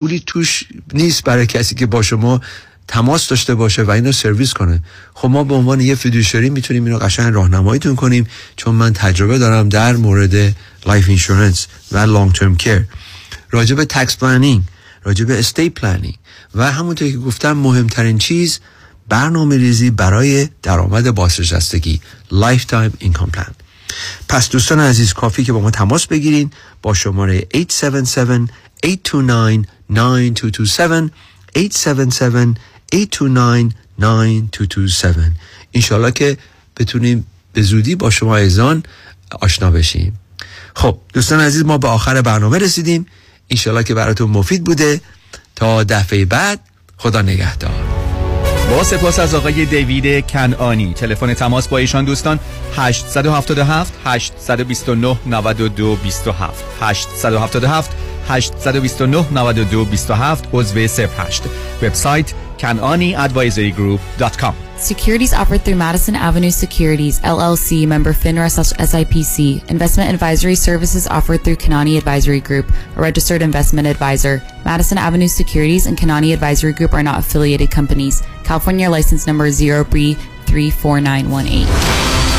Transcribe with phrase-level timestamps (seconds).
[0.00, 2.40] پولی توش نیست برای کسی که با شما
[2.88, 4.82] تماس داشته باشه و اینو سرویس کنه.
[5.14, 8.26] خب ما به عنوان یه fiduciary می‌تونیم اینو قشنگ راهنماییتون کنیم
[8.56, 12.84] چون من تجربه دارم در مورد life insurance و long term care
[13.50, 14.62] راجع به tax planning
[15.02, 16.14] راجع به estate planning
[16.54, 18.60] و همونطور که گفتم مهمترین چیز
[19.08, 22.00] برنامه ریزی برای درآمد بازنشستگی
[22.32, 23.54] lifetime income plan
[24.28, 26.50] پس دوستان عزیز کافی که با ما تماس بگیرین
[26.82, 28.50] با شماره 877
[28.84, 31.12] 829 9227
[31.56, 32.60] 877
[32.94, 35.18] 829 9227
[35.74, 36.38] انشالله که
[36.76, 38.82] بتونیم به زودی با شما ایزان
[39.40, 40.18] آشنا بشیم.
[40.74, 43.06] خب دوستان عزیز ما به آخر برنامه رسیدیم.
[43.50, 45.00] انشالله که براتون مفید بوده.
[45.56, 46.60] تا دفعه بعد
[46.96, 47.84] خدا نگهدار.
[48.70, 52.40] با سپاس از آقای دیوید کنانی تلفن تماس با ایشان دوستان
[52.76, 57.90] 877 829 92 27 877
[58.29, 61.41] 829 92 27 عضو 08
[61.83, 69.63] وبسایت kananiadvisorygroup.com Securities offered through Madison Avenue Securities, LLC, member FINRA SIPC.
[69.69, 74.41] Investment advisory services offered through Kanani Advisory Group, a registered investment advisor.
[74.65, 78.21] Madison Avenue Securities and Kanani Advisory Group are not affiliated companies.
[78.43, 82.38] California license number 0B34918.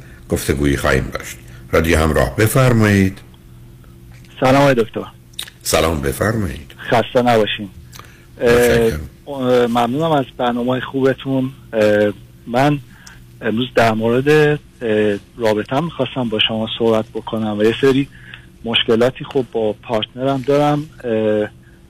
[0.31, 1.37] گفتگویی خواهیم داشت.
[1.71, 3.19] رادیو همراه بفرمایید.
[4.39, 5.05] سلام دکتر.
[5.61, 6.71] سلام بفرمایید.
[6.79, 7.69] خسته نباشین.
[9.69, 11.51] ممنونم از برنامه خوبتون.
[12.47, 12.79] من
[13.41, 14.59] امروز در مورد
[15.37, 18.07] رابطه می‌خواستم با شما صحبت بکنم و یه سری
[18.65, 20.89] مشکلاتی خب با پارتنرم دارم.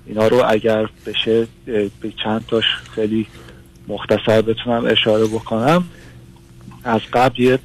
[0.05, 2.65] اینا رو اگر بشه به چند تاش
[2.95, 3.27] خیلی
[3.87, 5.83] مختصر بتونم اشاره بکنم.
[6.83, 7.59] از قبل یه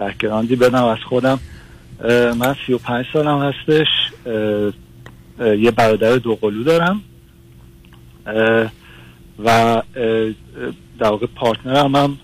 [0.00, 1.40] background ی بدم از خودم.
[2.38, 3.86] من سی و پنج سالم هستش.
[5.38, 7.00] یه برادر دوقلو دارم.
[9.44, 9.82] و
[10.98, 12.18] در واقع partner م هم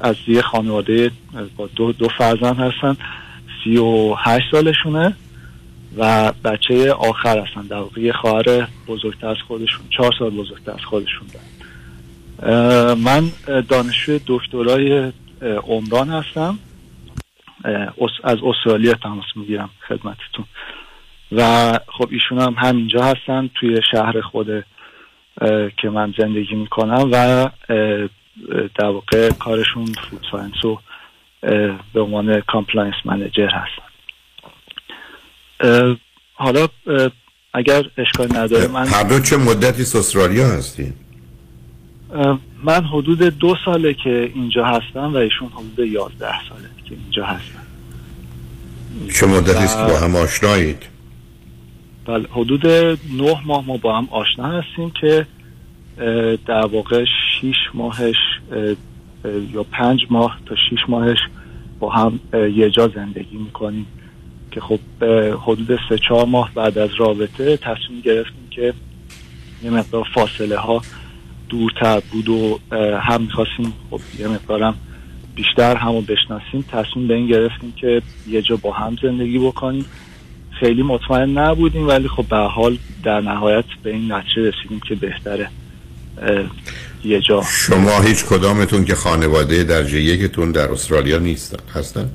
[0.00, 1.10] از یه خانواده
[1.56, 2.96] با دو, دو فرزند هستن.
[3.64, 5.14] سی و هشت سالشونه
[5.96, 7.62] و بچه آخر هستن.
[7.62, 12.94] در واقع یه خواهر بزرگتر از خودشون چهار سال بزرگتر از خودشون دارن.
[12.94, 13.30] من
[13.68, 15.12] دانشجوی دکترای
[15.42, 16.58] عمران هستم.
[18.24, 20.44] از استرالیا تماس می‌گیرم خدمتتون.
[21.32, 24.64] و خب ایشون هم همینجا هستن توی شهر خود
[25.76, 27.48] که من زندگی می‌کنم و
[28.78, 30.78] در واقع کارشون food science و
[31.92, 33.82] به عنوان compliance manager هستم
[35.60, 35.96] اه،
[36.34, 36.68] حالا
[37.54, 40.94] اگر اشکال نداره من هر دو چه مدتی استرالیا هستین؟
[42.64, 47.62] من حدود دو ساله که اینجا هستم و ایشون حدود یازده ساله که اینجا هستم.
[49.14, 50.82] چه مدتی است که با هم آشنایید؟
[52.06, 55.26] بله حدود نه ماه ما با هم آشنا هستیم که
[56.46, 57.04] در واقع
[57.40, 58.14] شیش ماهش
[58.52, 58.74] اه، اه،
[59.52, 61.18] یا پنج ماه تا شیش ماهش
[61.80, 63.86] با هم یه جا زندگی می‌کنیم
[64.50, 64.78] که خب
[65.46, 68.74] حدود سه چهار ماه بعد از رابطه تصمیم گرفتیم که
[69.62, 70.82] یه مقدار فاصله ها
[71.48, 72.58] دورتر بود و
[72.98, 74.74] هم می‌خواستیم خب یه مقدارم
[75.34, 79.84] بیشتر همو بشناسیم تصمیم به این گرفتیم که یه جا با هم زندگی بکنیم.
[80.60, 85.48] خیلی مطمئن نبودیم ولی خب به حال در نهایت به این نتیجه رسیدیم که بهتره
[87.04, 87.42] یه جا.
[87.42, 92.10] شما هیچ کدامتون که خانواده درجه یکتون در استرالیا نیستن هستن؟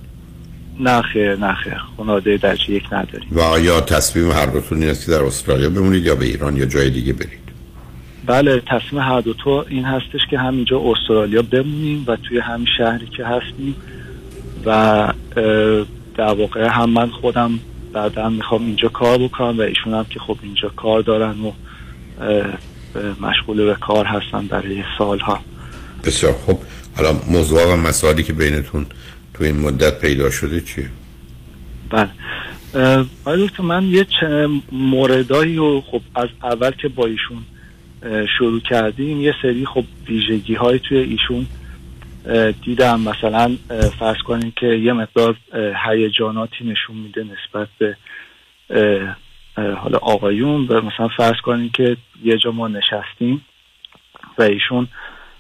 [0.80, 1.78] نه خیر نه خیر.
[1.98, 3.28] خانواده درجه یک نداریم.
[3.32, 6.66] و آیا تصمیم هر دوتون این است که در استرالیا بمونید یا به ایران یا
[6.66, 7.43] جای دیگه برید؟
[8.26, 13.08] بله تصمیم هر دو تو این هستش که همینجا استرالیا بمونیم و توی همین شهری
[13.08, 13.76] که هستیم
[14.66, 15.14] و
[16.16, 17.60] در واقع هم من خودم
[17.94, 21.52] بعدا می‌خوام اینجا کار بکنم و ایشون هم که خب اینجا کار دارن و
[23.22, 25.40] مشغول به کار هستن برای سالها.
[26.04, 26.60] بسیار خوب.
[26.98, 28.86] حالا موضوع و مسائلی که بینتون
[29.34, 30.90] تو این مدت پیدا شده چیه؟
[31.90, 32.10] بله.
[33.26, 37.38] دکتر من یه چه موردایی رو خب از اول که با ایشون
[38.38, 39.22] شروع کردیم.
[39.22, 41.46] یه سری خب ویژگی های توی ایشون
[42.62, 43.00] دیدم.
[43.02, 43.58] مثلا
[44.00, 45.36] فرض کنیم که یه مقدار
[45.86, 47.98] هیجاناتی نشون میده نسبت به
[49.56, 53.46] حالا آقایون و مثلا فرض کنیم که یه جا ما نشستیم
[54.38, 54.88] و ایشون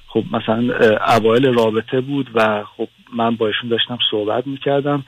[0.07, 0.77] خب مثلا
[1.15, 5.03] اوایل رابطه بود و خب من با ایشون داشتم صحبت می‌کردم.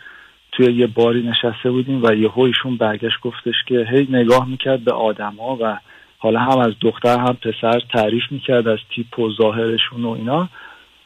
[0.52, 4.92] توی یه باری نشسته بودیم و یهو ایشون برگشت گفتش که هی نگاه می‌کرد به
[4.92, 5.78] آدما و
[6.18, 10.50] حالا هم از دختر هم پسر تعریف می‌کرد از تیپ و ظاهرشون و اینا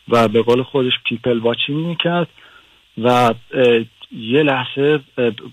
[0.09, 2.27] و به قول خودش people watching می‌کرد
[2.97, 3.33] و
[4.11, 4.99] یه لحظه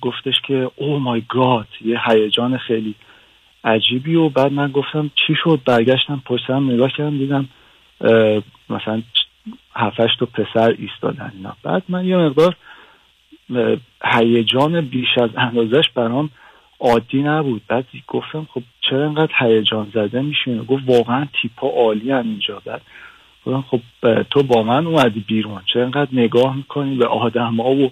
[0.01, 2.95] گفتش که oh my god یه هیجان خیلی
[3.65, 7.49] عجیبی و بعد من گفتم چی شد؟ برگشتم پشتم نگاه کردم دیدم
[8.71, 9.03] مثلا
[9.75, 11.57] هفتش تا پسر ایستادن اینا.
[11.63, 12.57] بعد من یه مقدار
[14.05, 16.31] هیجان بیش از اندازش برام
[16.81, 17.63] عادی نبود.
[17.69, 22.63] بعد گفتم خب چرا انقدر هیجان زده میشین گفت واقعا تیپا عالین اینجا.
[23.47, 23.81] گفتم خب
[24.23, 25.63] تو با من اومدی بیرون.
[25.73, 27.91] چرا انقدر نگاه می‌کنی به آدم ها و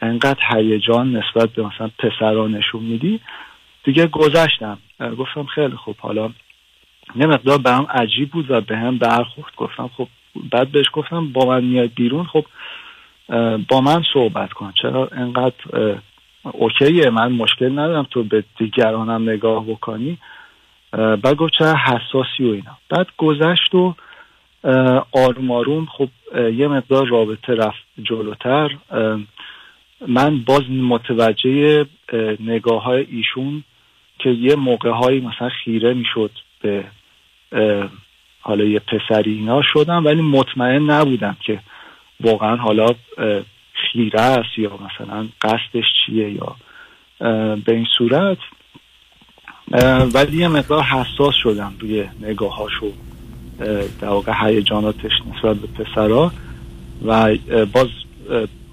[0.00, 3.20] انقدر هیجان نسبت به مثلا پسرا نشون میدی؟
[3.84, 4.78] دیگه گذشتم.
[5.18, 5.96] گفتم خیلی خوب.
[5.98, 6.30] حالا
[7.16, 9.52] یه مقدار برام عجیب بود و به هم برخورد.
[9.56, 10.08] گفتم خب
[10.50, 12.24] بعد بهش گفتم با من میاد بیرون.
[12.24, 12.44] خب
[13.68, 14.72] با من صحبت کن.
[14.82, 15.54] چرا انقدر
[16.42, 20.18] اوکیه من مشکل ندارم تو به دیگرانم نگاه بکنی.
[20.92, 22.78] بعد گفت چرا حساسی و اینا.
[22.88, 23.94] بعد گذشت و
[25.12, 28.70] آروم آروم خب یه مقدار رابطه رفت جلوتر.
[30.08, 31.86] من باز متوجه
[32.40, 33.64] نگاه های ایشون
[34.18, 36.30] که یه موقع هایی مثلا خیره می‌شد
[36.62, 36.84] به
[38.40, 41.60] حالا یه پسری اینا شدم ولی مطمئن نبودم که
[42.20, 42.86] واقعا حالا
[43.94, 46.56] اه، خیره است یا مثلا قصدش چیه یا
[47.56, 48.38] به این صورت
[50.14, 52.92] ولی یه مقدار حساس شدم روی نگاهاش و
[54.00, 56.32] در واقع هیجاناتش نسبت به پسرا
[57.04, 57.36] و
[57.72, 57.88] باز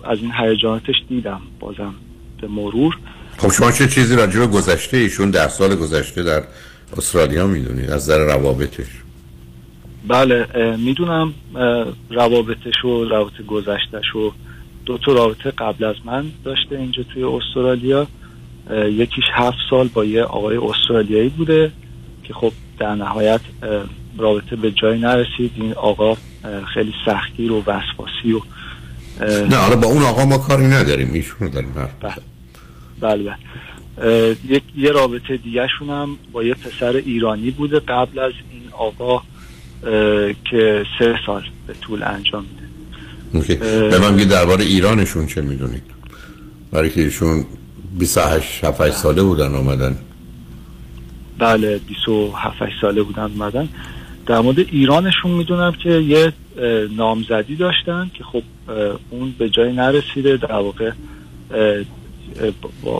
[0.03, 1.93] از این هیجاناتش دیدم بازم
[2.41, 2.97] به مرور.
[3.37, 6.43] خب شما چه چیزی راجع به گذشته ایشون در سال گذشته در
[6.97, 8.87] استرالیا می‌دونید؟ از نظر روابطش.
[10.07, 10.47] بله
[10.77, 11.33] می‌دونم
[12.09, 14.31] روابطش و روابط گذشتش و
[14.89, 18.07] دو تا رابطه قبل از من داشته اینجا توی استرالیا.
[18.71, 21.71] یکیش هفت سال با یه آقای استرالیایی بوده
[22.23, 23.41] که خب در نهایت
[24.17, 25.51] رابطه به جای نرسید.
[25.55, 26.17] این آقا
[26.73, 28.41] خیلی سختگیر و وسواسی و
[29.49, 31.13] نه حالا با اون آقا ما کاری نداریم.
[31.13, 32.13] ایشون رو داریم بله.
[32.99, 34.35] بله بله.
[34.47, 39.21] یک یه رابطه دیگه هم با یه پسر ایرانی بوده قبل از این آقا
[40.51, 42.68] که سه سال به طول انجام میده.
[43.33, 45.83] به من بگید درباره ایرانشون چه می‌دونید؟
[46.71, 47.45] برای که ایشون
[47.99, 49.97] 28 7 ساله بودن آمدن
[51.39, 53.69] بله 27 ساله بودن اومدن.
[54.25, 56.33] در مورد ایرانشون می‌دونم که یه
[56.97, 58.43] نامزدی داشتن که خب
[59.09, 60.91] اون به جای نرسیده در واقع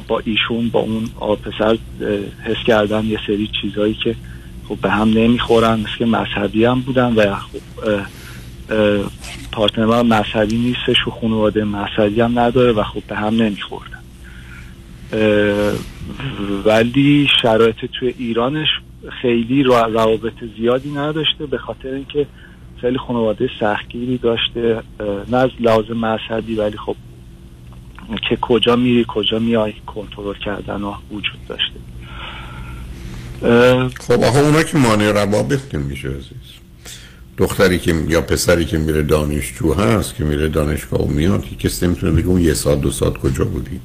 [0.07, 1.77] با, ایشون با اون پسر
[2.43, 4.15] حس کردن یه سری چیزهایی که
[4.69, 7.59] خب به هم نمی‌خورن مثل که مذهبی هم بودن و خب
[9.51, 13.99] پارتنر من مذهبی نیستش و خانواده مذهبی هم نداره و خب به هم نمیخوردن
[16.65, 18.67] ولی شرایط توی ایرانش
[19.21, 22.27] خیلی روابط زیادی نداشته به خاطر اینکه
[22.81, 24.81] خیلی خانواده سختگیری داشته.
[25.31, 26.95] نه از لحاظ مذهبی ولی خب
[28.29, 31.79] که کجا میری کجا میای کنترل کردن و وجود داشته.
[33.99, 36.58] خب آخه اونا که مانع روابط میشه عزیز.
[37.39, 42.11] دختری که یا پسری که میره دانشجو هست که میره دانشگاه و میاد کسی نمی‌تونه
[42.11, 43.79] بگه اون یه سال دو سال کجا بودی.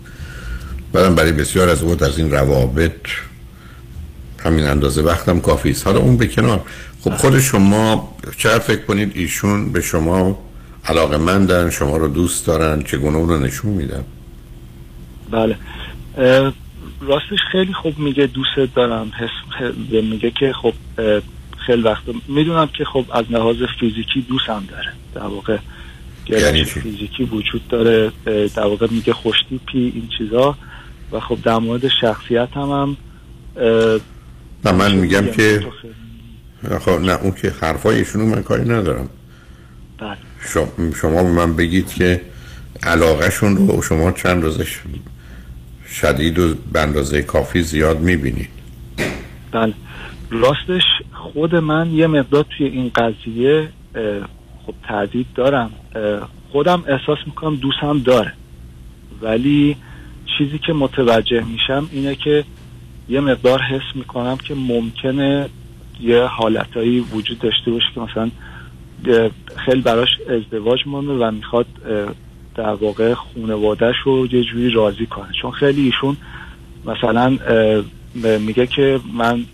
[0.92, 2.92] بعدم برای بسیار از اوقات از این روابط
[4.44, 5.86] همین اندازه وقتم کافی است.
[5.86, 6.60] حالا اون به کنار.
[7.00, 10.38] خب خود شما چقدر فکر کنید ایشون به شما
[10.84, 14.04] علاقه مندن شما رو دوست دارن چگونه اون رو نشون میدن؟
[15.30, 15.56] بله.
[17.00, 19.12] راستش خیلی خوب میگه دوست دارم.
[19.18, 20.72] حس میگه که خب
[21.66, 24.92] خیلی وقت می‌دونم که خب از لحاظ فیزیکی دوستم داره.
[25.14, 25.58] در واقع
[26.28, 30.56] یعنی فیزیکی وجود داره در واقع میگه خوشتیپی این چیزا
[31.12, 32.96] و خب در مورد شخصیت هم هم
[34.64, 35.66] نه من میگم که
[36.80, 39.08] خب نه اون که حرفای ایشونو من کاری ندارم.
[39.98, 40.16] بله.
[40.94, 42.20] شما به من بگید که
[42.82, 44.80] علاقهشون رو شما چند روزش
[45.88, 48.48] شدید و به اندازه کافی زیاد می‌بینید
[49.52, 49.74] بله.
[50.30, 50.82] راستش
[51.32, 53.68] خود من یه مقدار توی این قضیه
[54.66, 55.70] خب تردید دارم.
[56.52, 58.32] خودم احساس می‌کنم دوستم داره.
[59.22, 59.76] ولی
[60.38, 62.44] چیزی که متوجه میشم اینه که
[63.08, 65.48] یه مقدار حس می‌کنم که ممکنه
[66.00, 68.30] یه حالتهایی وجود داشته باشه که مثلا
[69.56, 71.66] خیلی براش ازدواج مونده و می‌خواد
[72.54, 75.28] در واقع خونوادهش رو یه جوری راضی کنه.
[75.42, 76.16] چون خیلی ایشون
[76.86, 77.38] مثلا
[78.38, 79.44] میگه که من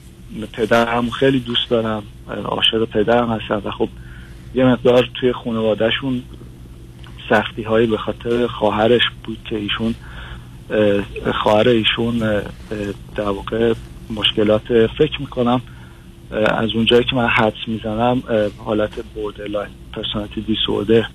[0.52, 2.02] پدرم خیلی دوست دارم
[2.44, 3.88] عاشق پدرم هستم و خب
[4.54, 6.22] یه مقدار توی خانوادهشون
[7.30, 9.94] سختی هایی به خاطر خواهرش بود که ایشون
[11.42, 12.18] خواهر ایشون
[13.16, 13.74] در واقع
[14.10, 15.60] مشکلات فکر می‌کنم
[16.30, 18.22] از اونجایی که من حدس می‌زنم
[18.64, 21.06] حالت borderline personality disorder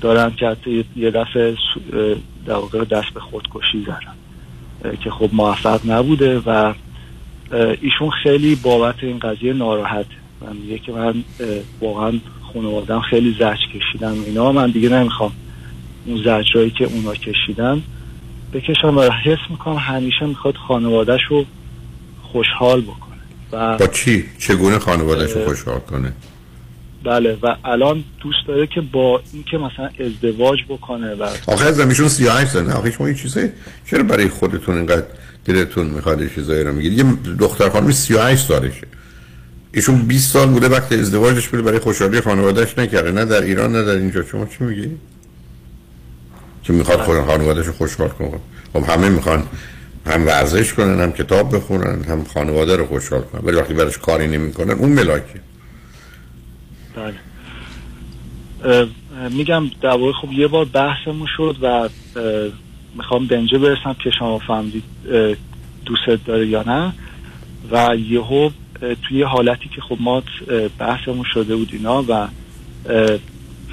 [0.00, 1.56] دارن که حتی یه دفعه
[2.46, 4.14] در واقع دست به خودکشی زدن
[5.00, 6.74] که خب موفق نبوده و
[7.80, 10.06] ایشون خیلی بابت این قضیه ناراحت.
[10.42, 11.24] و میگه که من
[11.80, 12.12] واقعا
[12.52, 14.52] خانوادم خیلی زجر کشیدن اینا.
[14.52, 15.32] من دیگه نمی‌خوام
[16.06, 17.82] اون زجرهایی که اونا کشیدن
[18.52, 21.44] بکشم و حس می‌کنم همیشه می‌خواد خانوادهش رو
[22.22, 23.14] خوشحال بکنه.
[23.52, 26.12] و با چی؟ چگونه خانوادهش رو خوشحال کنه؟
[27.04, 32.08] بله و الان دوست داره که با اینکه مثلا ازدواج بکنه و آخه از ایشون
[32.08, 33.52] 38 سنه آخه شما این چیزه؟
[33.90, 35.06] چرا برای خودتون اینقدر
[35.44, 36.98] دلتون می‌خواد چیزایی رو میگید.
[36.98, 37.04] یه
[37.38, 38.86] دختر خانم 38 سالشه.
[39.72, 43.10] ایشون 20 سال بوده وقت ازدواجش بوده برای خوشحالی خانوادهش نکرده.
[43.12, 44.24] نه در ایران نه در اینجا.
[44.24, 44.90] شما چی میگی؟
[46.62, 48.40] که می‌خواد خود خانوادهش خوشحال کنه؟
[48.72, 49.42] خب همه می‌خوان
[50.06, 53.40] هم ورزش کنن هم کتاب بخونن هم خانواده رو خوشحال کنن.
[53.44, 55.40] ولی وقتی براش کاری نمی‌کنن اون ملاکه.
[56.96, 57.14] بله.
[59.30, 61.88] میگم در واقع خب یه بار بحثمون شد و
[62.94, 64.84] می‌خوام به اینجا برسم که شما فهمدید
[65.84, 66.92] دوست داره یا نه.
[67.70, 68.50] و یهو
[69.02, 70.22] توی حالتی که خب ما
[70.78, 72.28] بحثمون شده بود اینا و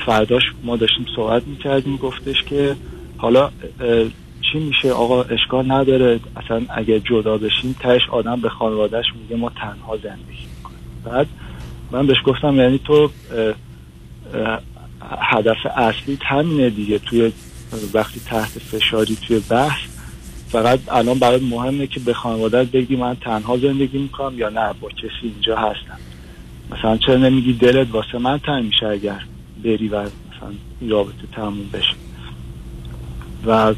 [0.06, 2.76] فرداش ما داشتیم صحبت می‌کردیم گفتش که
[3.18, 3.52] حالا
[4.52, 6.20] چی میشه؟ آقا اشکال نداره.
[6.36, 10.80] اصلا اگه جدا بشیم تش آدم به خانوادهش میگه ما تنها زندگی می‌کنیم.
[11.06, 11.28] بعد
[11.92, 13.10] من بهش گفتم یعنی تو
[15.20, 17.00] هدف اصلی همینه دیگه.
[17.00, 17.32] توی
[17.94, 19.80] وقتی تحت فشاری توی بحث
[20.50, 24.90] فقط الان برای مهمه که به خانواده بگی من تنها زندگی می‌کنم یا نه با
[24.90, 26.00] کسی اینجا هستم.
[26.72, 29.26] مثلا چرا نمیگی دلت واسه من تنگ میشه اگر
[29.64, 30.52] بری و مثلا
[30.90, 31.94] رابطه تموم بشه؟
[33.46, 33.74] و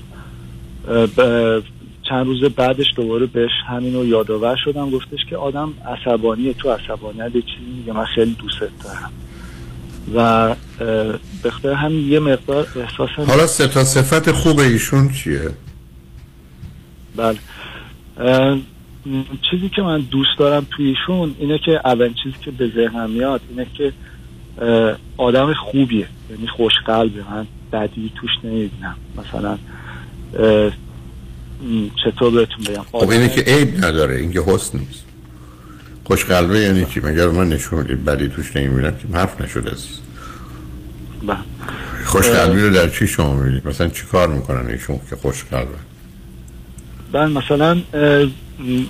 [2.10, 7.32] چند روز بعدش دوباره بهش همین رو یادآور شدم گفتش که آدم عصبانیه تو عصبانیت
[7.32, 9.12] چیزی میگه من خیلی دوست دارم.
[10.16, 10.56] و
[11.44, 15.50] بخاطر همین یه مقدار احساس حالا سه تا صفت خوب ایشون چیه؟
[17.16, 17.38] بله.
[19.52, 23.42] چیزی که من دوست دارم توی ایشون اینه که اولین چیزی که به ذهنم میاد
[23.50, 23.94] اینه که
[25.18, 26.08] آدم خوبیه.
[26.30, 27.24] یعنی خوشقلبه.
[27.32, 29.58] من بدی توش نمی‌دونم مثلا
[32.04, 34.16] چطور بهتون بگم؟ خب اینه که عیب نداره.
[34.16, 35.06] اینکه حسن نیست.
[36.04, 38.92] خوشقلبه یعنی چی؟ مگر من نشون بدی توش نمی‌بینم.
[38.92, 40.00] که حرف نشده عزیز
[41.28, 41.38] بله.
[42.06, 45.68] خوشقلبی رو در چی شما می‌بینید؟ مثلا چی کار می‌کنن ایشون که خوشقلبه؟
[47.12, 47.82] بله مثلا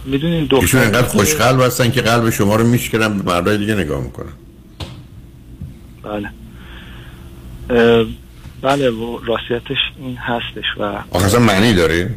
[0.06, 4.04] می‌دونین دختر ایشون اینقدر خوشقلب هستن که قلب شما رو میشکنن به مردای دیگه نگاه
[4.04, 4.34] می‌کنن.
[6.04, 6.30] بله.
[8.62, 12.10] بله و راستیتش این هستش و آخه اصلا معنی داره؟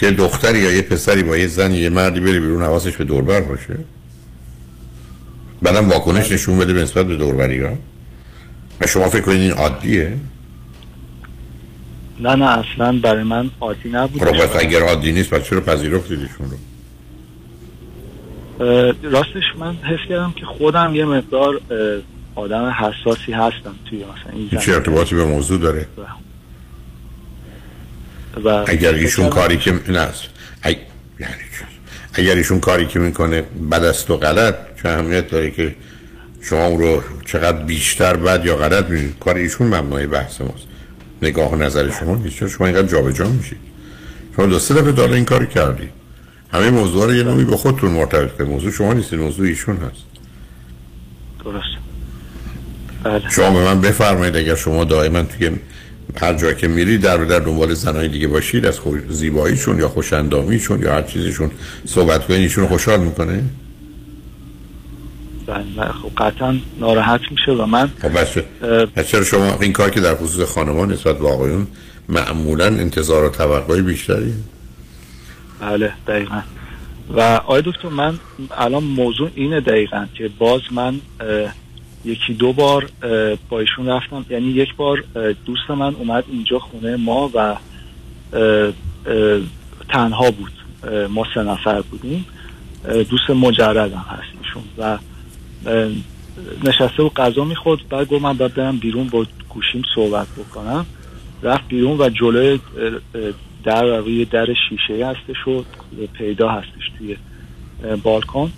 [0.00, 3.40] که دختری یا یه پسری با یه زن یه مردی بری بیرون حواسش به دوربر
[3.40, 3.78] باشه.
[5.62, 7.72] بعدم واکنش نشون بده به نسبت به دوربری ها.
[8.80, 10.16] و شما فکر کنید این عادیه؟
[12.20, 16.18] نه نه اصلا برای من عادی نبود خب پس اگر عادی نیست پس چرا پذیرفتید
[16.20, 16.56] ایشون رو؟
[19.02, 21.60] راستش من حس کردم که خودم یه مقدار
[22.34, 24.72] آدم حساسی هستم توی مثلا این چه.
[24.72, 25.86] ارتباطی به موضوع داره؟
[28.44, 30.22] و اگر ایشون کاری که نه است
[30.62, 30.76] اگ...
[31.20, 31.64] یعنی چی؟
[32.12, 35.74] اگر ایشون کاری که می‌کنه بد است و غلط چه اهمیت داره که
[36.42, 40.66] شما اون رو چقدر بیشتر بد یا غلط می‌دونید کار ایشون مبنای بحث ماست.
[41.22, 43.58] نگاه و نظر شما نیست چرا شما اینقدر جابجا میشید.
[44.36, 45.88] شما دو سه دفعه داره این کاری کردی.
[46.52, 48.50] همه موضوع رو یه نوعی به خودتون مرتبط کنید.
[48.50, 50.02] موضوع شما نیست موضوع ایشون هست.
[51.44, 51.66] درست.
[53.04, 53.30] بله.
[53.30, 55.50] شما به من بفرمایید اگر شما دائما توی
[56.20, 59.88] هر جا که میری در و در دنبال زنهای دیگه باشید از خوش زیباییشون یا
[59.88, 61.50] خوشندامیشون یا هر چیزشون
[61.86, 63.42] صحبت کنید ایشون خوشحال می‌کنه
[65.46, 70.48] بله خب قطعا ناراحت میشه و من خب چرا شما این کار که در خصوص
[70.48, 71.66] خانمان نسبت به آقایون
[72.08, 74.34] معمولا انتظار و توقعی بیشتری؟
[75.60, 76.40] بله دقیقا.
[77.10, 78.18] و آقای دکتر من
[78.50, 81.00] الان موضوع اینه دقیقا که باز من
[82.04, 82.90] یکی دو بار
[83.48, 84.24] با ایشون رفتم.
[84.30, 85.04] یعنی یک بار
[85.44, 87.56] دوست من اومد اینجا خونه ما و
[89.88, 90.52] تنها بود.
[91.10, 92.26] ما سه نفر بودیم.
[93.10, 94.98] دوست مجردم هست ایشون و
[96.64, 97.88] نشسته و غذا می‌خورد.
[97.88, 100.86] بعد گفت من باید برم بیرون با گوشیم صحبت بکنم.
[101.42, 102.60] رفت بیرون و جلوی
[103.64, 105.64] در روی در شیشه هستش و
[106.12, 107.16] پیدا هستش توی
[108.02, 108.52] بالکن.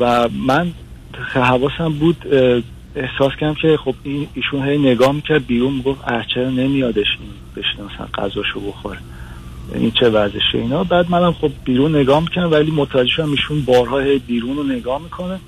[0.00, 0.72] و من
[1.16, 2.16] حواسم بود
[2.96, 7.06] احساس کردم که خب این ایشون هی نگاه می‌کرد بیرون می‌گفت اه چرا نمیادش
[7.56, 8.98] بشنه مثلا غذاشو بخوره؟
[9.74, 13.98] این چه وضعشه اینا؟ بعد منم خب بیرون نگاه می‌کنم ولی متوجه شدم ایشون بارها
[13.98, 15.38] هی بیرون رو نگاه می‌کنه.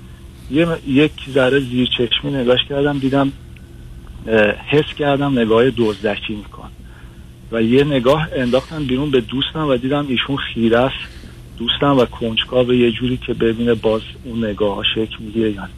[0.51, 3.31] یه یک ذره زیر چشمی نگاش کردم دیدم
[4.67, 6.69] حس کردم نگاه دزدکی میکن
[7.51, 11.14] و یه نگاه انداختم بیرون به دوستم و دیدم ایشون خیره است.
[11.57, 15.69] دوستم و کنجکاو یه جوری که ببینه باز اون نگاه ها شکل می‌گیره یا نه.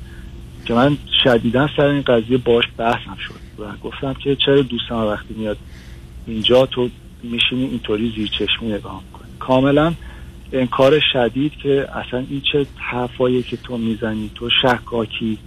[0.65, 5.33] که من شدیدا سر این قضیه باش بحثم شد و گفتم که چرا دوستم وقتی
[5.33, 5.57] میاد
[6.27, 6.89] اینجا تو
[7.23, 9.93] میشینی اینطوری زیر چشمی نگاه می‌کنی کاملا
[10.53, 15.37] انکار شدید که اصلا این چه حرفایی که تو می‌زنی تو شکاکی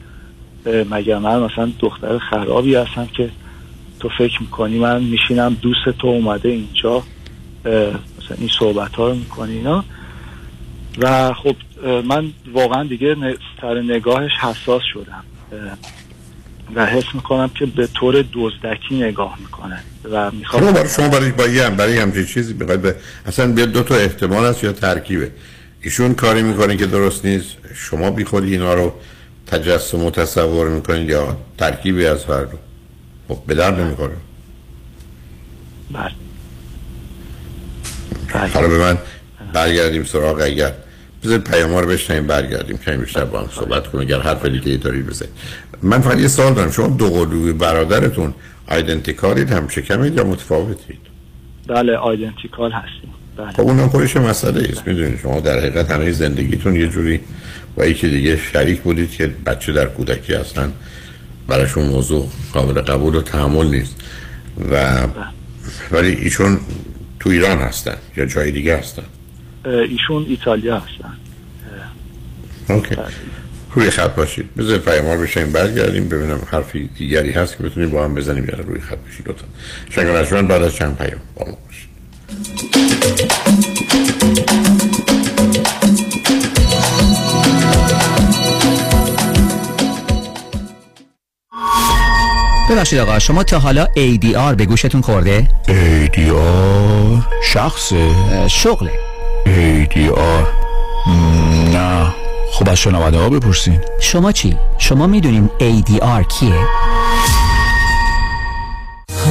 [0.90, 3.30] مگر من مثلا دختر خرابی هستم که
[4.00, 7.02] تو فکر می‌کنی من میشینم دوست تو اومده اینجا
[7.64, 9.84] مثلا این صحبت ها رو می‌کنی اینا
[10.98, 11.56] و خب
[12.04, 13.16] من واقعا دیگه
[13.60, 15.24] سر نگاهش حساس شدم
[16.74, 21.30] و حس می‌کنم که به طور دزدکی نگاه می‌کنه و شما می‌خوام برای شما برای
[21.30, 25.30] با یه برای همچین چیزی بخواید به اصلا به دو تا احتمال هست یا ترکیبه.
[25.80, 27.56] ایشون کاری می‌کنه که درست نیست.
[27.74, 28.94] شما بی خودی اینا رو
[29.46, 32.58] تجسم و تصور می‌کنید یا ترکیبی از هر دو؟
[33.28, 34.16] خب به درد نمی‌خوره.
[35.92, 36.10] بله.
[38.54, 38.98] حالا به من
[39.52, 40.72] برگردیم سراغ اگر
[41.24, 42.78] بذارید پیام رو بشنیم برگردیم.
[42.78, 45.32] کمی بیشتر با هم صحبت کنیم اگر حرف دیگه دارید بزنید.
[45.82, 46.70] من فقط یه سوال دارم.
[46.70, 48.34] شما دو قلوی برادرتون
[48.66, 50.98] آیدنتیکالید هم شکمید یا متفاوتید؟
[51.68, 53.14] بله آیدنتیکال هستیم.
[53.36, 53.50] بله.
[53.50, 54.88] خب اونم خودش مسئله است.
[54.88, 57.20] می‌دونید شما در حقیقت همه زندگیتون یه جوری
[57.76, 60.72] با یکی دیگه شریک بودید که بچه در کودکی هستن.
[61.48, 63.96] براشون موضوع قابل قبول و تحمل نیست.
[64.70, 65.06] و
[65.90, 66.58] ولی ایشون
[67.20, 69.02] تو ایران هستن یا جای دیگه هستن.
[69.64, 71.16] ایشون ایتالیا هستن.
[72.68, 72.96] اوکی.
[73.74, 74.54] روی خط باشید.
[74.54, 78.80] بذار پیامار بشیم برگردیم ببینم حرفی دیگری هست که بتونیم با هم بزنیم یا روی
[78.80, 79.46] خط بشید لطفا.
[80.24, 81.20] شنگ بعد از چند پیام.
[81.36, 81.90] با ما باشید.
[92.70, 98.08] ببخشید آقا شما تا حالا ADR به گوشتون خورده؟ ADR شخصه.
[98.48, 99.09] شغله.
[99.46, 100.46] ADR
[101.74, 102.14] نه
[102.52, 106.66] خب از شنونده ها بپرسین شما چی؟ شما می‌دونین ADR کیه؟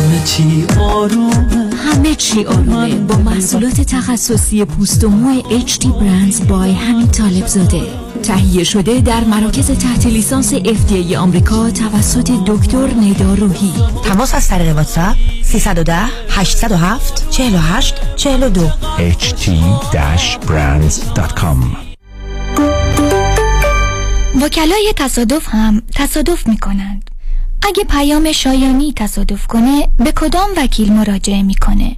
[0.10, 1.76] همه چی آرومه.
[1.76, 2.96] همه چی آرومه.
[2.96, 7.82] با محصولات تخصصی پوست و مو HD Brands بای همین طالب زاده.
[8.24, 13.74] تهیه شده در مراکز تحت لیسانس FDA آمریکا توسط دکتر ندا روحی.
[14.04, 15.96] تماس از طریق واتساپ 310
[16.30, 21.58] 807 48 42 ht-brands.com
[24.42, 27.10] وکلای تصادف هم تصادف می کنند
[27.64, 31.96] اگه پیام شایانی تصادف کنه به کدام وکیل مراجعه می‌کنه؟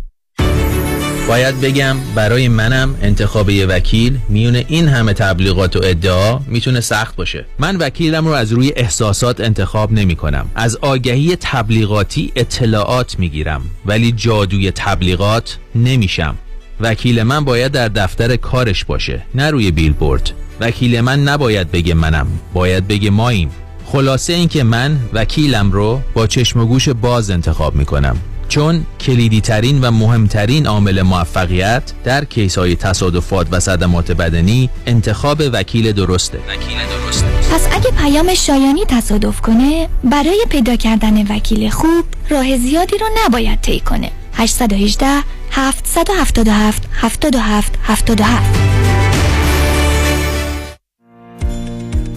[1.27, 7.15] باید بگم برای منم انتخاب یه وکیل میون این همه تبلیغات و ادعا می‌تونه سخت
[7.15, 7.45] باشه.
[7.59, 14.11] من وکیلم رو از روی احساسات انتخاب نمی کنم از آگهی تبلیغاتی اطلاعات می‌گیرم ولی
[14.11, 16.35] جادوی تبلیغات نمیشم.
[16.79, 20.31] وکیل من باید در دفتر کارش باشه نه روی بیلبورد.
[20.59, 23.51] وکیل من نباید بگه منم باید بگه ماییم.
[23.91, 28.17] خلاصه اینکه من وکیلم رو با چشم و گوش باز انتخاب می‌کنم.
[28.49, 35.41] چون کلیدی ترین و مهمترین عامل موفقیت در کیس های تصادفات و صدمات بدنی انتخاب
[35.53, 36.37] وکیل درسته.
[36.37, 37.27] وکیل درسته.
[37.51, 43.61] پس اگه پیام شایانی تصادف کنه برای پیدا کردن وکیل خوب راه زیادی رو نباید
[43.61, 44.11] طی کنه.
[44.33, 45.07] 818
[45.51, 48.80] 777 77 77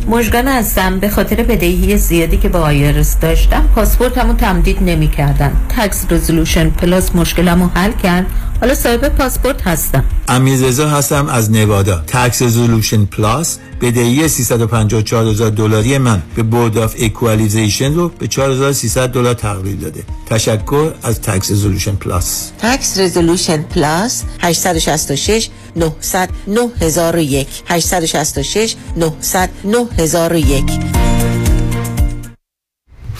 [0.09, 0.99] مشگان هستم.
[0.99, 7.15] به خاطر بدهی زیادی که با آیرس داشتم پاسپورتمو تمدید نمی کردن تکس رزولوشن پلاس
[7.15, 8.27] مشکلمو حل کرد.
[8.61, 10.05] حالا صاحب پاسپورت هستم.
[10.29, 12.05] امیرزا هستم از نوادا.
[12.07, 19.35] تکس رزولوشن پلاس بدهی 354000 دلاری من به بورد آف اکوالیزیشن رو به 4300 دلار
[19.35, 20.05] تقلیل داده.
[20.27, 30.65] تشکر از Tax Resolution Plus Tax Resolution Plus 866 900 9001 866 900 9001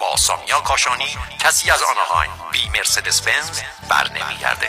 [0.00, 4.68] با سامیا کاشانی کسی از آنهایم بی مرسدس بنز بر نمیگرده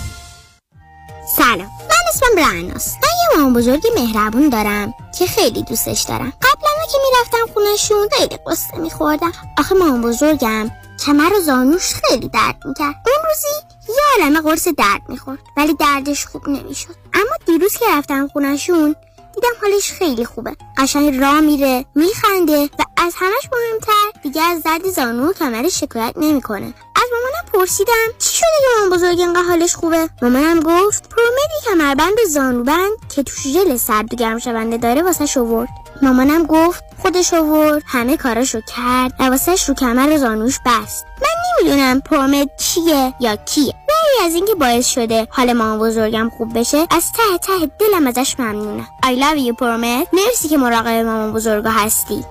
[1.41, 1.59] سلام.
[1.59, 2.97] من اسمم رعناست.
[3.03, 6.33] من یه مامان بزرگی مهربون دارم که خیلی دوستش دارم.
[6.41, 9.31] قبلا که می‌رفتم خونشون خیلی قصه میخوردم.
[9.57, 10.71] آخه مامان بزرگم
[11.05, 12.95] کمر و زانوش خیلی درد می‌کرد.
[13.05, 13.47] اون روزی
[13.89, 16.95] یه عالمه قرص درد می‌خورد ولی دردش خوب نمی‌شد.
[17.13, 18.95] اما دیروز که رفتم خونشون
[19.35, 20.55] دیدم حالش خیلی خوبه.
[20.77, 26.13] قشنگ را میره میخنده و از همش مهمتر دیگه از درد زانو و کمرش شکایت
[26.15, 26.73] نمی‌کنه.
[26.95, 32.17] از مامانم پرسیدم چی شده که مامان بزرگ اینقدر حالش خوبه؟ مامانم گفت پرومدی کمربند
[32.29, 35.69] زانوبند که توش ژل سرد و گرم شونده داره واسه شورد
[36.03, 37.83] مامانم گفت خودش آورد.
[37.85, 39.13] همه کاراشو کرد.
[39.19, 41.05] و واسهش رو کمر و زانوش بست.
[41.21, 41.27] من
[41.63, 43.73] نمی‌دونم پرومد چیه یا کیه.
[43.89, 48.35] ولی از اینکه باعث شده حال مامان بزرگم خوب بشه از ته ته دلم ازش
[48.39, 52.25] ممنونم I love you پرومد مرسی که مراقب مامان بزرگا هستی.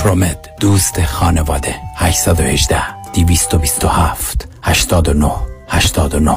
[0.00, 1.74] پرومد دوست خانواده.
[1.96, 2.82] 818
[3.14, 5.32] 227 89
[5.68, 6.36] 89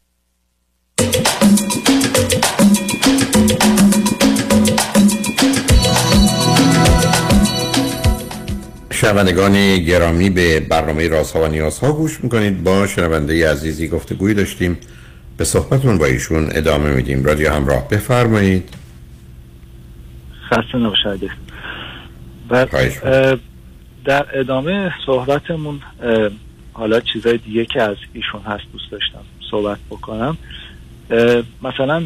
[9.01, 12.63] شنوندگان گرامی به برنامه رازها و نیازها گوش می‌کنید.
[12.63, 14.77] با شنونده عزیزی گفتگوی داشتیم.
[15.37, 17.23] به صحبتون با ایشون ادامه میدیم.
[17.25, 18.69] رادیو همراه بفرمایید.
[20.49, 21.31] خسته نباشید.
[24.05, 25.79] در ادامه صحبتمون
[26.73, 30.37] حالا چیزای دیگه که از ایشون هست دوست داشتم صحبت بکنم.
[31.63, 32.03] مثلا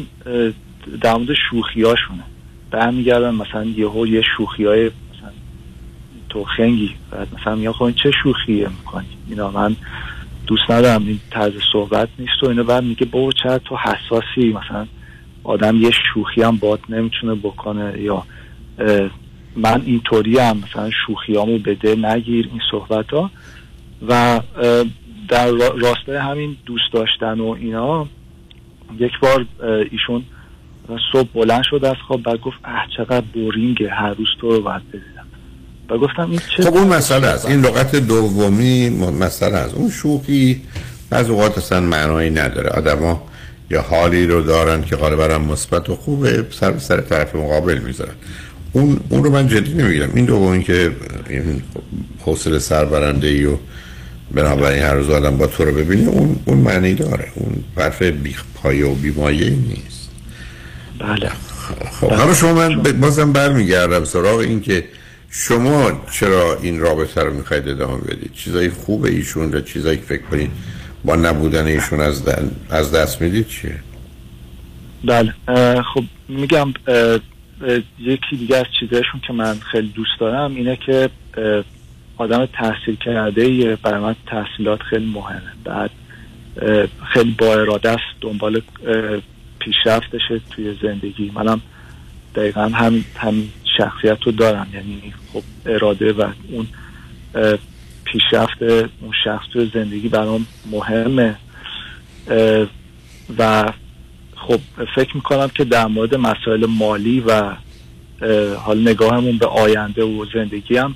[1.02, 2.22] در مورد شوخی هاشونه
[2.70, 4.90] برمیگردن مثلا یهو یه شوخی های
[6.28, 9.76] تو خنگی بعد مثلا میگم خب این چه شوخیه می‌کنی؟ اینا من
[10.46, 12.62] دوست ندارم این طرز صحبت نیست و اینا.
[12.62, 14.86] بعد میگه بابا چرا تو حساسی؟ مثلا
[15.44, 18.22] آدم یه شوخی هم باد نمی‌تونه بکنه یا
[19.56, 23.30] من اینطوری هم مثلا شوخیامو به دل نگیر این صحبت ها
[24.08, 24.40] و
[25.28, 28.06] در را- راستای همین دوست داشتن و اینا
[28.98, 29.46] یک بار
[29.90, 30.24] ایشون
[31.12, 34.82] صبح بلند شد از خواب بعد گفت اه چقدر بورینگه هر روز تو رو باید
[35.90, 37.46] و گفتم این چه خب اون مسئله است.
[37.46, 39.74] این لغت دومی مسئله است.
[39.74, 40.62] اون شوخی
[41.10, 42.70] بعض اوقات اصلا معنایی نداره.
[42.70, 43.22] آدما
[43.70, 47.78] یا حالی رو دارن که غالبا هم مثبت و خوبه سر به سر طرف مقابل
[47.78, 48.14] می‌ذارن.
[48.72, 50.92] اون اون رو من جدی نمی‌گیرم این دومی که
[51.28, 51.62] این
[52.24, 53.56] حوصله سربرنده ای و
[54.30, 57.28] بنابراین هر روز آدم با تو رو ببینی اون اون معنی داره.
[57.34, 60.10] اون حرف بی پایه و بیمایه نیست.
[60.98, 61.30] بله.
[62.00, 64.84] خب حالا شما من بازم برمیگردم سراغ این که
[65.30, 70.22] شما چرا این رابطه رو می‌خواید ادامه بدید؟ چیزای خوب ایشون و چیزایی که فکر
[70.22, 70.50] کنید.
[71.04, 72.22] با نبودن ایشون از,
[72.70, 73.80] از دست می‌دید چیه؟
[75.04, 75.34] بله.
[75.94, 76.72] خب میگم
[77.98, 81.10] یکی دیگه از چیزایشون که من خیلی دوست دارم اینه که
[82.16, 83.76] آدم تحصیل کرده.
[83.76, 85.52] برای من تحصیلات خیلی مهمه.
[85.64, 85.90] بعد
[87.12, 88.62] خیلی با اراده است دنبال
[89.58, 91.32] پیشرفتشه توی زندگی.
[91.34, 91.60] منم
[92.34, 96.66] دقیقا همین همین شخصیت رو دارم یعنی خب اراده و اون
[98.04, 101.36] پیشرفت اون شخص توی زندگی برام مهمه.
[103.38, 103.72] و
[104.36, 104.60] خب
[104.94, 107.52] فکر می‌کنم که در مورد مسائل مالی و
[108.56, 110.94] حال نگاهمون به آینده و زندگی هم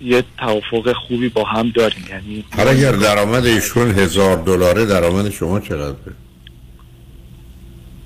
[0.00, 2.04] یه توافق خوبی با هم داریم.
[2.10, 6.14] یعنی حالا اگر درآمد ایشون هزار دلاره درآمد شما چقدره؟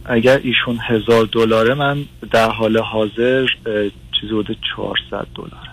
[0.05, 3.47] اگر ایشون هزار دلاره من در حال حاضر
[4.21, 5.69] چیزی بوده 400 دلار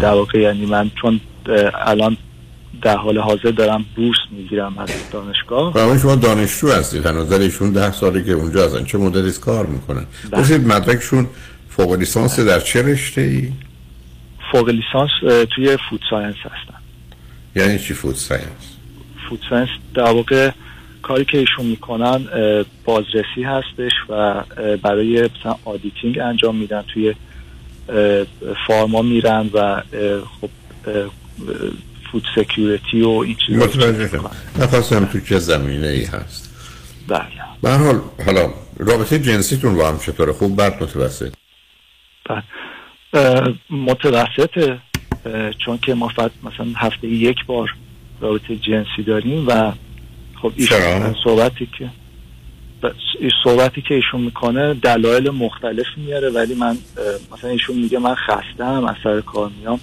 [0.00, 1.20] در واقع یعنی من چون
[1.74, 2.16] الان
[2.82, 5.72] در حال حاضر دارم بورس می‌گیرم از دانشگاه.
[5.72, 7.06] برای شما دانشجو هستید.
[7.06, 8.84] هنوز در ایشون ده ساله که اونجا هستن.
[8.84, 11.26] چه مدتی کار می‌کنن؟ گفتید مدرکشون
[11.68, 13.52] فوق لیسانس در چه رشته ای؟
[14.52, 15.10] فوق لیسانس
[15.54, 16.80] توی food science هستن
[17.56, 18.76] یعنی چی food science؟
[19.28, 20.50] food science در واقع
[21.04, 22.28] کاری که ایشون می‌کنن
[22.84, 24.42] بازرسی هستش و
[24.82, 27.14] برای مثلا auditing انجام میدن توی
[28.66, 29.82] farm ا میرن و
[30.40, 30.50] خب
[32.12, 33.90] فود سکیوریتی و این چیزا
[34.58, 36.54] نخواستم تو چه زمینه ای هست.
[37.08, 37.20] بله.
[37.62, 41.32] به حال حالا رابطه جنسیتون با هم چطوره؟ خوب بد متوسط؟
[42.28, 42.42] بله.
[43.70, 44.78] متوسطه
[45.58, 47.74] چون که ما فقط مثلا هفته یک بار
[48.20, 49.72] رابطه جنسی داریم و
[50.44, 51.90] خب ایشون؟ صحبتی که
[53.44, 56.76] صحبتی که ایشون می‌کنه دلایل مختلف میاره ولی من
[57.32, 59.80] مثلا ایشون میگه من خستم از سر کار میام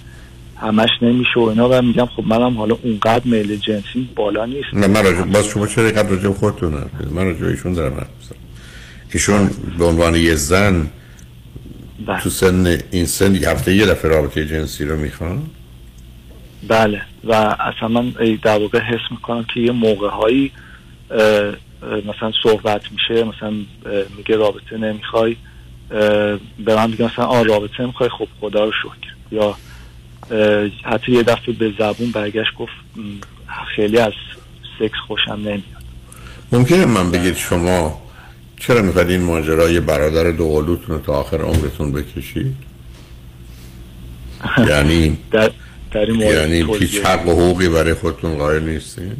[0.56, 4.86] همش نمیشه و اینا و میگم خب منم حالا اونقدر میل جنسی بالا نیست نه
[4.86, 6.74] من راجع باز شما چرا اینقدر راجع به خودتون؟
[7.10, 8.06] من راجع به ایشون دارم حرف.
[9.12, 10.90] ایشون به عنوان یه زن
[12.22, 15.42] تو سن این سن یه هفته یه دفعه رابطه جنسی رو می‌خوان
[16.68, 17.02] بله.
[17.24, 18.10] و اصلا من
[18.42, 20.52] در واقع حس می‌کنم که یه موقع هایی
[21.82, 23.52] مثلا صحبت میشه مثلا
[24.16, 25.36] میگه رابطه نمی‌خوای
[26.64, 29.12] به من میگه مثلا آه رابطه نمی‌خوای خب خدا رو شکر.
[29.32, 29.56] یا
[30.84, 32.72] حتی یه دفعه به زبون برگشت گفت
[33.76, 34.12] خیلی از
[34.78, 35.82] سکس خوشم نمیاد.
[36.52, 38.02] ممکنه من بگید شما
[38.60, 42.56] چرا می‌خواید این ماجرای برادر دوقلوتون رو تا آخر عمرتون بکشید؟
[44.68, 45.50] یعنی در
[45.94, 49.12] در این مورد یعنی هیچ حق و حقوقی برای خودتون قائل نیستین؟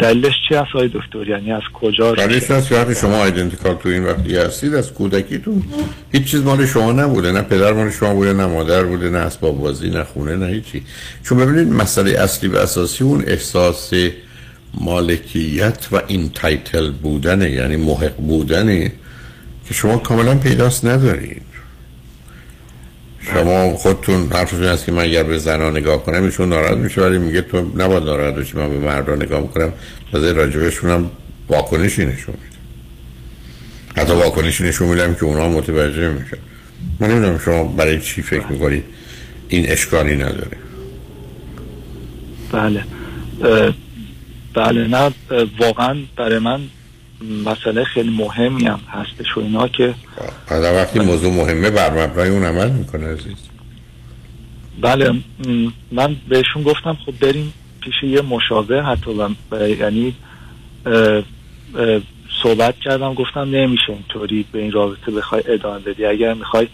[0.00, 4.04] دلیلش چی هست آقای دکتر؟ یعنی از کجا دلیلش هست که وقتی شما identical twin
[4.04, 5.62] وقتی هستید از کودکیتون
[6.12, 7.32] هیچ چیز مال شما نبوده.
[7.32, 10.82] نه پدر مال شما بوده نه مادر بوده نه اسباب بازی نه خونه نه هیچی.
[11.24, 13.92] چون ببینید مسئله اصلی و اساسی اون احساس
[14.74, 18.92] مالکیت و entitle بودنه یعنی محق بودنه
[19.68, 21.47] که شما کاملا پیداست ندارید.
[23.34, 27.18] شما خودتون حرفتون هست که من اگر به زنها نگاه کنم ایشون ناراحت میشه ولی
[27.18, 29.72] میگه تو نباید ناراحت باشی من به مردا نگاه می‌کنم
[30.12, 31.10] تازه راجبشون هم
[31.48, 32.56] واکنشی نشون میده.
[34.02, 36.36] حتی واکنشی نشون میدم که اونا متوجه میشن.
[37.00, 38.84] من نمی‌دونم شما برای چی فکر می‌کنید
[39.48, 40.56] این اشکالی نداره.
[42.52, 42.84] بله.
[44.54, 45.12] بله نه
[45.58, 46.60] واقعا برای من
[47.44, 49.94] مسئله خیلی مهمی هم هستش و اینا که
[50.50, 53.36] بعد وقتی موضوع مهمه بر مبنای اون عمل می‌کنه عزیز.
[54.80, 55.14] بله
[55.92, 59.10] من بهشون گفتم خب بریم پیش یه مشاور حتی
[59.80, 60.14] یعنی
[62.42, 66.04] صحبت کردم گفتم نمیشه اینطوری به این رابطه بخوای ادامه بدی.
[66.04, 66.68] اگر می‌خوای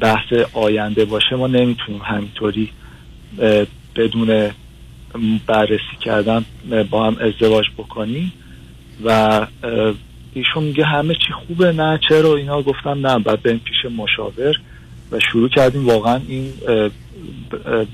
[0.00, 2.70] بحث آینده باشه ما نمی‌تونیم همینطوری
[3.96, 4.50] بدون
[5.46, 6.44] بررسی کردن
[6.90, 8.32] با هم ازدواج بکنیم.
[9.04, 9.46] و
[10.34, 13.18] ایشون میگه همه چی خوبه نه چرا اینا گفتم نه.
[13.18, 14.54] بعد بریم پیش مشاور
[15.12, 16.52] و شروع کردیم واقعا این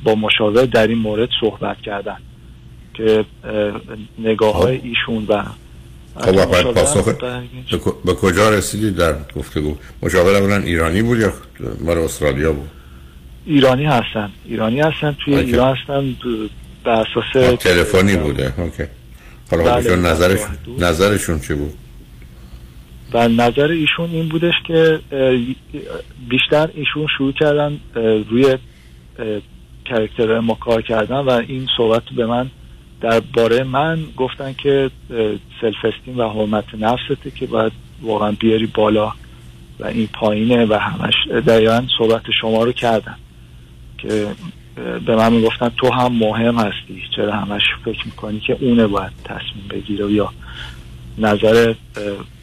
[0.05, 2.17] با مشاور در این مورد صحبت کردن
[2.95, 3.81] که اه،
[4.19, 5.43] نگاه های ایشون و
[6.17, 7.15] خب پاسخ
[8.05, 11.33] به کجا رسیدی در گفتگو مشاور اولا ایرانی بود یا
[11.81, 12.71] مال استرالیا بود؟
[13.47, 14.31] ایرانی هستن.
[14.45, 15.47] ایرانی هستن توی اوکی.
[15.47, 16.17] ایران هستن
[16.85, 18.53] به اساس تلفنی بوده.
[18.59, 18.85] اوکی
[19.51, 20.89] حالا بله، خودشون بله.
[20.89, 21.75] نظرشون چی بود
[23.13, 25.01] و نظر ایشون این بودش که
[26.29, 27.81] بیشتر ایشون شروع کردن
[28.31, 28.57] روی
[29.85, 32.51] character ما کار کردن و این صحبت به من
[33.01, 39.13] درباره من گفتن که اه، self-esteem و حرمت نفسته که باید واقعا بیاری بالا
[39.81, 41.15] و این پایینه و همش
[41.47, 43.17] دقیقا صحبت شما رو کردن
[43.99, 44.27] که
[45.07, 47.03] به من می‌گفتن تو هم مهم هستی.
[47.17, 50.33] چرا همش فکر می‌کنی که اونه باید تصمیم بگیره یا
[51.19, 51.75] نظر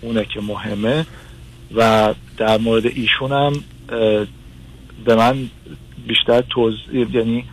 [0.02, 1.06] اونه که مهمه؟
[1.76, 3.54] و در مورد ایشون هم
[5.06, 5.50] به من
[6.08, 7.44] بیشتر توضیح یعنی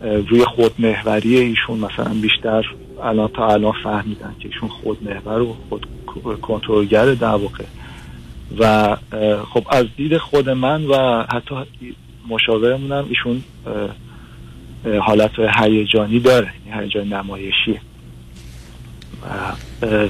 [0.00, 2.64] روی خودمحوری ایشون مثلا بیشتر
[3.02, 5.86] الان تا الان فهمیدن که ایشون خودمحور و خود
[6.40, 7.64] کنترلگر در واقع.
[8.58, 8.96] و
[9.54, 11.54] خب از دید خود من و حتی
[12.28, 13.42] مشاورمون هم ایشون
[15.02, 17.80] حالت هیجانی داره یعنی هیجان نمایشی.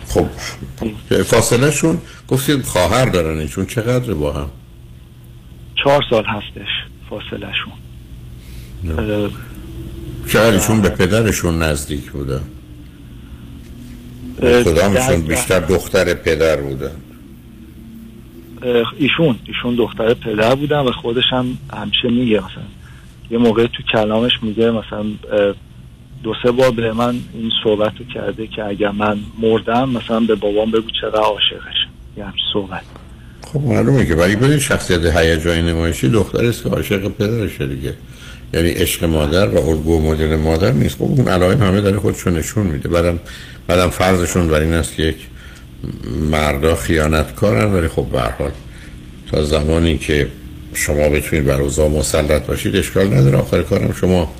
[0.09, 0.27] خب.
[1.23, 1.99] فاصله شون
[2.29, 4.51] گفتید خواهر دارن ایشون چقدر با هم؟
[5.85, 6.69] چهار سال هستش
[7.11, 7.73] فاصله شون
[10.29, 12.41] چقدر ایشون به پدرشون نزدیک بودن.
[14.41, 16.97] کدامشون بیشتر دختر پدر بودن.
[18.99, 22.76] ایشون ایشون دختر پدر بودن و خودش هم همیشه میگه مثلا.
[23.31, 25.05] یه موقع تو کلامش میگه مثلا
[26.23, 30.35] دو سه بار به من این صحبت رو کرده که اگر من مردم مثلا به
[30.35, 31.77] بابام بگو چقدر عاشقش.
[32.17, 32.83] یه همچین صحبت.
[33.53, 37.95] خب معلومه که برای ببین شخصیت هیجانی نمایشی دختر است که عاشق پدرشه دیگه.
[38.55, 40.97] یعنی عشق مادر و الگو مدل مادر نیست.
[40.97, 42.89] خب اون علائم همه داره خودشون نشون میده.
[42.89, 43.19] بعدم
[43.67, 45.17] بعدم فرضشون بر این است که یک
[46.31, 48.51] مردا خیانتکارن ولی خب به حال
[49.33, 50.29] تا زمانی که
[50.75, 53.39] شما بتونید بر اوضاع مسلط باشید اشکال نداره.
[53.39, 54.35] آخر کارم شما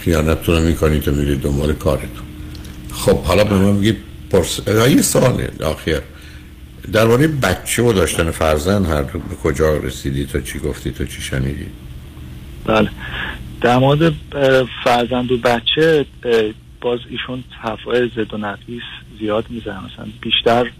[0.00, 2.26] خیانتتون رو می‌کنید و میرید دنبال کارتون.
[2.92, 3.96] خب حالا به من بگید
[4.30, 4.60] پرس...
[4.68, 5.50] یه سواله.
[5.64, 6.00] آخر.
[6.92, 11.66] درباره بچه و داشتن فرزند هر به کجا رسیدی؟ تو چی گفتی؟ تو چی شنیدی؟
[12.64, 12.90] بله.
[13.60, 14.12] در مورد
[14.84, 16.06] فرزند و بچه
[16.80, 18.82] باز ایشون حرفای زد و نقیص
[19.20, 19.78] زیاد می‌زنه.
[19.84, 20.70] مثلا بیشتر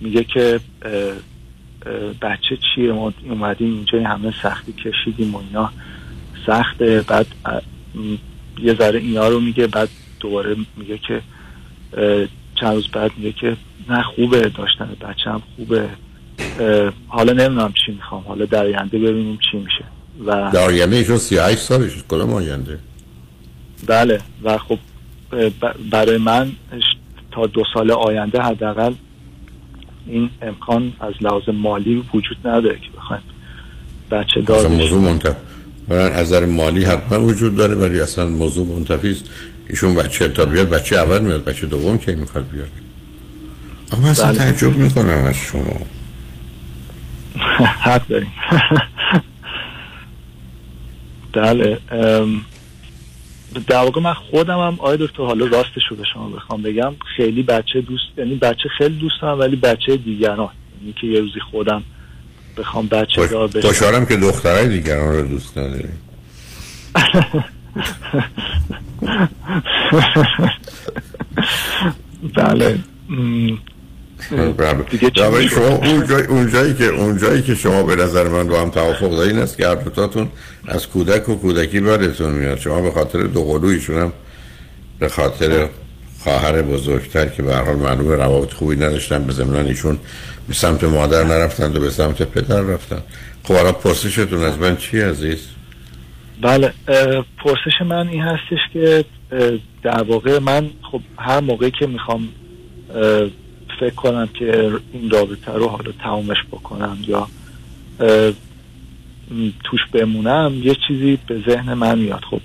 [0.00, 0.60] میگه که
[2.22, 5.70] بچه چیه؟ ما اومدیم اینجا این همه سختی کشیدیم و اینا.
[6.46, 7.04] سخته.
[7.08, 7.26] بعد
[8.58, 9.88] یه ذره اینا رو میگه بعد
[10.20, 11.22] دوباره میگه که
[12.54, 13.56] چند روز بعد میگه که
[13.88, 15.88] نه خوبه داشتن بچه هم خوبه
[17.08, 18.22] حالا نمی‌دونم چی می‌خوام.
[18.22, 19.84] حالا در آینده ببینیم چی میشه.
[20.26, 22.78] و در آینده ایشون 38 سالش کدام آینده؟
[23.86, 24.20] بله.
[24.44, 24.78] و خب
[25.90, 26.52] برای من
[27.30, 28.92] تا دو سال آینده حداقل
[30.06, 33.22] این امکان از لحاظ مالی وجود نداره که بخوایم
[34.10, 34.68] بچه دار.
[34.68, 35.36] موضوع منتف
[35.88, 39.24] برای از نظر مالی حتما وجود داره ولی اصلا موضوع منتفی است
[39.68, 42.68] ایشون بچه تا بیاد بچه اول میاد بچه دوم کی می‌خواد بیاد
[43.92, 44.38] اما اصلا بله.
[44.38, 45.80] تعجب می‌کنم از شما
[47.84, 48.32] حق داریم
[51.32, 51.78] بله
[53.66, 57.42] در واقع من خودم هم آقای دکتر حالا راستش رو به شما بخوام بگم خیلی
[57.42, 60.50] بچه دوست یعنی بچه خیلی دوست دارم ولی بچه دیگران.
[60.80, 61.82] یعنی که یه روزی خودم
[62.56, 65.88] بخوام بچه دار بشم خوشحالم که دخترای دیگران رو دوست نداری.
[72.36, 72.78] بله.
[74.30, 75.10] م، دیگه
[75.48, 78.70] شما اون جای اون جایی که اون جایی که شما به نظر من با هم
[78.70, 80.28] توافق دارین این است که هر دوتاتون
[80.68, 82.58] از کودک و کودکی بدتون میاد.
[82.58, 84.12] شما به خاطر دو قلویشون هم
[84.98, 85.68] به خاطر
[86.20, 89.98] خواهر بزرگتر که به هر حال معلوم روابط خوبی نداشتن به ضمن ایشون
[90.48, 93.02] به سمت مادر نرفتند و به سمت پدر رفتن.
[93.44, 95.38] خب حالا پرسشتون از من چی عزیز؟
[96.42, 96.72] بله
[97.44, 99.04] پرسش من این هستش که
[99.82, 102.28] در واقع من خب هر موقعی که می‌خوام
[103.80, 107.28] فکر کنم که این رابطه رو حالا تمومش بکنم یا
[109.64, 112.22] توش بمونم یه چیزی به ذهن من میاد.
[112.30, 112.40] خب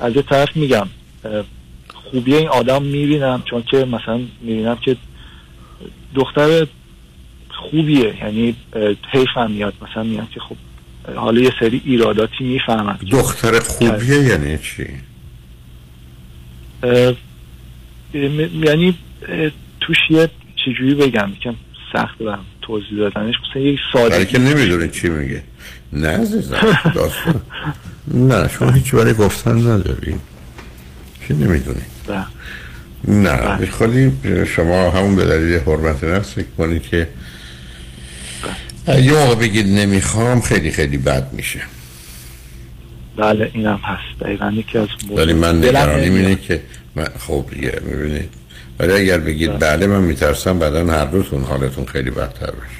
[0.00, 0.86] از یه طرف میگم
[1.94, 4.96] خوبی این آدم می‌بینم چون که مثلا می‌بینم که
[6.14, 6.66] دختر
[7.50, 8.54] خوبیه یعنی
[9.10, 9.74] حیفم میاد.
[9.82, 10.56] مثلا میاد که خب
[11.16, 12.98] حالا یه سری ایراداتی می‌فهمم.
[13.10, 14.86] دختر خوبیه یعنی چی؟
[18.62, 18.94] یعنی
[19.88, 21.54] توش یه چجوری بگم؟ یکم
[21.92, 23.34] سخت برم توضیح دادنش.
[23.50, 25.42] مثلا یک برای ساده که نمی‌دونه چی میگه.
[25.92, 27.40] نه عزیزم داستان.
[28.08, 30.14] نه شما هیچ برای گفتن نداری.
[31.28, 31.80] چی نمی‌دونی؟
[33.08, 34.12] نه خالی
[34.56, 37.08] شما همون به دلیل حرمت نفس کنید که
[38.88, 41.60] یه موقع بگید نمی‌خوام خیلی خیلی بد میشه.
[43.16, 44.20] بله اینم هست.
[44.20, 46.14] دقیقا یکی از ولی من نگرانیم.
[46.14, 46.62] اینه که
[46.94, 48.37] من خب یه می‌بینید.
[48.78, 49.86] ولی اگر بگید بله.
[49.86, 52.78] من میترسم بعدا هر دوتون حالتون خیلی بدتر بشه.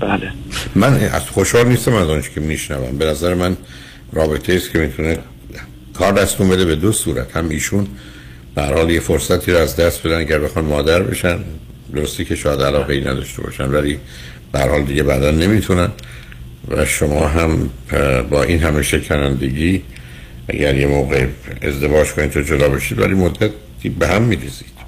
[0.00, 0.32] بله.
[0.74, 2.98] من از خوشحال نیستم از آنچه که میشنوم.
[2.98, 3.56] به نظر من
[4.12, 5.18] رابطه است که می‌تونه
[5.94, 7.36] کار دستون بده به دو صورت.
[7.36, 7.86] هم ایشون
[8.54, 11.38] به حال یه فرصتی رو از دست بدن اگر بخوان مادر بشن.
[11.94, 13.98] درستی که شاید علاقه ای نداشته باشن ولی
[14.52, 15.88] به حال دیگه بعدا نمی‌تونن.
[16.68, 17.70] و شما هم
[18.30, 19.82] با این همه شکنندگی
[20.48, 21.26] اگر یه موقع
[21.62, 23.50] ازدواج کنید تو جدا بشید ولی مدتی
[23.98, 24.78] به هم میریزید.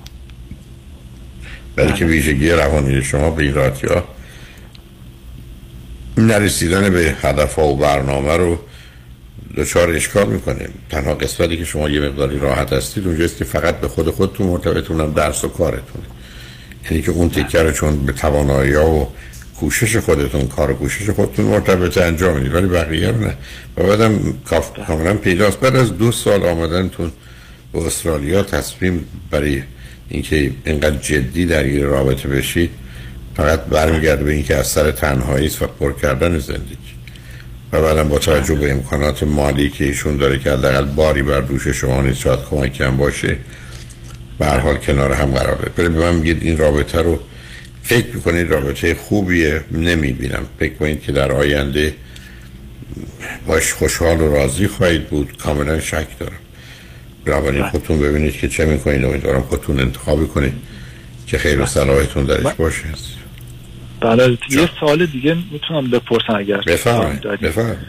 [1.77, 4.05] برای که ویژگی روانی شما به این راحتی ها
[6.19, 8.59] نرسیدن به هدف و برنامه رو
[9.57, 10.69] دچار اشکال می‌کنه.
[10.91, 15.01] تنها قسمتی که شما یه مقداری راحت هستید اونجاست که فقط به خود خودتون مرتبطون
[15.01, 16.03] هم درس و کارتون
[16.91, 19.09] یعنی که اون تکه رو چون به توانایی ها و
[19.61, 22.55] کوشش خودتون کار و کوشش خودتون مرتبط انجام می‌دید.
[22.55, 23.37] ولی بقیه رو نه.
[23.77, 24.35] و بعدم
[24.87, 25.61] کاملا پیداست.
[25.61, 27.13] بعد از دو سال آمدنتون
[27.75, 29.63] استرالیا تصمیم برای
[30.09, 32.71] اینکه اینقدر جدی در این رابطه بشید
[33.37, 36.77] فقط برمیگرده به اینکه از سر تنهایی است و پر کردن زندگی.
[37.73, 41.69] و بعدم با توجه به امکانات مالی که ایشون داره که حداقل باری بر دوش
[41.69, 43.37] شما نیست شاید کمکی هم باشه
[44.39, 47.21] به حال کنار هم قرار بده ولی به من میگید این رابطه رو
[47.83, 50.47] فکر می‌کنید رابطه خوبیه؟ نمی‌بینم.
[50.59, 51.95] فکر کنید که در آینده
[53.47, 55.37] باش خوشحال و راضی خواهید بود.
[55.39, 56.33] کاملا شک دارم.
[57.31, 59.05] بنابراین خودتون ببینید که چه می‌کنید.
[59.05, 60.53] امیدوارم خودتون انتخابی کنید
[61.27, 62.85] که خیر و صلاحتون درش باشه.
[64.01, 64.39] بله.
[64.51, 67.21] یه سوال دیگه می‌تونم بپرسم اگر بفرمایید.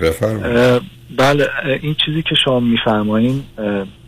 [0.01, 0.81] بفرمایید.
[1.17, 1.47] بله.
[1.81, 3.43] این چیزی که شما میفرمایین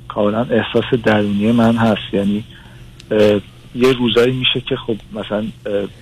[0.07, 2.13] کاملا احساس درونی من هست.
[2.13, 2.43] یعنی
[3.75, 5.43] یه روزایی میشه که خب مثلا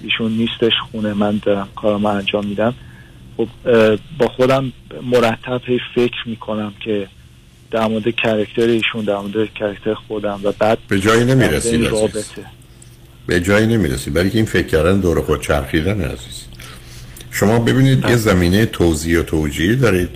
[0.04, 2.74] ایشون نیستش خونه من دارم کارم انجام میدم.
[3.38, 3.48] خب
[4.18, 4.72] با خودم
[5.04, 7.08] مرتب هی فکر می‌کنم که
[7.72, 11.88] در مورد کرکتر ایشون در مورد کرکتر خودم و بعد به جایی.
[11.88, 12.22] رابطه.
[13.28, 16.46] به جایی نمی‌رسید برای که این فکر کردن دور خود چرخیدن عزیز.
[17.32, 20.10] شما ببینید یه زمینه توضیح و توجیه دارید.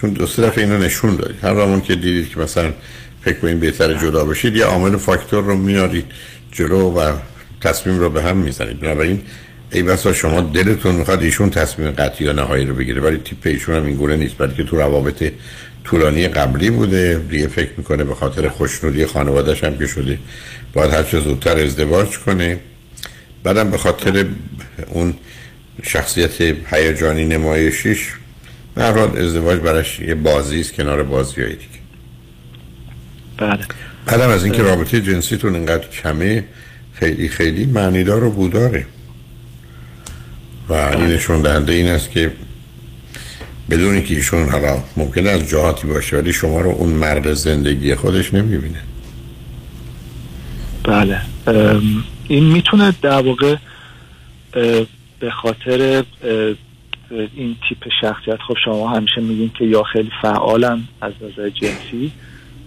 [0.00, 2.72] چون دو سه دفعه اینو نشون دارید هر زمان که دیدید که مثلا
[3.20, 6.04] فکر کنید بهتر جدا بشید یه عامل فاکتور رو میارید
[6.52, 7.12] جلو و
[7.60, 8.80] تصمیم رو به هم می‌زنید.
[8.80, 9.22] بنابراین
[9.72, 13.00] ای بسا شما دلتون می‌خواد ایشون تصمیم قطعی یا نهایی رو بگیره.
[13.00, 14.38] ولی تیپ ایشون هم این گونه نیست.
[14.38, 15.32] بلکه تو روابط
[15.86, 17.22] طولانی قبلی بوده.
[17.30, 20.18] دیگه فکر می‌کنه به خاطر خوشنودی خانوادهش هم که شده
[20.72, 22.58] باید هر چه زودتر ازدواج کنه.
[23.42, 24.26] بعدم به خاطر
[24.88, 25.14] اون
[25.82, 26.40] شخصیت
[26.72, 28.12] هیجانی نمایشیش
[28.74, 31.80] به هر حال ازدواج براش یه بازی است کنار بازی های دیگه.
[33.38, 33.64] بله.
[34.06, 36.44] بعدم از اینکه رابطه جنسیتون اینقدر کمه
[36.92, 38.86] خیلی خیلی معنیدار و بوداره.
[40.68, 42.32] و این نشون دهنده این است که
[43.70, 48.34] بدون که ایشون حالا ممکنه از جهاتی باشه ولی شما رو اون مرد زندگی خودش
[48.34, 48.82] نمی‌بینه.
[50.84, 51.20] بله.
[52.28, 53.56] این می‌تونه در واقع
[55.20, 56.04] به خاطر
[57.10, 62.12] این تیپ شخصیت خب شما همیشه میگین که یا خیلی فعالن از نظر جنسی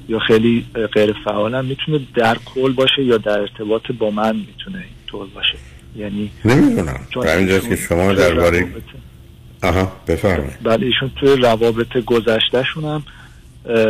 [0.09, 1.65] یا خیلی غیر فعالن.
[1.65, 5.57] می‌تونه در کل باشه یا در ارتباط با من می‌تونه اینطور باشه؟
[5.97, 6.99] یعنی نمی‌دونم.
[7.09, 8.67] چون که شما درباره
[9.63, 10.63] آها بفرمایید.
[10.63, 13.03] بله ایشون توی روابط گذشتهشون هم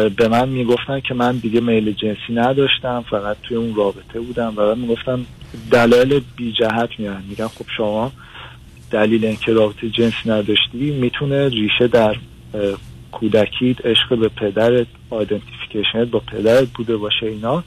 [0.09, 4.61] به من می‌گفتن که من دیگه میل جنسی نداشتم فقط توی اون رابطه بودم و
[4.61, 5.25] من می‌گفتن
[5.71, 7.23] دلایل بی جهت میارن.
[7.29, 8.11] میگن خب شما
[8.91, 12.15] دلیل اینکه رابطه جنسی نداشتی می‌تونه ریشه در
[13.11, 17.63] کودکیت عشق به پدرت identification ت با پدرت بوده باشه اینا.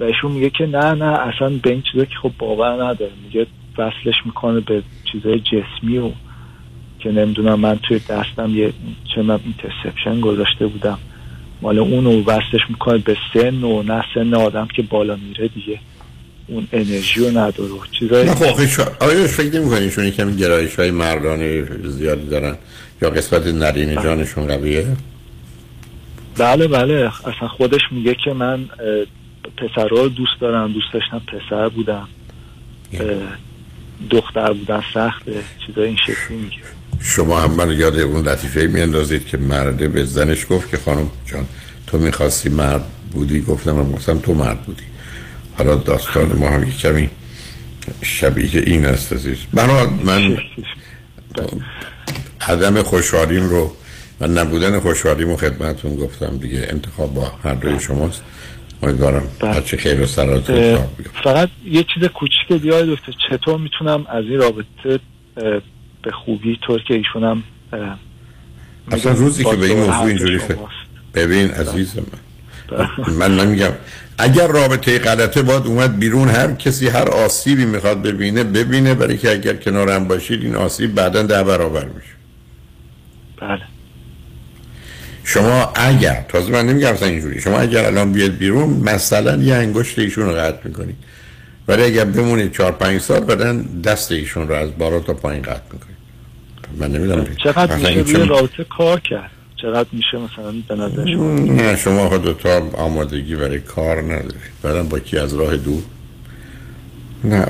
[0.00, 3.12] و ایشون میگه که نه نه اصلا به این چیزا که خب باور نداره.
[3.24, 3.46] میگه
[3.78, 6.10] وصلش می‌کنه به چیزای جسمی و
[7.00, 8.72] که نمی‌دونم من توی دستم یه
[9.14, 10.98] چه من interception گذاشته بودم.
[11.62, 15.78] مال اون رو وصلش می‌کنه به سن و نه سن آدم که بالا میره دیگه.
[16.46, 17.70] اون انرژی رو نداره.
[17.98, 22.56] چیزای نه خب شا- آیا فکر نمی کنید چون کمی گرایش های مردانه زیادی دارن
[23.02, 24.86] یا قسمت نرین جانشون قویه؟
[26.38, 27.10] بله بله.
[27.28, 28.64] اصلا خودش میگه که من
[29.56, 30.72] پسرها رو دوست دارم.
[30.72, 32.08] دوست داشتم پسر بودم
[32.92, 33.00] اه،
[34.10, 35.32] دختر بودن سخته.
[35.66, 36.56] چیزای این شکلی میگه.
[37.02, 41.46] شما هم من یاد اون لطیفه میاندازید که مرده به زنش گفت که خانم جان
[41.86, 44.82] تو می‌خواستی مرد بودی؟ گفتم من گفتم تو مرد بودی.
[45.58, 47.10] حالا داستان ما هم کمی
[48.02, 49.38] شبیه این است عزیز.
[49.52, 50.38] من
[52.40, 53.76] عدم خوشحالیم رو
[54.20, 56.66] و نبودن خوشحالیم رو خدمتون گفتم دیگه.
[56.70, 58.22] انتخاب با هر دوی شماست.
[58.82, 60.52] امیدوارم هرچی خیر و سرات
[61.24, 65.00] فقط یه چیز کوچیک دیگه دکتر چطور می‌تونم از این رابطه
[66.02, 67.42] به خوبی طور که ایشونم
[67.72, 67.98] اه،
[68.92, 70.38] اصلا روزی که به این موضوع اینجوری.
[70.38, 70.56] فکر
[71.14, 72.04] ببین عزیز من.
[73.18, 73.72] من نمیگم.
[74.18, 79.30] اگر رابطه غلطه باید اومد بیرون هر کسی هر آسیبی می‌خواد ببینه ببینه برای که
[79.30, 82.14] اگر کنار هم باشید این آسیب بعدا ده برابر میشه.
[83.40, 83.62] بله.
[85.24, 87.40] شما اگر تازه من نمیگم اصلا اینجوری.
[87.40, 90.96] شما اگر الان بیاد بیرون مثلا یه انگشت ایشون رو قطع می‌کنید.
[91.68, 93.52] ولی اگر بمونید چهار پنج سال بعدا
[93.84, 95.89] دست ایشون رو از بالا تا پایین قطع می‌کنید.
[96.78, 97.26] من نمی‌دونم.
[97.44, 99.30] چقدر میشه روی رابطه کار کرد؟
[99.62, 104.34] چقدر میشه مثلا به نظر شما؟ نه شما خود دوتا آمادگی برای کار ندارید.
[104.62, 105.82] بعدم با کی از راه دور؟
[107.24, 107.46] نه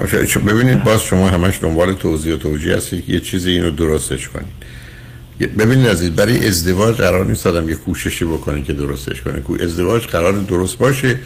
[0.46, 5.56] ببینید باز شما همش دنبال توضیح و توجیه هستید که یه چیزی اینو درستش کنید.
[5.56, 9.42] ببینید عزیز برای ازدواج قرار نیست آدم یه کوششی بکنه که درستش کنه.
[9.62, 11.18] ازدواج قرار درست باشه.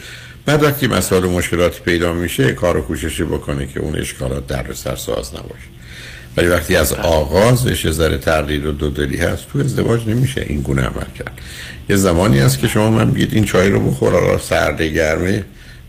[0.45, 4.73] بعد وقتی مسائل و مشکلاتی پیدا میشه کار و کوششی بکنه که اون اشکالات در
[4.73, 5.67] سرساز نباشه.
[6.37, 10.81] ولی وقتی از آغازش یه ذره تردید و دودلی هست تو ازدواج نمیشه این گونه
[10.81, 11.31] عمل کرد.
[11.89, 15.43] یه زمانی هست که شما من بگید این چای رو بخور حالا سرده گرمه.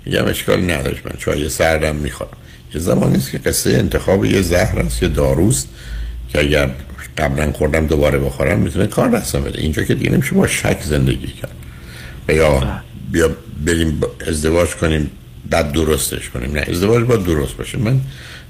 [0.04, 2.30] میگم اشکال نداشت من چای سردم می‌خورم.
[2.74, 5.68] یه زمانی است که قصه انتخاب یه زهر است یه داروست
[6.28, 6.70] که اگر
[7.18, 9.60] قبلا خوردم دوباره بخورم می‌تونه کار دستم بده.
[9.60, 11.56] اینجا که دیگه نمیشه با شک زندگی کرد.
[12.28, 12.80] یا
[13.12, 13.30] بیا
[13.66, 15.10] بریم با- ازدواج کنیم
[15.50, 16.52] بعد درستش کنیم.
[16.52, 17.78] نه ازدواج باید درست باشه.
[17.78, 18.00] من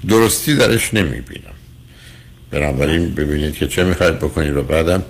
[0.07, 1.56] درستی درش نمی‌بینم.
[2.51, 5.03] بنابراین ببینید که چه می‌خواید بکنید و بعدم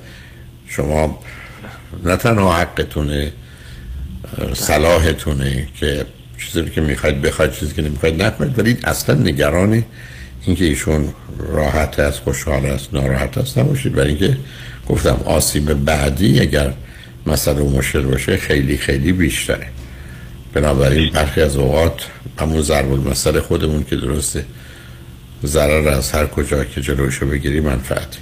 [0.67, 1.19] شما
[2.05, 3.31] نه تنها حقتونه
[4.53, 6.05] صلاحتونه که
[6.37, 9.83] چیزی که می‌خواید بخواید چیزی که نمی‌خواید نکنید ولی اصلا نگران
[10.45, 13.93] اینکه ایشون راحت است خوشحال است ناراحت است نباشید.
[13.93, 14.37] برای اینکه
[14.89, 16.73] گفتم آسیب بعدی اگر
[17.25, 19.67] مسئله و مشکل باشه خیلی خیلی بیشتره.
[20.53, 22.07] بنابراین برخی از اوقات
[22.39, 24.45] همون ضرب المثل خودمون که درسته
[25.45, 28.17] ضرر از هر کجا که جلوشو بگیری منفعت.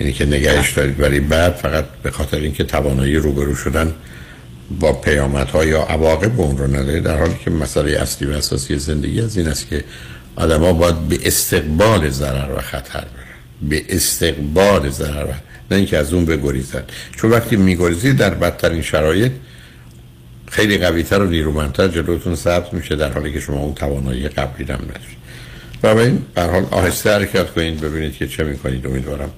[0.00, 3.94] یعنی که نگهش دارید ولی بعد فقط به خاطر اینکه توانایی روبرو شدن
[4.80, 9.20] با پیامدها یا عواقب اون رو نداره در حالی که مسئله اصلی و اساسی زندگی
[9.20, 9.84] از این است که
[10.36, 13.68] آدما باید به استقبال ضرر و خطر برن.
[13.68, 15.34] به استقبال ضرر و
[15.70, 16.82] نه اینکه از اون بگریزن.
[17.16, 19.32] چون وقتی میگریزید در بدترین شرایط
[20.50, 24.74] خیلی قویتر و نیرومندتر جلوتون ثبت میشه در حالی که شما اون توانایی قبلی هم
[24.74, 25.13] ندارید
[25.84, 28.86] بنابراین به هر حال آهسته حرکت کنید ببینید که چه می‌کنید.
[28.86, 29.30] امیدوارم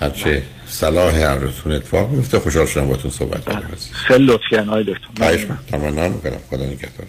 [0.00, 3.68] هرچه صلاح هر روتون اتفاق بیفته خوشحال شدم باتون صحبت کردم.
[3.92, 5.46] خیلی لطف کردن آقای دکتر خواهش.
[5.70, 7.06] تمنا می‌کنم خدا نگهدار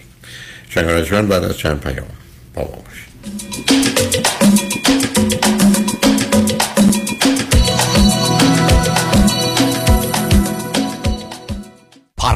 [0.70, 2.08] شنگانجمن بعد از چند پیام
[2.54, 4.29] با ما باشید.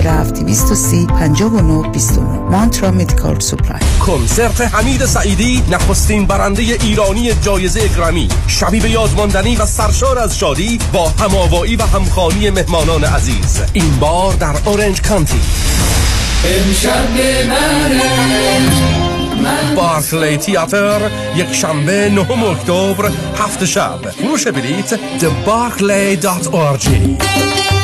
[0.00, 8.28] 230 59 29 مانترا Medical Supply کنسرت حمید سعیدی نخستین برنده ایرانی جایزه گرمی.
[8.46, 13.60] شبی به یادماندنی و سرشار از شادی با هماوایی و همخانی مهمانان عزیز.
[13.72, 15.40] این بار در اورنج کانتی.
[16.44, 17.08] امشب
[19.76, 24.10] بارکلی تیاتر یک شنبه نهم اکتبر هفت شب.
[24.10, 27.79] فروش بلیت thebarclay.org 818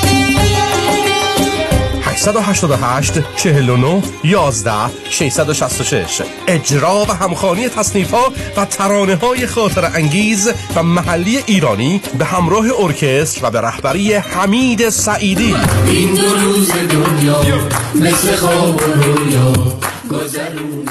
[2.16, 4.72] 888 49 11
[5.10, 12.24] 666 اجرا و همخانی تصنیف ها و ترانه های خاطر انگیز و محلی ایرانی به
[12.24, 15.54] همراه ارکستر و به رهبری حمید سعیدی.
[15.86, 17.58] این دو روز دنیا
[17.94, 19.52] مثل خواب و رویا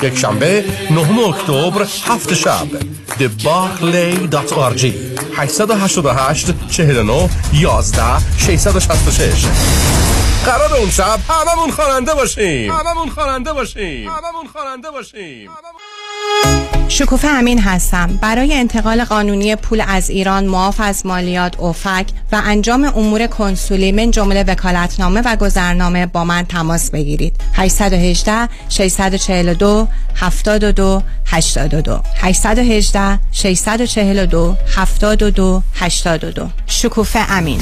[0.02, 2.68] یک شنبه 9 اکتبر هفت شب.
[3.20, 4.86] thebarclay.org
[5.38, 8.04] 888 49 11
[8.38, 9.46] 666
[10.46, 12.72] قرار اون شب هممون خواننده باشیم.
[12.72, 14.10] هممون خواننده باشیم.
[14.10, 15.50] هممون خواننده باشیم.
[16.88, 18.20] شکوفه امین هستم.
[18.22, 24.12] برای انتقال قانونی پول از ایران معاف از مالیات اوفک و انجام امور کنسولی من
[24.12, 27.36] جمله وکالتنامه و گذرنامه با من تماس بگیرید.
[27.54, 37.62] 818 642 72 82 818 642 72 82 شکوفه امین.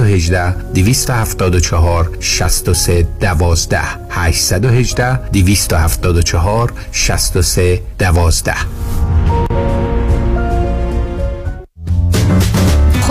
[0.05, 9.70] 818 274 63 12 818 274 63 12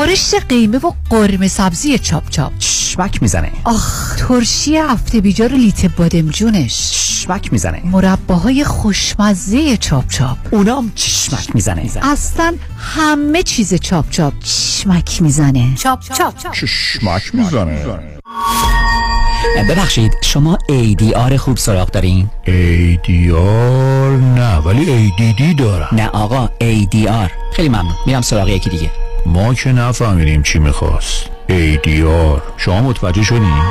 [0.01, 2.59] خورشت قیمه و قرمه سبزی چاپ چاپ.
[2.59, 3.53] چشمک می‌زنه.
[3.65, 7.83] آخ ترشی هفته بیجار لیت بادمجونش چشمک می‌زنه.
[7.85, 10.39] مرباهای خوشمزه چاپ چاپ.
[10.51, 11.91] اونام چشمک می‌زنه.
[12.03, 14.33] اصلا همه چیز چاپ چاپ.
[14.45, 15.75] چشمک می‌زنه.
[15.75, 16.35] چاپ چاپ.
[16.53, 17.87] چشمک می‌زنه.
[19.69, 25.89] ببخشید شما ADR خوب سراغ دارین؟ ADR نه ولی ADD دارم.
[25.93, 27.95] نه آقا ADR خیلی ممنون.
[28.07, 28.91] میرم سراغ یکی دیگه.
[29.27, 31.27] ما که نفهمیدیم چی می‌خواست.
[31.49, 33.63] ADR شما متوجه شدین؟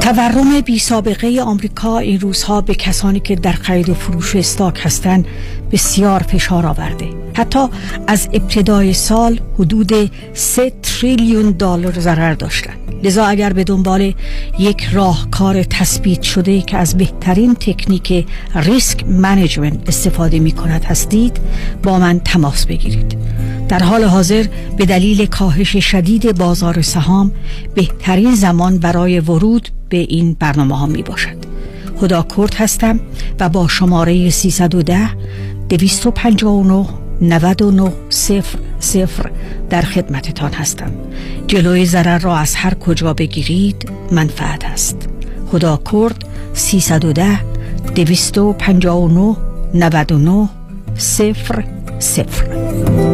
[0.00, 5.26] تورم بی سابقه آمریکا این روزها به کسانی که در خرید و فروش استاک هستند
[5.72, 7.08] بسیار فشار آورده.
[7.34, 7.66] حتی
[8.06, 9.92] از ابتدای سال حدود
[10.34, 12.89] 3 تریلیون دلار ضرر داشتند.
[13.02, 14.12] لذا اگر به دنبال
[14.58, 21.40] یک راهکار تثبیت شده که از بهترین تکنیک ریسک منیجمنت استفاده می کند هستید
[21.82, 23.16] با من تماس بگیرید.
[23.68, 24.46] در حال حاضر
[24.76, 27.32] به دلیل کاهش شدید بازار سهام
[27.74, 31.36] بهترین زمان برای ورود به این برنامه ها می باشد
[32.02, 33.00] هدا کرد هستم
[33.40, 35.10] و با شماره 310
[35.68, 36.86] 259
[37.20, 39.30] 99 صفر صفر
[39.70, 40.90] در خدمتتان هستم.
[41.46, 45.08] جلوی ضرر را از هر کجا بگیرید منفعت است.
[45.52, 47.40] خدا کرد 310
[47.94, 49.36] 259
[49.74, 50.48] 99
[50.96, 51.64] صفر
[51.98, 53.09] صفر.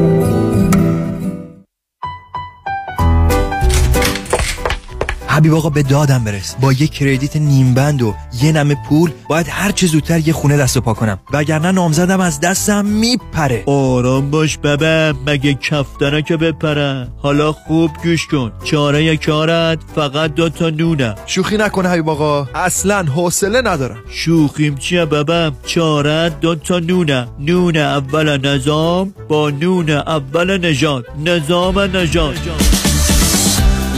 [5.36, 6.56] حبیب آقا به دادم برس.
[6.60, 10.56] با یه کردیت نیم بند و یه نمه پول باید هر چه زودتر یه خونه
[10.56, 11.18] دست و پا کنم.
[11.32, 13.62] وگرنه نامزدم از دستم میپره.
[13.66, 17.08] آرام باش ببه مگه کفتره که بپره.
[17.22, 18.52] حالا خوب گوش کن.
[18.64, 21.14] چاره کارت فقط دو تا نونه.
[21.26, 22.48] شوخی نکنه حبیب آقا.
[22.54, 23.98] اصلا حوصله ندارم.
[24.08, 27.28] شوخیم چیه ببم چاره دو تا نونه.
[27.38, 32.85] نون اول نظام با نون اول نجات نظام نجات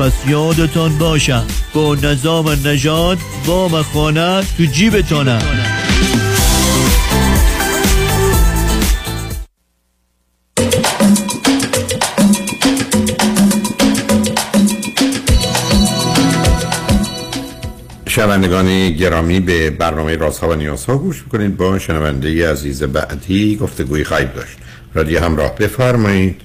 [0.00, 1.46] پس یادتان باشم.
[1.74, 5.38] با نظام نژاد وام خانه تو جیبتانه
[18.08, 21.56] شنوندگان گرامی به برنامه رازها و نیازها گوش می‌کنید.
[21.56, 24.58] با شنونده عزیز بعدی گفتگوی خواهید داشت.
[24.94, 26.40] رادیو همراه بفرمایید.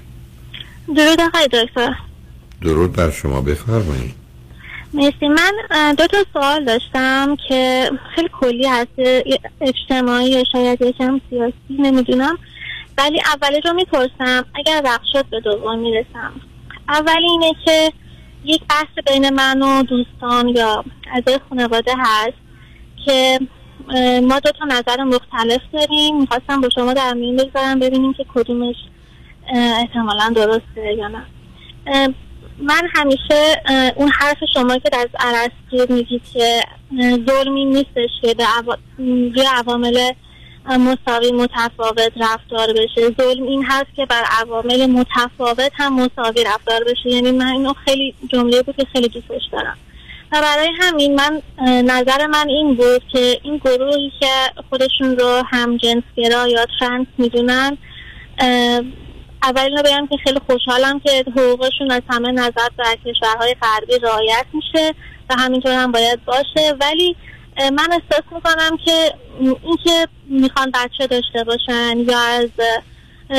[0.95, 2.10] درود آقای دکتر.
[2.61, 4.15] درود بر شما بفرمایید.
[4.93, 5.27] مرسی.
[5.27, 5.51] من
[5.97, 8.87] دو تا سوال داشتم که خیلی کلی هست.
[9.61, 12.37] اجتماعی یا شاید یکم سیاسی نمی‌دونم.
[12.97, 16.31] ولی اول رو می‌پرسم اگر وقت شد به دوم می‌رسم
[16.89, 17.91] اول اینه که
[18.45, 22.37] یک بحث بین من و دوستان یا اعضای خانواده هست
[23.05, 23.39] که
[24.23, 26.19] ما دو تا نظر مختلف داریم.
[26.19, 28.75] می‌خواستم با شما در میون بگذارم ببینیم که کدومش
[29.53, 31.25] احتمالا درسته یا نه.
[32.61, 33.61] من همیشه
[33.95, 36.61] اون حرف شما که در عرصه میگید که
[37.29, 38.45] ظلمی نیستش که به
[39.57, 40.11] عوامل
[40.65, 43.09] اه، مساوی متفاوت رفتار بشه.
[43.21, 47.09] ظلم این هست که بر عوامل متفاوت هم مساوی رفتار بشه.
[47.09, 49.77] یعنی من اینو خیلی جمله بود که خیلی دوستش دارم.
[50.31, 51.41] و برای همین من
[51.85, 54.27] نظر من این بود که این گروهی که
[54.69, 57.77] خودشون رو هم جنسگرا یا ترنس می‌دونن
[59.43, 64.45] اول اینو بگم که خیلی خوشحالم که حقوقشون از همه نظر در کشورهای غربی رعایت
[64.53, 64.93] میشه
[65.29, 66.75] و همینطور هم باید باشه.
[66.81, 67.15] ولی
[67.59, 69.13] من احساس می‌کنم که
[69.63, 72.49] اینکه می‌خوان بچه داشته باشن یا از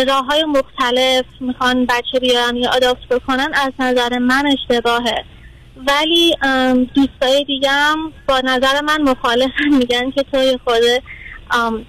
[0.09, 5.25] راه های مختلف می‌خوان بچه بیارن یا آداپت بکنن از نظر من اشتباهه.
[5.87, 6.37] ولی
[6.95, 7.97] دوستای دیگم
[8.29, 10.83] با نظر من مخالفن میگن که توی خود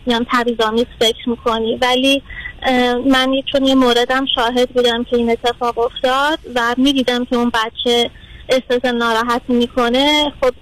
[0.07, 1.78] یعنی تبیزامیز فکر می‌کنی.
[1.82, 2.24] ولی
[3.11, 8.09] من چون یه موردم شاهد بودم که این اتفاق افتاد و می‌دیدم که اون بچه
[8.49, 10.53] احساس ناراحتی می‌کنه خب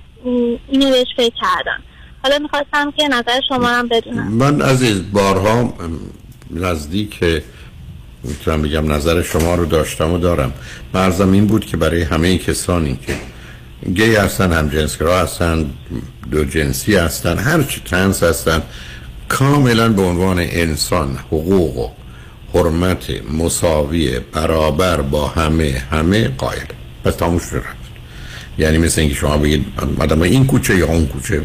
[0.69, 1.83] اینو بهش فکر کردم.
[2.23, 4.27] حالا می‌خواستم که نظر شما هم بدونم.
[4.27, 5.73] من عزیز بارها
[6.49, 7.19] نزدیک
[8.23, 10.53] می‌تونم بگم نظر شما رو داشتم و دارم.
[10.93, 13.15] مرزم این بود که برای همه کسانی که
[13.93, 15.65] گی هستن هم جنسگرا هستن
[16.31, 18.61] دو جنسی هستن هر چی ترنس هستن
[19.31, 21.89] کاملا به عنوان انسان حقوق و
[22.53, 26.65] حرمت مساوی برابر با همه همه قائل.
[27.03, 27.55] پس تموش شد.
[27.55, 27.65] رفت
[28.57, 29.65] یعنی مثل اینکه شما بگید
[29.97, 31.41] مادام این کوچه یا اون کوچه.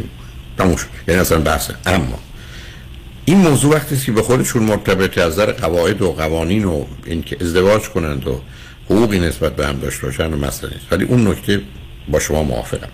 [0.59, 0.89] تموش شد.
[1.09, 1.75] یعنی اصلا بحثه.
[1.87, 2.19] اما
[3.25, 7.89] این موضوع وقتی که به خودشون مرتبط از نظر قواعد و قوانین و اینکه ازدواج
[7.89, 8.41] کنند و
[8.85, 10.93] حقوقی نسبت به هم داشته باشن و مسئله نیست.
[10.93, 11.61] ولی اون نکته
[12.09, 12.89] با شما موافقم.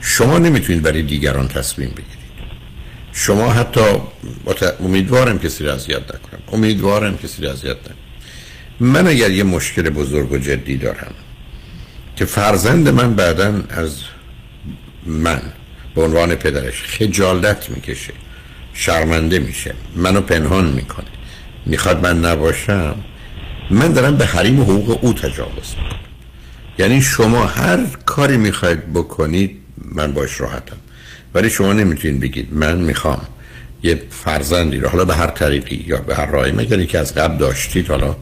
[0.00, 2.25] شما نمی‌تونید برای دیگران تصمیم بگیرید.
[3.18, 3.80] شما حتی
[4.80, 6.42] امیدوارم کسی را اذیت نکنم.
[6.52, 7.96] امیدوارم کسی را اذیت نکنم.
[8.80, 11.14] من اگر یه مشکل بزرگ و جدی دارم
[12.16, 13.96] که فرزند من بعدا از
[15.06, 15.42] من
[15.94, 18.12] به عنوان پدرش خجالت می‌کشه
[18.74, 21.06] شرمنده میشه منو پنهان می‌کنه
[21.66, 22.96] می‌خواد من نباشم
[23.70, 26.00] من دارم به حریم حقوق او تجاوز می‌کنم.
[26.78, 30.76] یعنی شما هر کاری می‌خواید بکنید من باش راحتم.
[31.34, 33.20] ولی شما نمی‌تونید بگید من می‌خوام
[33.82, 37.36] یه فرزندی رو حالا به هر طریقی یا به هر راهی مگر که از قبل
[37.36, 38.16] داشتید حالا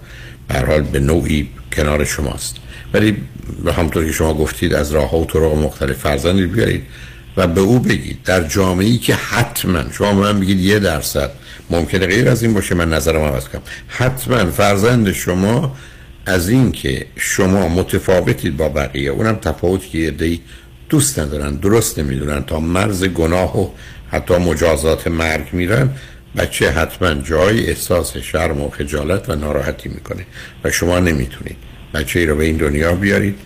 [0.48, 2.56] به حال به نوعی کنار شماست.
[2.94, 3.16] ولی
[3.64, 6.82] به همطور که شما گفتید از راه ها و طرق مختلف فرزندی بیارید
[7.36, 11.30] و به او بگید در جامعه ای که حتما شما من بگید یه درصد
[11.70, 13.62] ممکنه غیر از این باشه من نظرم عوض کنم.
[13.88, 15.76] حتما فرزند شما
[16.26, 20.40] از این که شما متفاوتید با بقیه اونم تفاوتی که عده‌ای
[20.94, 22.44] دوست ندارن درست نمی‌دونن.
[22.44, 23.68] تا مرز گناه و
[24.10, 25.90] حتی مجازات مرگ میرن
[26.36, 30.26] بچه حتما جای احساس شرم و خجالت و ناراحتی می‌کنه
[30.64, 31.56] و شما نمی‌تونید.
[31.94, 33.38] بچه ای رو به این دنیا بیارید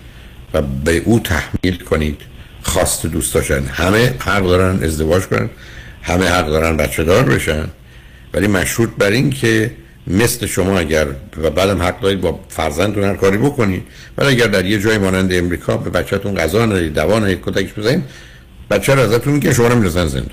[0.54, 2.20] و به او تحمیل کنید.
[2.62, 3.64] خواست دوست داشتن.
[3.64, 5.50] همه حق دارن ازدواج کنن.
[6.02, 7.68] همه حق دارن بچه دار بشن.
[8.34, 9.70] ولی مشروط بر این که
[10.08, 11.06] مثل شما اگر
[11.42, 13.82] و بعدم حق دارید با فرزندتون هر کاری بکنید
[14.18, 18.04] ولی اگر در یه جای مانند امریکا به بچهتون غذا ندید دوا ندید کتکش بزنید
[18.70, 20.26] بچه رو ازتون میگه شما رو زندان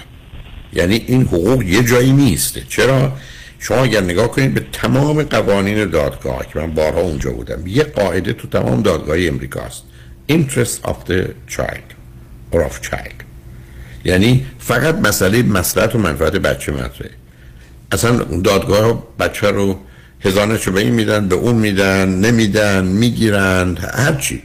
[0.74, 3.12] یعنی این حقوق یه جایی نیسته چرا؟
[3.60, 8.34] شما اگر نگاه کنید به تمام قوانین دادگاه که من بارها اونجا بودم یه قاعده
[8.34, 9.84] تو تمام دادگاه امریکا است
[10.30, 11.88] interest of the child
[12.52, 13.24] or of child.
[14.06, 17.12] یعنی فقط مسئله مصلحت و منفعت بچه مطرحه.
[17.92, 19.80] اصلا دادگاه بچه رو
[20.22, 24.42] هزانش رو به این میدن به اون میدن نمیدن می‌گیرند هرچی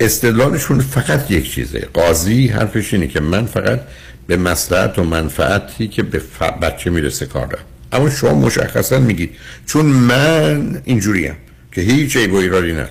[0.00, 1.88] استدلالشون فقط یک چیزه.
[1.94, 3.80] قاضی حرفش اینه که من فقط
[4.26, 6.20] به مصلحت و منفعتی که به
[6.62, 7.64] بچه می‌رسه کار دارم.
[7.92, 9.30] اما شما مشخصا میگید
[9.66, 11.36] چون من اینجوریم
[11.72, 12.90] که هیچ عیب و ایرادی نداره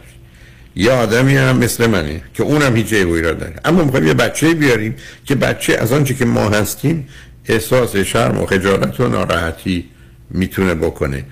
[0.76, 3.56] یه آدمی هم مثل منه که اونم هیچ عیب و ایراد نداره.
[3.66, 7.08] اما می‌خوایم یه بچه بیاریم که بچه از آنچه که ما هستیم
[7.48, 9.86] احساس شرم و خجالت و ناراحتی
[10.30, 11.24] می‌تونه بکنه.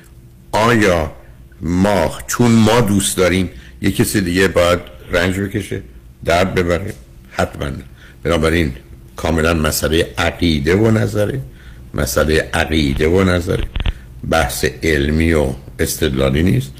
[0.51, 1.11] آیا
[1.61, 3.49] ما چون ما دوست داریم
[3.81, 4.79] یه کسی دیگه باید
[5.11, 5.81] رنج بکشه
[6.25, 6.93] درد ببره؟
[7.31, 7.71] حتما.
[8.23, 8.73] بنابراین
[9.15, 11.39] کاملا مسئله عقیده و نظره.
[11.93, 13.63] مسئله عقیده و نظره.
[14.29, 15.47] بحث علمی و
[15.79, 16.71] استدلالی نیست.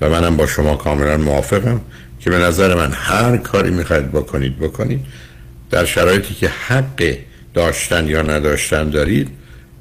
[0.00, 1.80] و منم با شما کاملا موافقم
[2.20, 5.00] که به نظر من هر کاری می‌خواید بکنید بکنید.
[5.70, 7.16] در شرایطی که حق
[7.54, 9.28] داشتن یا نداشتن دارید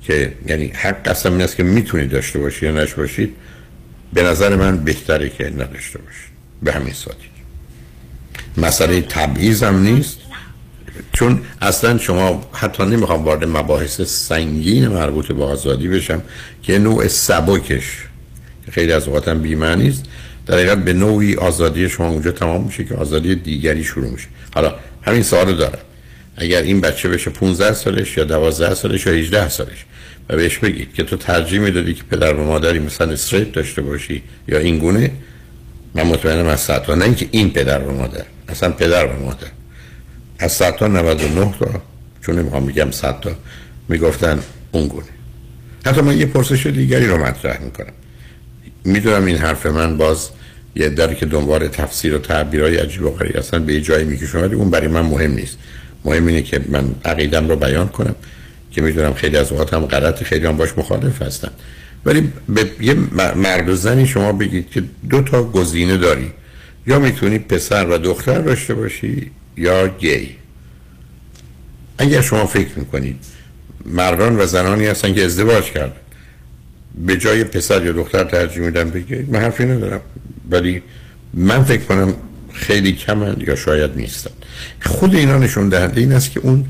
[0.03, 3.35] که یعنی حق اصلا این است که می‌تونید داشته باشید یا نش باشید
[4.13, 6.31] به نظر من بهتره که نداشته باشید.
[6.63, 7.21] به همین سادگی.
[8.57, 10.17] مسئله تبعیض هم نیست.
[11.13, 16.21] چون اصلا شما حتی نمی‌خوام وارد مباحث سنگین مربوط به آزادی بشم
[16.63, 17.83] که نوع سبکش
[18.71, 20.03] خیلی از اوقات هم بیمعنی است.
[20.45, 24.27] در حقیقت به نوعی آزادی شما اونجا تمام میشه که آزادی دیگری شروع میشه.
[24.53, 25.79] حالا همین سوال دارم.
[26.37, 29.85] اگر این بچه بشه 15 سالش یا 12 سالش یا 18 سالش
[30.29, 34.23] و بهش بگید که تو ترجیح می‌دادی که پدر و مادری مثلا استریت داشته باشی
[34.47, 35.11] یا این گونه
[35.95, 39.47] من مطمئنم از ساعت نه اینکه این پدر و مادر اصلا پدر و مادر.
[40.39, 41.81] از 100 تا 99 تا
[42.25, 43.31] چون نمی‌خوام بگم 100 تا
[43.89, 44.39] می‌گفتن
[44.71, 45.07] اون گونه.
[45.85, 47.93] حتی من یه پرسش دیگری رو مطرح می‌کنم.
[48.83, 50.29] می‌دونم این حرف من باز
[50.75, 54.41] یه داری که دنبال تفسیر و تعبیرهای عجیب و غریب اصلا به یه جایی می‌کشم
[54.41, 55.57] ولی اون برای من مهم نیست.
[56.05, 58.15] مهم اینه که من عقیدم رو بیان کنم
[58.71, 61.51] که می‌دونم خیلی از اوقات هم غلط خیلی هم باش مخالف هستن
[62.05, 62.93] ولی به یه
[63.35, 66.31] مرد و زنی شما بگید که دو تا گزینه داری.
[66.87, 70.35] یا می‌تونی پسر و دختر داشته باشی یا گی.
[71.97, 73.25] اگر شما فکر می‌کنید
[73.85, 75.93] مردان و زنانی هستن که ازدواج کردن
[77.05, 80.01] به جای پسر یا دختر ترجیح میدن بگید من حرفی ندارم.
[80.49, 80.81] ولی
[81.33, 82.13] من فکر کنم
[82.53, 84.31] خیلی کمند یا شاید نیستن.
[84.85, 86.65] خود اینا نشون دهنده این است که اون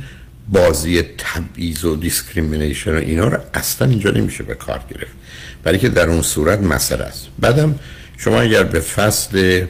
[0.49, 5.13] بازی تبعیض و discrimination و اینا رو اصلا اینجا نمیشه به کار گرفت.
[5.63, 7.27] برای که در اون صورت مسئله است.
[7.39, 7.79] بعدم
[8.17, 9.65] شما اگر به فصل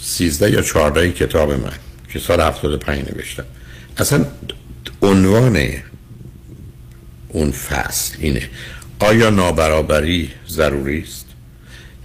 [0.00, 1.72] 13 یا 14 کتاب من
[2.12, 3.44] که سال 75 نوشتم
[3.98, 4.24] اصلا
[5.02, 5.68] عنوان
[7.28, 8.48] اون فصل اینه
[8.98, 11.27] آیا نابرابری ضروری است؟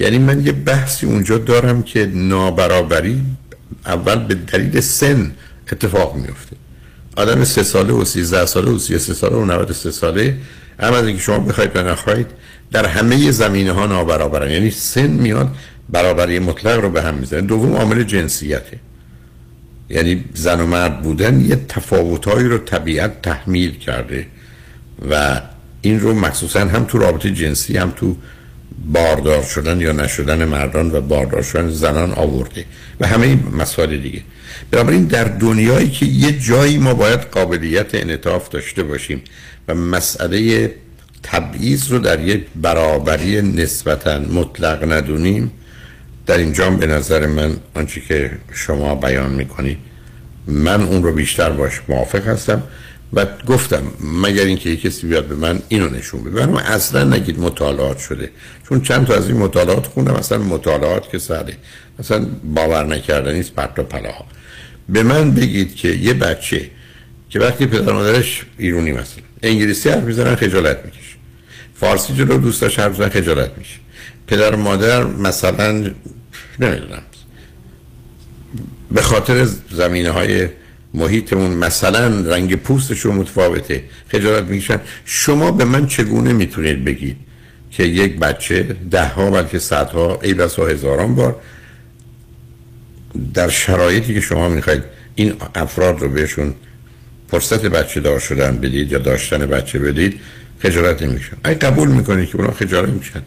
[0.03, 3.21] یعنی من یه بحثی اونجا دارم که نابرابری
[3.85, 5.31] اول به دلیل سن
[5.71, 6.55] اتفاق میفته.
[7.15, 10.37] آدم سه ساله و سیزده ساله و سی سه ساله و 93 ساله
[10.79, 12.27] اما از اینکه شما بخواید و نخواهید
[12.71, 14.51] در همه زمینه ها نابرابرن.
[14.51, 15.55] یعنی سن میاد
[15.89, 17.41] برابری مطلق رو به هم می‌زنه.
[17.41, 18.79] دوم عامل جنسیته.
[19.89, 24.27] یعنی زن و مرد بودن یه تفاوتهایی رو طبیعت تحمیل کرده
[25.11, 25.41] و
[25.81, 28.15] این رو مخصوصا هم تو رابطه جنسی هم تو
[28.93, 32.65] باردار شدن یا نشدن مردان و باردار شدن زنان آورده
[32.99, 34.21] و همه این مسائل دیگه.
[34.71, 39.21] بنابراین در دنیایی که یه جایی ما باید قابلیت انعطاف داشته باشیم
[39.67, 40.71] و مسئله
[41.23, 45.51] تبعیض رو در یک برابری نسبتا مطلق ندونیم
[46.25, 49.77] در اینجا به نظر من آنچه که شما بیان می‌کنید
[50.47, 52.63] من اون رو بیشتر باش موافق هستم.
[53.13, 56.45] و گفتم مگر اینکه یک کسی بیاد به من اینو نشون بده.
[56.45, 58.31] من اصلا نگید مطالعات شده.
[58.69, 61.57] چون چند تا از این مطالعات خوندم اصلا مطالعات که ساده.
[61.99, 64.25] اصلا باور نکردنی است پرت و پلاها
[64.89, 66.69] به من بگید که یه بچه
[67.29, 71.15] که وقتی پدر مادرش ایرونی مثلا انگلیسی حرف می‌زنن خجالت می‌کشه.
[71.75, 73.75] فارسی جلو دوستاش حرف می‌زنن خجالت میشه
[74.27, 75.71] پدر مادر مثلا
[76.59, 77.01] نمی‌دونم.
[78.91, 80.47] به خاطر زمینه های
[80.93, 83.83] محیطمون مثلا رنگ پوستشون متفاوته.
[84.07, 87.17] خجالت می‌کشن شما به من چگونه می‌تونید بگید
[87.71, 91.35] که یک بچه ده ها بلکه صدها ای بسا هزاران بار
[93.33, 94.83] در شرایطی که شما می‌خواید
[95.15, 96.53] این افراد رو بهشون
[97.31, 100.19] فرصت بچه دار شدن بدید یا داشتن بچه بدید
[100.59, 103.21] خجالت نمیشن اگه قبول می‌کنید که اونا خجالت میشن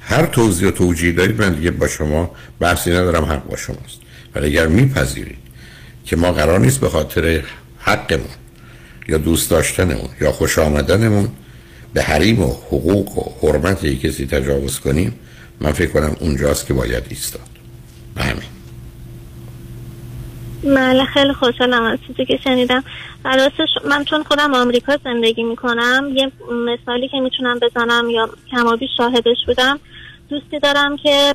[0.00, 4.00] هر توضیح و توجیه دارید من دیگه با شما بحثی ندارم حق با شماست.
[4.34, 5.49] ولی اگر میپذیرید
[6.04, 7.42] که ما قرار نیست به خاطر
[7.78, 8.28] حقمون
[9.08, 11.28] یا دوست داشتنمون یا خوش آمدنمون
[11.94, 15.18] به حریم و حقوق و حرمت یک کسی تجاوز کنیم
[15.60, 17.48] من فکر کنم اونجاست که باید ایستاد.
[18.14, 18.42] به همین.
[20.64, 22.84] بله خیلی خوشحالم از چیزی که شنیدم.
[23.24, 26.32] راستش من چون خودم آمریکا زندگی می‌کنم یه
[26.66, 29.80] مثالی که می‌تونم بزنم یا کمابی شاهدش بودم.
[30.28, 31.34] دوستی دارم که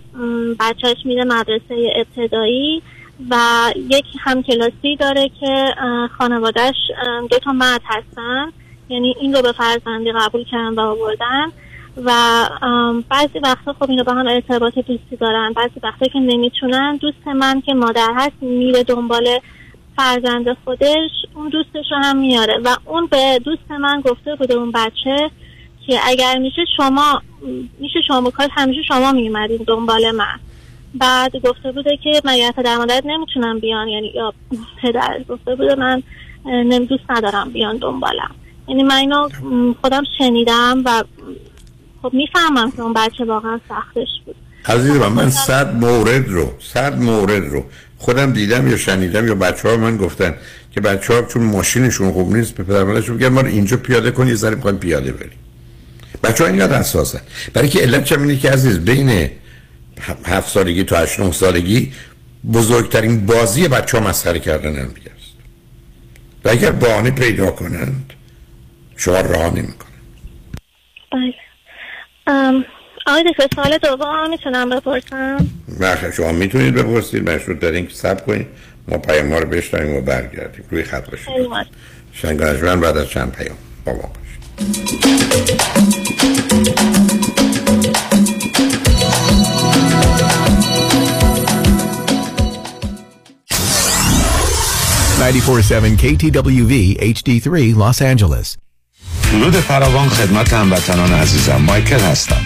[0.60, 2.82] بچهش میره مدرسه ابتدایی.
[3.30, 3.36] و
[3.90, 5.76] یک همکلاسی داره که
[6.18, 6.76] خانوادهش
[7.30, 8.52] دو تا مرد هستن.
[8.90, 11.46] یعنی این رو به فرزندی قبول کردن و آوردن.
[12.04, 12.12] و
[13.10, 15.54] بعضی وقتا خب اینو با هم ارتباط دوستی دارن.
[15.54, 16.96] بعضی وقتا که نمی‌تونن.
[16.96, 19.40] دوست من که مادر هست میره دنبال
[19.98, 21.12] فرزند خودش.
[21.36, 22.60] اون دوستش رو هم میاره.
[22.64, 25.32] و اون به دوست من گفته بوده اون بچه
[25.88, 27.22] که اگر میشه شما
[27.80, 30.40] میشه شما کار همیشه شما میمدین دنبال من.
[31.00, 34.34] بعد گفته بوده که مگر پدر مادرت نمی‌تونم بیان یعنی یا
[34.82, 36.04] پدر گفته بوده من
[36.90, 38.32] دوست ندارم بیان دنبالم.
[38.68, 39.30] یعنی من اینو
[39.82, 41.04] خودم شنیدم و
[42.02, 44.36] خب می‌فهمم که اون بچه واقعا سختش بود.
[44.66, 47.64] عزیز من صد مورد رو صد مورد رو
[47.98, 50.36] خودم دیدم یا شنیدم یا بچه ها من گفتن
[50.72, 54.30] که بچه ها چون ماشینشون خوب نیست به پدر مادرشون میگن ما اینجا پیاده کنی
[54.30, 55.40] یه ذره پیاده بریم.
[56.24, 57.20] بچه ها اینقدر حساسن.
[57.54, 59.30] برای که علت چم اینه که عزیز بین
[60.26, 61.94] هفت سالگی تا هشت نه سالگی
[62.54, 65.34] بزرگترین بازی بچه ها مسخره کردن هم است.
[66.46, 68.14] و اگر بهانه پیدا کنند
[68.98, 69.92] شما راه نمی‌کنن
[71.12, 71.34] بله.
[73.08, 75.48] آقای دکتر سال دوم می‌تونم بپرسم؟
[75.82, 77.30] بخیر شما می‌تونید بپرسید.
[77.30, 78.48] مشروط دارین که سب کنید.
[78.88, 80.66] ما پیام ها رو بشنویم و برگردیم.
[80.72, 81.28] روی خط باشید.
[82.14, 84.86] شنگانجمن بعد از چند پیام با ما باشید.
[95.32, 98.58] 947 KTWV HD3 Los Angeles.
[99.32, 102.42] درود فراوان خدمت هموطنان عزیزم مایکل هستم.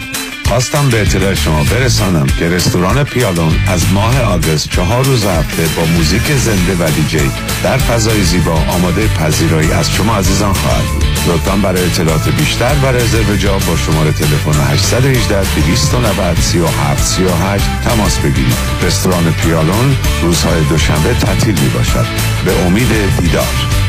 [0.45, 5.85] خواستم به اطلاع شما برسانم که رستوران پیالون از ماه آگست چهار روز هفته با
[5.85, 7.31] موزیک زنده و دیجی
[7.63, 11.08] در فضای زیبا آماده پذیرایی از شما عزیزان خواهد بود.
[11.29, 18.17] لطفا برای اطلاعات بیشتر و رزرو جا با شماره تلفن 818 290 37 38 تماس
[18.17, 18.57] بگیرید.
[18.81, 22.05] رستوران پیالون روزهای دوشنبه تعطیل می باشد
[22.45, 22.89] به امید
[23.21, 23.88] دیدار.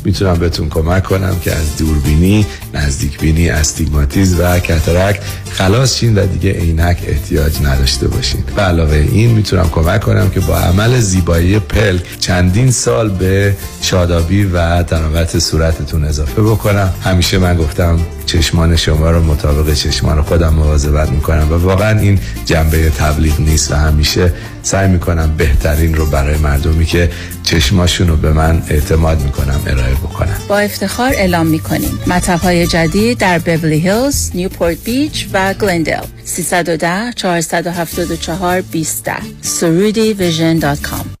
[0.05, 5.19] می‌تونم بهتون کمک کنم که از دوربینی، نزدیک بینی، استیگماتیز و کترک
[5.51, 8.43] خلاص شین و دیگه عینک احتیاج نداشته باشین.
[8.55, 14.43] به علاوه این می‌تونم کمک کنم که با عمل زیبایی پلک چندین سال به شادابی
[14.43, 16.93] و درامت صورتتون اضافه بکنم.
[17.03, 22.89] همیشه من گفتم چشمان شما رو مطابق چشمان خودم مواظبت می‌کنم و واقعا این جنبه
[22.89, 24.33] تبلیغ نیست و همیشه
[24.63, 27.09] سعی می‌کنم بهترین رو برای مردمی که
[27.43, 31.99] چشماشون رو به من اعتماد می‌کنم ارائه بکنم با افتخار اعلام می‌کنیم.
[32.07, 39.09] مطب های جدید در بیبلی هیلز، نیوپورت بیچ و گلندل 310 474 20
[39.41, 41.20] سرودی ویژن دات کام.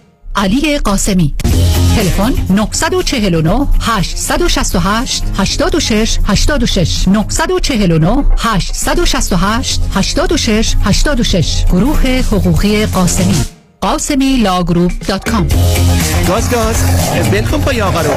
[0.35, 1.33] علی قاسمی.
[1.95, 13.35] تلفن 949 868 86 86 949 868 86 86 گروه حقوقی قاسمی.
[13.81, 15.47] قاسمی لاگروپ دات کام.
[16.27, 16.75] گاز گاز.
[17.31, 18.11] بلکن پای آقا رو.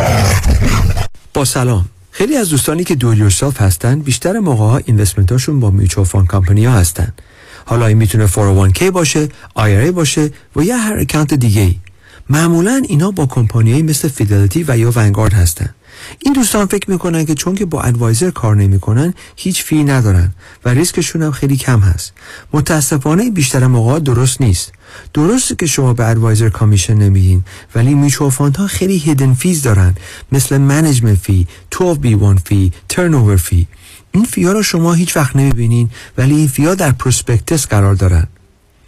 [1.34, 1.84] با سلام.
[2.10, 6.26] خیلی از دوستانی که دو یورساف هستن بیشتر موقع ها اینوستمنت هاشون با میچو فان
[6.26, 7.12] کمپنی ها هستن.
[7.66, 11.76] حالا این می‌تونه 401k باشه IRA باشه و یا هر account دیگه ای
[12.30, 15.74] معمولا اینا با کمپانیایی مثل فیدلیتی و یا ونگارد هستن.
[16.18, 20.32] این دوستان فکر می‌کنن که چون که با advisor کار نمی‌کنن هیچ fee ندارن
[20.64, 22.12] و ریسکشون هم خیلی کم هست.
[22.52, 24.72] متاسفانه بیشتر موقع درست نیست.
[25.14, 27.44] درسته که شما به advisor commission نمیدین
[27.74, 29.94] ولی میچو ها خیلی hidden fees دارن.
[30.32, 33.66] مثل management fee 12B1 fee ترن fee
[34.12, 37.94] این fee ا رو شما هیچ وقت نمی‌بینین ولی این fee ا در prospectus قرار
[37.94, 38.26] دارن.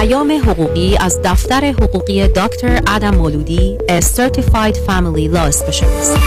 [0.00, 6.18] پیام حقوقی از دفتر حقوقی دکتر ادم مولودی A Certified Family Law Specialist.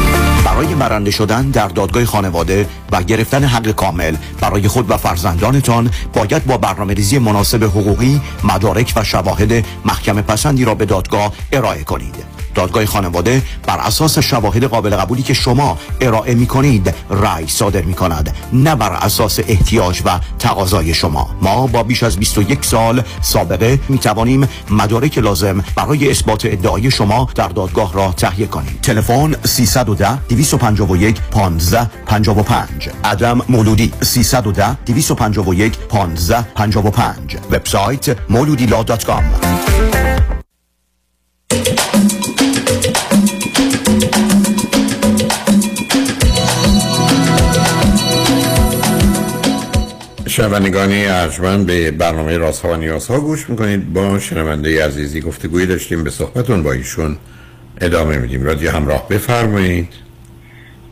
[0.45, 6.45] برای برنده شدن در دادگاه خانواده و گرفتن حق کامل برای خود و فرزندانتان باید
[6.45, 12.32] با برنامه ریزی مناسب حقوقی مدارک و شواهد محکم پسندی را به دادگاه ارائه کنید.
[12.55, 17.93] دادگاه خانواده بر اساس شواهد قابل قبولی که شما ارائه می کنید رأی صادر می
[17.93, 21.29] کند نه بر اساس احتیاج و تقاضای شما.
[21.41, 27.29] ما با بیش از 21 سال سابقه می توانیم مدارک لازم برای اثبات ادعای شما
[27.35, 28.79] در دادگاه را تهیه کنیم.
[28.81, 40.02] تلفن 310 251 15 55 ادم مولودی 310 251 15 55 وبسایت مولودیلا.com
[50.33, 53.93] شنوندگانی ارجمند به برنامه راست ها و نیاز ها گوش می‌کنید.
[53.93, 57.17] با شنونده عزیزی گفتگوی داشتیم به صحبتون با ایشون
[57.81, 58.43] ادامه میدیم.
[58.43, 59.93] رادیو همراه بفرمایید.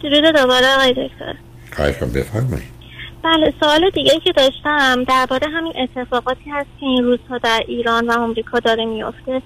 [0.03, 1.35] درود دوباره آقای دکتر.
[1.75, 2.71] خواهشم بفرمایید.
[3.23, 8.11] بله سوال دیگه که داشتم درباره همین اتفاقاتی هست که این روزها در ایران و
[8.11, 9.41] آمریکا داره میفته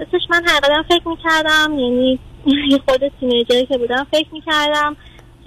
[0.00, 2.20] مثلش من حقیقتا فکر می‌کردم یعنی
[2.88, 4.96] خود تینیجری که بودم فکر می‌کردم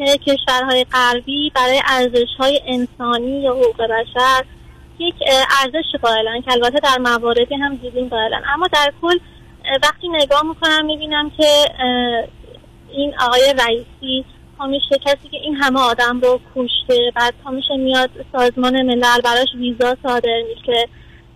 [0.05, 4.43] که کشورهای غربی برای ارزش های انسانی یا حقوق بشر
[4.99, 5.15] یک
[5.63, 8.41] ارزش قائلن که البته در مواردی هم دیدیم قائلن.
[8.53, 9.17] اما در کل
[9.83, 11.65] وقتی نگاه می‌کنم می‌بینم که
[12.91, 14.25] این آقای رئیسی
[14.69, 19.97] میشه کسی که این همه آدم رو کشته بعد میشه میاد سازمان ملل براش ویزا
[20.03, 20.87] صادر میشه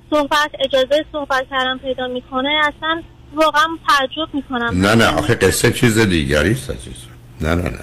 [0.09, 2.49] صحبت اجازه صحبت کردن پیدا می‌کنه.
[2.63, 3.01] اصلا
[3.33, 4.85] واقعا تعجب می‌کنم.
[4.85, 6.69] نه نه آخه قصه چیز دیگری است
[7.41, 7.79] نه نه نه.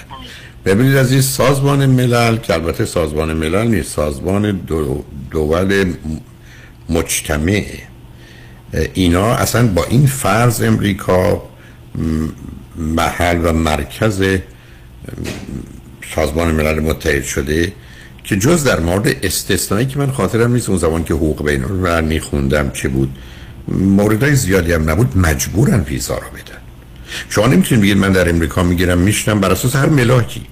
[0.64, 5.94] ببینید از این سازمان ملل که البته سازمان ملل نیست سازمان دو دول
[6.88, 7.64] مجتمع
[8.94, 11.42] اینا اصلا با این فرض امریکا
[12.76, 14.24] محل و مرکز
[16.14, 17.72] سازمان ملل متحد شده
[18.24, 22.00] که جز در مورد استثنایی که من خاطرم نیست اون زمان که حقوق بین رو
[22.00, 23.18] میخوندم چه بود
[23.68, 26.51] موردهای زیادی هم نبود مجبورن ویزا رو بدن.
[27.28, 29.40] شما نمی‌تونید بگید من در امریکا می‌گیرم میشنم.
[29.40, 30.42] بر اساس هر ملاکی.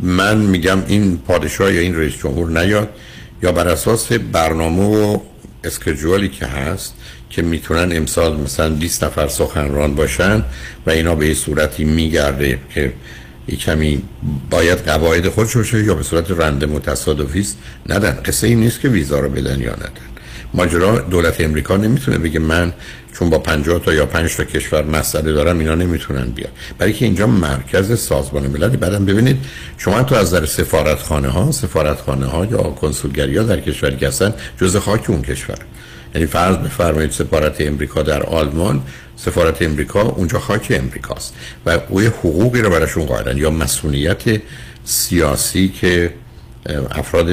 [0.00, 2.88] من میگم این پادشاه یا این رئیس جمهور نیاد.
[3.42, 5.18] یا بر اساس برنامه و
[5.64, 6.94] اسکجوالی که هست
[7.30, 10.44] که می‌تونن امسال مثلا 20 نفر سخنران باشن
[10.86, 12.92] و اینا به صورتی میگرده که
[13.46, 14.02] ای کمی
[14.50, 17.58] باید قواعد خودش باشه یا به صورت رنده متصادفی است.
[17.88, 18.18] ندن.
[18.24, 20.11] قصه این نیست که ویزا رو بدن یا ندن.
[20.54, 22.72] ماجرا دولت امریکا نمی‌تونه بگه من
[23.18, 26.50] چون با 50 تا یا 5 تا کشور مسئله دارم اینا نمی‌تونن بیان.
[26.78, 29.44] برای که اینجا مرکز سازمان ملل بعدم ببینید
[29.78, 34.34] شما تو از در سفارتخانه ها سفارتخانه ها یا کنسولگری ها در کشوری که هستن
[34.60, 35.58] جز خاک اون کشور.
[36.14, 38.82] یعنی فرض بفرمایید سفارت امریکا در آلمان
[39.16, 41.34] سفارت امریکا اونجا خاک امریکاست
[41.66, 44.22] و اوی حقوقی رو براشون قائلن یا مسئولیت
[44.84, 46.14] سیاسی که
[46.90, 47.26] افراد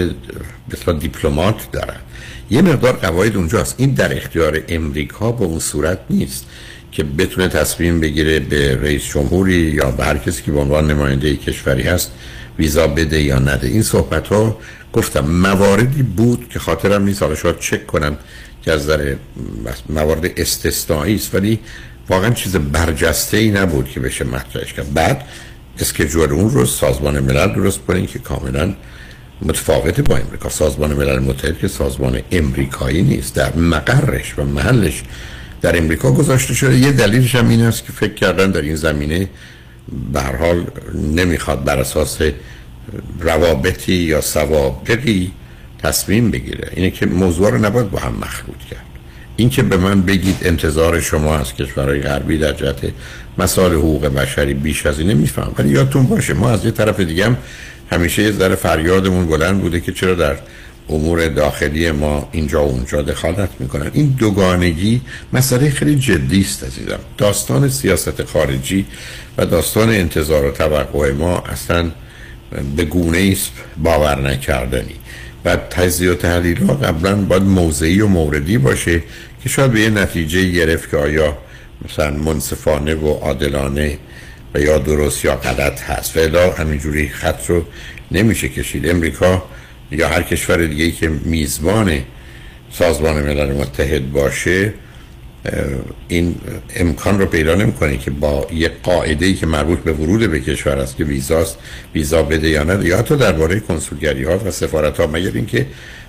[0.71, 1.99] بسیار دیپلمات دارن.
[2.51, 3.75] یه مقدار قواعد اونجاست.
[3.77, 6.45] این در اختیار امریکا به اون صورت نیست
[6.91, 11.35] که بتونه تصمیم بگیره به رئیس جمهوری یا به هر کسی که به عنوان نماینده
[11.35, 12.11] کشوری هست
[12.59, 13.67] ویزا بده یا نده.
[13.67, 14.57] این صحبت ها
[14.93, 17.23] گفتم مواردی بود که خاطرم نیست.
[17.23, 18.17] حالا شاید چک کنم
[18.61, 19.15] که از در
[19.89, 21.59] موارد استثنایی است ولی
[22.09, 24.93] واقعا چیز برجسته ای نبود که بشه مطرحش کرد.
[24.93, 25.23] بعد
[25.79, 28.73] اسکجول اون رو سازمان ملل درست کنین که کاملا
[29.41, 30.49] متفاوت با امریکا.
[30.49, 35.03] سازمان ملل متحد که سازمان امریکایی نیست در مقرش و محلش
[35.61, 36.77] در امریکا گذاشته شده.
[36.77, 39.29] یه دلیلش هم این است که فکر کردن در این زمینه
[40.13, 42.17] به حال نمی‌خواد بر اساس
[43.19, 45.31] روابطی یا سوابقی
[45.83, 46.69] تصمیم بگیره.
[46.75, 48.85] اینه که موضوع رو نباید با هم مخلوط کرد.
[49.35, 52.91] این که به من بگید انتظار شما از کشورهای غربی در جهت
[53.37, 57.25] مسائل حقوق بشری بیش از اینه میفهم ولی یادتون باشه ما از یه طرف دیگه
[57.25, 57.37] هم
[57.91, 60.35] همیشه یه ذره فریادمون بلند بوده که چرا در
[60.89, 63.91] امور داخلی ما اینجا و اونجا دخالت می‌کنن.
[63.93, 65.01] این دوگانگی
[65.33, 66.99] مسئله خیلی جدی است عزیزم.
[67.17, 68.85] داستان سیاست خارجی
[69.37, 71.91] و داستان انتظار و توقع ما اصلا
[72.75, 73.51] به گونه است
[73.83, 74.95] باور نکردنی.
[75.45, 79.03] و تجزیه و تحلیل ها قبلا باید موضعی و موردی باشه
[79.43, 81.37] که شاید به یه نتیجه گرفت که آیا
[81.85, 83.97] مثلا منصفانه و عادلانه
[84.53, 86.17] و یا درست یا غلط هست.
[86.17, 87.65] و الا همینجوری خط رو
[88.11, 88.89] نمیشه کشید.
[88.89, 89.43] امریکا
[89.91, 91.99] یا هر کشور دیگه ای که میزبان
[92.71, 94.73] سازمان ملل متحد باشه
[96.07, 96.35] این
[96.75, 100.79] امکان رو پیدا نمی‌کنه که با یه قاعده ای که مربوط به ورود به کشور
[100.79, 101.57] است که ویزاست
[101.95, 105.65] ویزا بده یا نه یا حتی درباره کنسولگری ها و سفارت ها مگر اینکه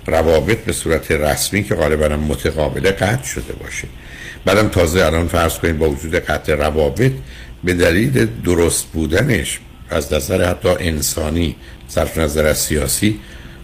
[0.07, 3.89] روابط به صورت رسمی که غالبا متقابله قطع شده باشه.
[4.45, 7.13] بعدم تازه الان فرض کنید با وجود قطع روابط
[7.65, 9.61] به دلیل درست بودنش
[9.91, 11.57] از نظر حتی انسانی
[11.89, 13.21] صرف نظر از سیاسی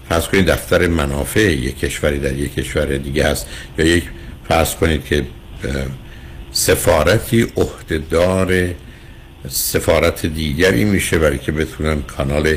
[0.08, 3.46] فرض کنید دفتر منافع یک کشوری در یک کشور دیگه است.
[3.78, 4.04] یا یک
[4.48, 5.26] فرض کنید که
[6.52, 8.68] سفارتی عهدهدار
[9.48, 12.56] سفارت دیگری میشه برای که بتونن کانال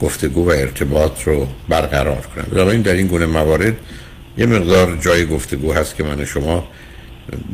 [0.00, 2.44] گفتگو و ارتباط رو برقرار کنن.
[2.44, 3.76] بنابراین در این گونه موارد
[4.38, 6.68] یه مقدار جای گفتگو هست که من شما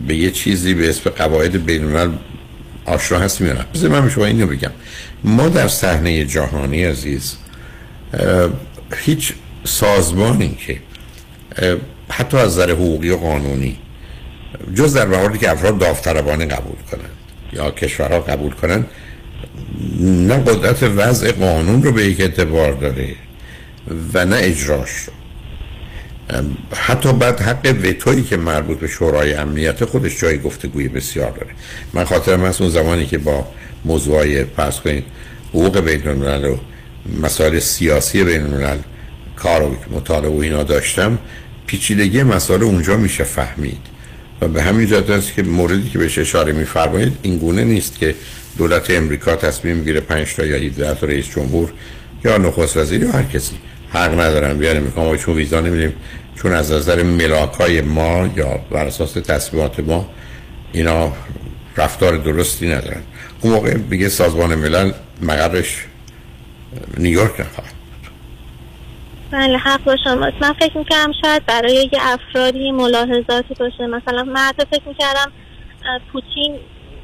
[0.08, 2.12] به یه چیزی به اسم قواعد بینالملل
[2.84, 4.70] آشنا هستیم یا نه بذار من شما اینو بگم.
[5.24, 7.36] ما در صحنه جهانی عزیز
[8.96, 9.32] هیچ
[9.64, 10.78] سازمانی که
[12.08, 13.78] حتی از نظر حقوقی و قانونی
[14.74, 17.10] جز در مواردی که افراد داوطلبانه قبول کنند
[17.52, 18.86] یا کشورها قبول کنند
[20.00, 23.14] نه قدرت وضع قانون رو به یک اعتبار داره
[24.14, 25.12] و نه اجراش رو.
[26.72, 31.50] حتی بعد حق وتویی که مربوط به شورای امنیت خودش جای گفتگوی بسیار داره.
[31.92, 33.46] من خاطرم هست اون زمانی که با
[33.84, 35.04] موضوعای فرض کنید
[35.48, 36.56] حقوق بین و
[37.22, 38.46] مسائل سیاسی بین
[39.36, 41.18] کار و مطالعه و اینا داشتم
[41.66, 43.94] پیچیدگی مسائل اونجا میشه فهمید.
[44.40, 48.14] و به همین جهت است که موردی که بهش اشاره میفرمایید این گونه نیست که
[48.58, 51.72] دولت امریکا تصمیم می‌گیره 5 تا یا 17 تا رئیس جمهور
[52.24, 53.54] یا نخست وزیر یا هر کسی.
[53.88, 55.92] حق ندارن بیان امریکا ما چون ویزا نمیدیم.
[56.42, 60.10] چون از نظر ملاکای ما یا بر اساس تصمیمات ما
[60.72, 61.12] اینا
[61.76, 63.02] رفتار درستی ندارن.
[63.40, 64.92] اون موقع میگه سازمان ملل
[65.22, 65.86] مقرش
[66.98, 67.74] نیویورک نخواهد
[69.30, 70.36] بله حق با شماست.
[70.40, 73.86] من فکر می‌کردم شاید برای یه افرادی ملاحظاتی باشه.
[73.86, 75.32] مثلا من حتی فکر می‌کردم
[76.12, 76.58] پوتین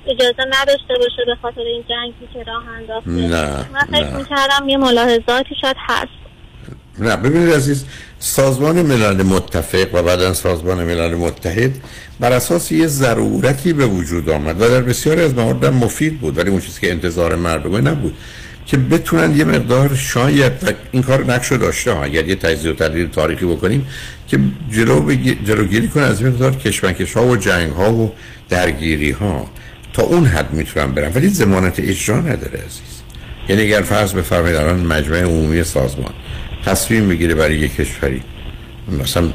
[0.06, 3.10] اجازه نداشته باشه به خاطر این جنگی که راه انداخته.
[3.10, 4.16] نه من فکر نه.
[4.16, 6.19] می‌کردم یه ملاحظاتی شاید هست.
[7.02, 7.84] نه ببینید عزیز
[8.18, 11.70] سازمان ملل متفق و بعدا سازمان ملل متحد
[12.20, 16.50] بر اساس یه ضرورتی به وجود آمد و در بسیاری از موارد مفید بود ولی
[16.50, 18.16] اون چیزی که انتظار مردمه نبود
[18.66, 20.52] که بتونن یه مقدار شاید
[20.92, 23.86] این کار نقش داشته ها اگر یه تجزیه و تحلیل تاریخی بکنیم
[24.28, 24.38] که
[24.70, 25.14] جلو
[25.46, 28.12] جلوگیری کنه از این مقدار کشمکش ها و جنگ ها و
[28.48, 29.50] درگیری ها
[29.92, 31.12] تا اون حد می‌تونن برن.
[31.14, 33.00] ولی ضمانت اجرا نداره عزیز.
[33.48, 36.12] یعنی اگر فرض بفرمایید الان مجمع عمومی سازمان
[36.66, 38.22] تصمیم بگیره برای یک کشوری.
[39.02, 39.32] مثلا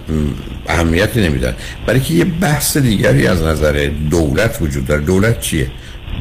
[0.68, 1.56] اهمیتی نمیدن.
[1.85, 5.02] برای که یه بحث دیگری از نظر دولت وجود داره.
[5.02, 5.72] دولت چیه؟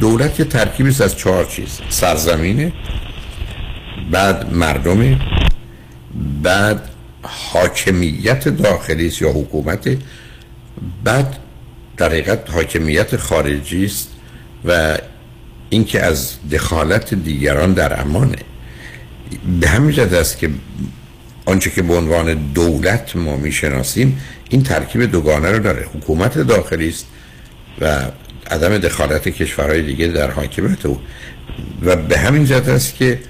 [0.00, 1.80] دولت یه ترکیبی از چهار چیز.
[1.88, 2.72] سرزمینه
[4.10, 5.20] بعد مردم
[6.42, 6.88] بعد
[7.22, 9.96] حاکمیت داخلی یا حکومت
[11.04, 11.36] بعد
[11.96, 14.10] در حقیقت حاکمیت خارجی است
[14.64, 14.98] و
[15.70, 18.38] اینکه از دخالت دیگران در امانه.
[19.60, 20.50] به همین جهت است که
[21.44, 24.20] آنچه که به عنوان دولت ما می‌شناسیم
[24.50, 25.86] این ترکیب دوگانه رو داره.
[25.94, 27.06] حکومت داخلی است
[27.80, 28.02] و
[28.50, 31.00] عدم دخالت کشورهای دیگه در حاکمیت او.
[31.82, 33.20] و به همین جهت است که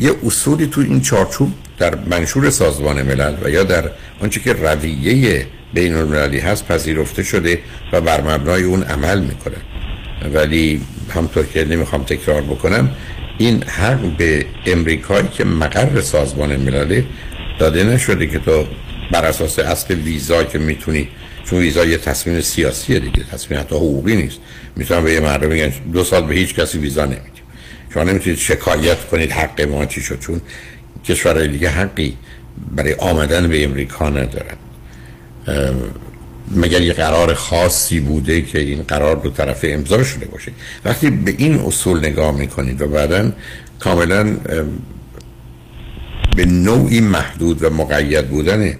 [0.00, 3.90] یه اصولی تو این چارچوب در منشور سازمان ملل و یا در
[4.20, 7.58] آنچه که رویه بین المللی هست پذیرفته شده
[7.92, 9.56] و بر مبنای اون عمل می‌کنه.
[10.34, 10.80] ولی
[11.14, 12.90] همطور که نمی‌خوام تکرار بکنم
[13.38, 17.02] این حق به امریکایی که مقر سازمان ملل
[17.58, 18.66] داده نشده که تو
[19.12, 21.08] بر اساس اصل ویزا که می‌تونی
[21.44, 24.38] چون ویزا یه تصمیم سیاسیه دیگه تصمیم حتی حقوقی نیست.
[24.76, 27.44] می‌تونم به یه مردم بگن دو سال به هیچ کسی ویزا نمیدیم
[27.94, 30.40] شما نمی‌تونید شکایت کنید حق ما چی شد چون
[31.04, 32.16] کشورهای دیگه حقی
[32.76, 34.56] برای آمدن به امریکا ندارن.
[36.50, 40.52] مگر یه قرار خاصی بوده که این قرار دو طرفه امضا شده باشه؟
[40.84, 43.32] وقتی به این اصول نگاه می‌کنید و بعدا
[43.80, 44.36] کاملا
[46.36, 48.74] به نوعی محدود و مقید بودن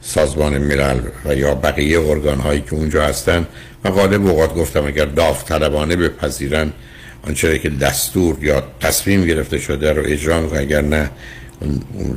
[0.00, 3.46] سازمان ملل و یا بقیه ارگان هایی که اونجا هستن
[3.84, 6.72] و غالب اوقات گفتم اگر داوطلبانه بپذیرن
[7.22, 11.10] آنچه که دستور یا تصمیم گرفته شده رو اجرا می‌کنه اگر نه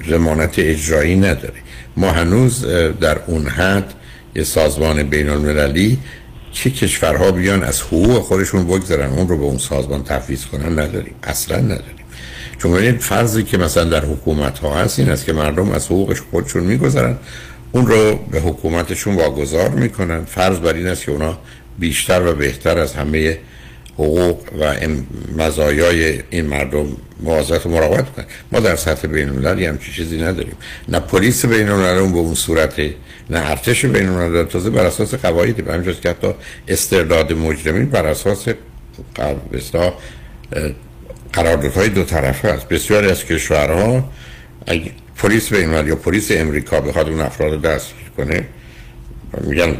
[0.10, 1.60] زمانت اجرایی نداره.
[1.98, 2.66] ما هنوز
[3.02, 3.94] در اون حد
[4.36, 5.98] یه سازمان بین المللی
[6.52, 11.16] چه کشورها بیان از حقوق خودشون بگذارن اون رو به اون سازمان تفویض کنن نداریم
[11.24, 12.06] اصلا نداریم.
[12.58, 16.22] چون این فرضی که مثلا در حکومت ها هست این است که مردم از حقوقش
[16.32, 17.18] خودشون می‌گذارن
[17.72, 20.26] اون رو به حکومتشون واگذار می‌کنن.
[20.26, 21.38] فرض بر این است که اونا
[21.80, 23.38] بیشتر و بهتر از همه
[23.94, 24.76] حقوق و
[25.38, 26.88] مزایای این مردم
[27.20, 28.26] مواظبت و مراقبت کنن.
[28.52, 30.56] ما در سطح بین المللی هم چیزی نداریم.
[30.88, 32.80] نه پلیس بین المللی به اون صورت
[33.30, 36.34] نه ارتش بین المللی تازه بر اساس قواعد به همینجاست که حتی
[36.68, 38.48] استرداد مجرمین بر اساس
[41.34, 42.68] قراردادهای دو طرفه است.
[42.68, 44.10] بسیاری از کشورها
[45.18, 48.46] پلیس بین المللی یا پلیس امریکا بخواد اون افراد دست کنه
[49.42, 49.76] میگن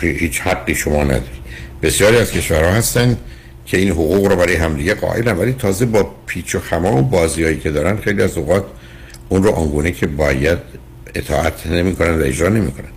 [0.00, 1.40] هیچ حقی شما نداری.
[1.82, 3.16] بسیاری از کشورها هستن
[3.66, 7.56] که این حقوق رو برای همدیگه قائلن ولی تازه با پیچ و خما و بازیایی
[7.56, 8.64] که دارن خیلی از اوقات
[9.28, 10.58] اون رو آنگونه که باید
[11.14, 12.88] اطاعت نمی‌کنن و اجرا نمی‌کنن.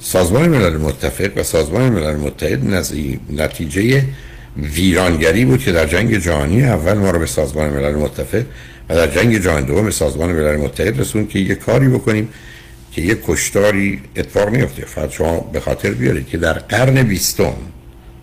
[0.00, 2.60] سازمان ملل متفق و سازمان ملل متحد
[3.30, 4.04] نتیجه
[4.56, 8.42] ویرانگری بود که در جنگ جهانی اول ما رو به سازمان ملل متفق
[8.88, 12.28] و در جنگ جهانی دوم به سازمان ملل متحد رسون که یه کاری بکنیم
[12.92, 14.84] که یه کشتاری اتفاق نیفته.
[14.84, 17.54] فقط شما به خاطر بیارید که در قرن بیستم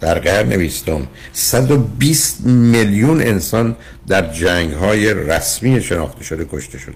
[0.06, 3.76] در قرن بیستم 120 میلیون انسان
[4.07, 6.95] در جنگ های رسمی شناخته شده کشته شده.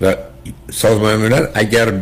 [0.00, 0.14] و
[0.72, 1.92] سازمان ملل اگر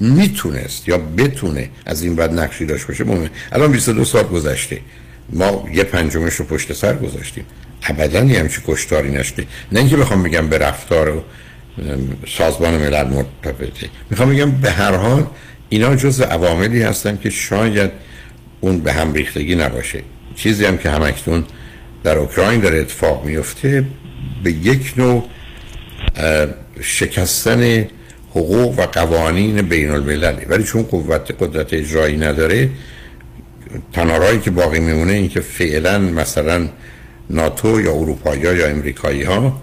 [0.00, 4.80] می‌تونست یا بتونه از این بعد نقشی داشت باشه مهمه الان 22 سال گذشته.
[5.32, 7.44] ما یه پنجمش رو پشت سر گذاشتیم.
[7.82, 9.46] ابدا یه همچی کشتاری نشده.
[9.72, 11.22] نه اینکه بخوام بگم به رفتار و
[12.38, 13.88] سازمان ملل مرتبطه.
[14.10, 15.26] می‌خوام بگم به هر حال
[15.68, 17.90] اینا جز عواملی هستن که شاید
[18.60, 20.02] اون به هم ریختگی نباشه.
[20.36, 21.44] چیزی هم که همکنون
[22.04, 23.84] در اوکراین داره اتفاق میفته
[24.44, 25.28] به یک نوع
[26.80, 27.86] شکستن
[28.30, 32.70] حقوق و قوانین بین المللی ولی چون قوت قدرت اجرایی نداره
[33.92, 36.68] تنارایی که باقی میمونه این که فعلا مثلا
[37.30, 39.60] ناتو یا اروپایی یا امریکایی ها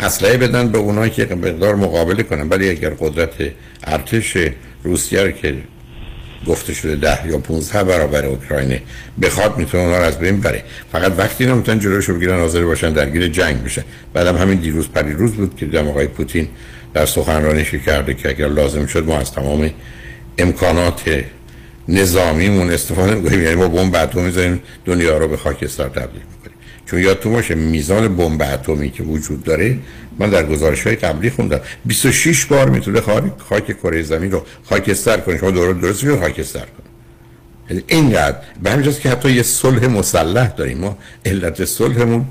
[0.00, 2.48] اسلحه بدن به اونایی که مقدار مقابله کنن.
[2.48, 3.34] ولی اگر قدرت
[3.84, 4.36] ارتش
[4.82, 5.54] روسیه که
[6.46, 8.82] گفته شده ده یا 15 برابر اوکراینه.
[9.22, 10.62] بخواد می‌تونه اونا رو از بین بره
[10.92, 15.56] فقط وقتی نمی‌تونن جلوشو بگیرن حاضر باشن درگیر جنگ بشه بعدم همین دیروز پریروز بود
[15.56, 16.48] که دم آقای پوتین
[16.94, 19.70] در سخنرانیش کرده که اگر لازم شد ما از تمام
[20.38, 21.24] امکانات
[21.88, 23.42] نظامیمون استفاده می‌کنیم.
[23.42, 26.22] یعنی ما بمب اتمی می‌ذاریم دنیا رو به خاکستر تبدیل
[26.94, 29.78] چون یادتون باشه میزان بمب اتمی که وجود داره
[30.18, 31.60] من در گزارش های قبلی خوندم.
[31.84, 33.00] 26 بار می‌تونه
[33.48, 35.38] خاک کره زمین رو خاکستر کنه.
[35.38, 36.90] شما درست درست رو خاکستر کنه.
[37.70, 38.36] یعنی اینقدر.
[38.62, 40.78] به همین که حتی یه صلح مسلح داریم.
[40.78, 42.24] ما علت صلحمون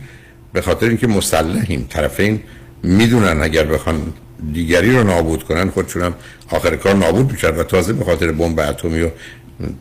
[0.54, 1.88] به خاطر اینکه مسلحیم.
[1.90, 2.40] طرفین
[2.84, 4.14] می‌دونن اگر بخوان
[4.54, 6.14] دیگری رو نابود کنن خودشون هم
[6.50, 9.10] آخر کار نابود میشن و تازه به خاطر بمب اتمی و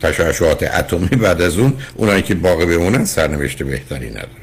[0.01, 4.42] تشعشعات اتمی بعد از اون اونایی که باقی بمونن سرنوشت بهتری ندارن.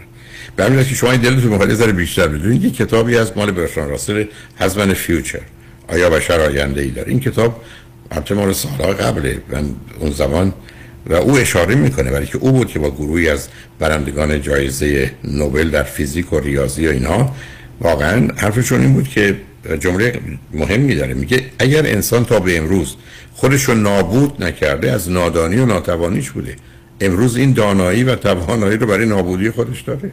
[0.64, 4.24] همین که شما این دلتون می‌خواد ذره بیشتر بدونید یه کتابی از مال برشان راسل
[4.58, 5.40] هزمن فیوچر
[5.88, 7.62] آیا بشر آینده ای داره؟ این کتاب
[8.10, 9.64] البته مال سالها قبله من
[10.00, 10.52] اون زمان
[11.06, 15.70] و او اشاره می‌کنه برای که او بود که با گروهی از برندگان جایزه نوبل
[15.70, 17.36] در فیزیک و ریاضی و اینها
[17.80, 19.36] واقعا حرفشون این بود که
[19.80, 20.20] جمله
[20.52, 22.96] مهمی داره میگه اگر انسان تا به امروز
[23.34, 26.56] خودش رو نابود نکرده از نادانی و ناتوانیش بوده.
[27.00, 30.10] امروز این دانایی و توانایی رو برای نابودی خودش داره.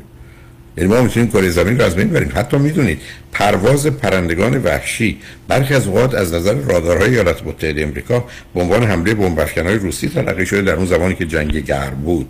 [0.77, 2.31] یعنی ما می‌تونیم کره زمین رو از بین بریم.
[2.35, 3.01] حتی می‌دونید
[3.31, 5.17] پرواز پرندگان وحشی
[5.47, 10.45] برخی از اوقات از نظر رادارهای ایالات متحده امریکا به عنوان حمله بمب روسی تلقی
[10.45, 12.27] شده در اون زمانی که جنگ گرم بود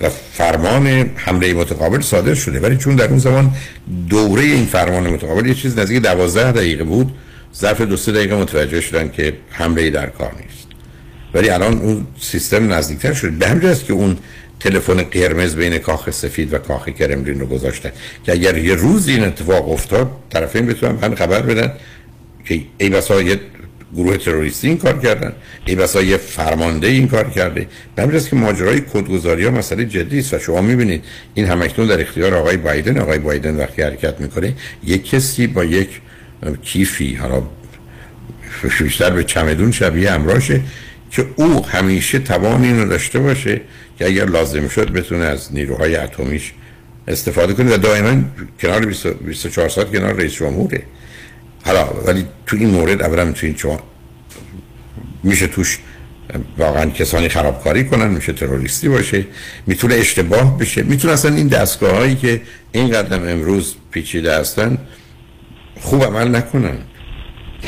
[0.00, 2.60] و فرمان حمله متقابل صادر شده.
[2.60, 3.52] ولی چون در اون زمان
[4.08, 7.14] دوره این فرمان متقابل یه چیز نزدیک دوازده دقیقه بود
[7.56, 10.66] ظرف دو سه دقیقه متوجه شدن که حمله در کار نیست.
[11.34, 14.16] ولی الان اون سیستم نزدیکتر شد به همین که اون
[14.64, 17.92] تلفن قرمز بین کاخ سفید و کاخ کرملین رو گذاشتن
[18.24, 21.72] که اگر یه روز این اتفاق افتاد طرفین بتونن من خبر بدن
[22.44, 23.40] که ای بسا یه
[23.96, 25.32] گروه تروریستی این کار کردن
[25.66, 27.66] ای بسا یه فرمانده این کار کرده.
[27.96, 31.04] به که ماجرای کدگذاری ها مسئله جدی است و شما می‌بینید
[31.34, 32.98] این همکنون در اختیار آقای بایدن.
[32.98, 34.54] آقای بایدن وقتی حرکت می‌کنه
[34.84, 35.88] یک کسی با یک
[36.62, 37.42] کیفی حالا
[38.80, 40.60] بیشتر به چمدون شبیه امراشه
[41.10, 43.60] که او همیشه توان اینو داشته باشه
[43.98, 46.52] که اگر لازم شد بتونه از نیروهای اتمیش
[47.08, 48.22] استفاده کنه و دائما
[48.60, 48.86] کنار
[49.20, 50.82] 24 ساعت کنار رئیس جمهوره.
[51.64, 53.80] حالا ولی تو این مورد اولا می‌تونید شما
[55.22, 55.78] میشه توش
[56.58, 59.26] واقعا کسانی خرابکاری کنن میشه تروریستی باشه
[59.66, 60.82] می‌تونه اشتباه بشه.
[60.82, 62.42] می‌تونه اصلا این دستگاه هایی که
[62.72, 64.78] این قدم امروز پیچیده هستن
[65.80, 66.78] خوب عمل نکنن.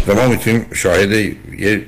[0.06, 1.82] و ما می‌تونیم شاهد یه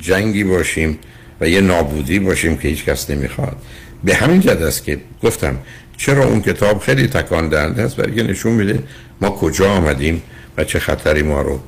[0.00, 0.98] جنگی باشیم
[1.40, 3.56] و یه نابودی باشیم که هیچ کس نمی‌خواد.
[4.04, 5.58] به همین جد است که گفتم
[5.96, 8.82] چرا اون کتاب خیلی تکان دهنده است؟ برای نشون میده
[9.20, 10.22] ما کجا آمدیم
[10.56, 11.60] و چه خطری ما رو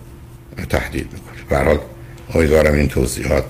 [0.69, 1.37] تهدید می‌کنه.
[1.51, 1.79] برحال
[2.35, 3.45] امیدوارم این توضیحات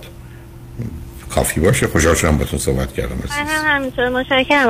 [1.30, 1.86] کافی باشه.
[1.86, 4.04] خوشحال شدم باتون صحبت کردم من هم همینطور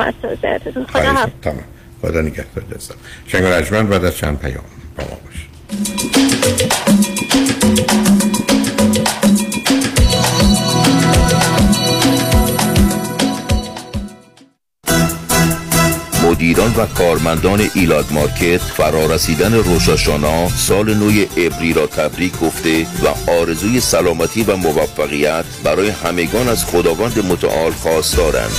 [0.01, 0.85] از توضیحاتتون.
[0.85, 1.31] خدا حافظ.
[1.41, 1.63] تمام
[2.01, 2.63] خدا نگهدار.
[2.75, 2.95] دستم
[3.27, 4.63] شنگ رجمن بعد از چند پیام
[4.97, 5.47] با ما باشه
[16.37, 23.79] مدیران و کارمندان ایلاد مارکت فرارسیدن روشاشانا سال نو عبری را تبریک گفته و آرزوی
[23.79, 28.51] سلامتی و موفقیت برای همگان از خداوند متعال خواستارند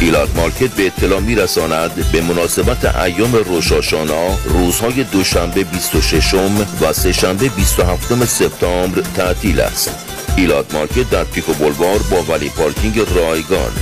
[0.00, 6.34] ایلات مارکت به اطلاع می رساند به مناسبت ایام روش هشانا روزهای دوشنبه 26
[6.80, 9.90] و سهشنبه 27 سپتامبر تعطیل است.
[10.36, 13.72] ایلات مارکت در پیکو بلوار با valet parking رایگان.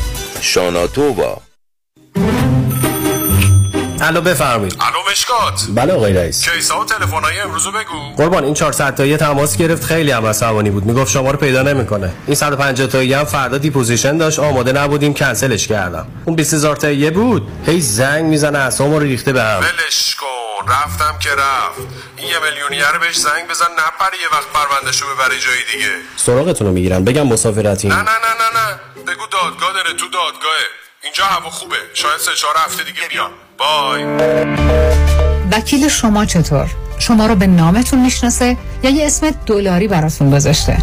[0.40, 1.51] שנה טובה.
[4.02, 4.76] الو بفرمایید.
[4.80, 5.66] الو مشکات.
[5.68, 6.48] بله آقای رئیس.
[6.48, 8.14] case ا و تلفن‌های امروزو بگو.
[8.16, 9.84] قربان این 400 تایی تماس گرفت.
[9.84, 10.84] خیلی هم عصبانی بود.
[10.84, 12.12] می‌گفت شما رو پیدا نمی‌کنه.
[12.26, 14.38] این 150 تایی هم فردا deposition داشت.
[14.38, 15.14] آماده نبودیم.
[15.14, 16.06] کنسلش کردم.
[16.24, 17.48] اون 20000 تایی بود.
[17.66, 19.60] هی زنگ می‌زنه اسمو رو ریخته به هم.
[19.60, 20.72] ولش کن.
[20.72, 21.80] رفتم که رفت.
[22.16, 23.64] این یه میلیونیر بهش زنگ بزن.
[23.64, 25.92] نپره یه وقت پروندهشو ببره جای دیگه.
[26.16, 27.88] سراغتون رو می‌گیرن بگم مسافرتی.
[27.88, 28.78] نه نه نه نه نه.
[29.12, 30.66] بگو دادگاه داره تو دادگاهه.
[31.02, 31.76] اینجا هوا خوبه.
[31.94, 33.30] شاید سه چهار هفته دیگه بیام.
[33.58, 34.04] بای.
[35.52, 36.66] وکیل شما چطور؟
[36.98, 40.78] شما رو به نامتون می‌شناسه یا یه اسم دلاری براتون گذاشته؟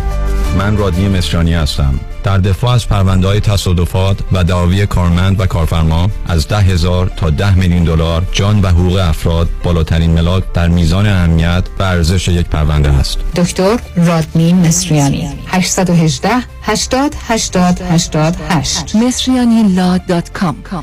[0.57, 1.99] من رادنی مصریانی هستم.
[2.23, 7.29] در دفاع از پرونده های تصادفات و دعاوی کارمند و کارفرما از ده هزار تا
[7.29, 12.47] ده میلیون دلار جان و حقوق افراد بالاترین ملاک در میزان اهمیت و ارزش یک
[12.47, 13.17] پرونده است.
[13.35, 15.29] دکتر رادنی مصریانی.
[15.47, 16.29] 818
[16.63, 19.75] 80 80 88 مصریانی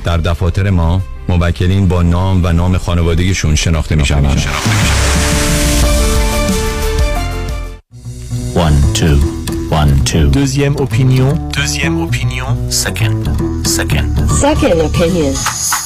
[0.05, 4.43] در دفاتر ما موکلین با نام و نام خانوادگیشون شناخته می شوند.
[8.55, 9.19] One, two,
[9.71, 10.31] one, two.
[10.31, 11.31] Deuxième opinion.
[11.53, 12.49] Deuxième opinion.
[12.71, 13.21] Second,
[13.77, 14.11] second.
[14.45, 15.86] Second opinion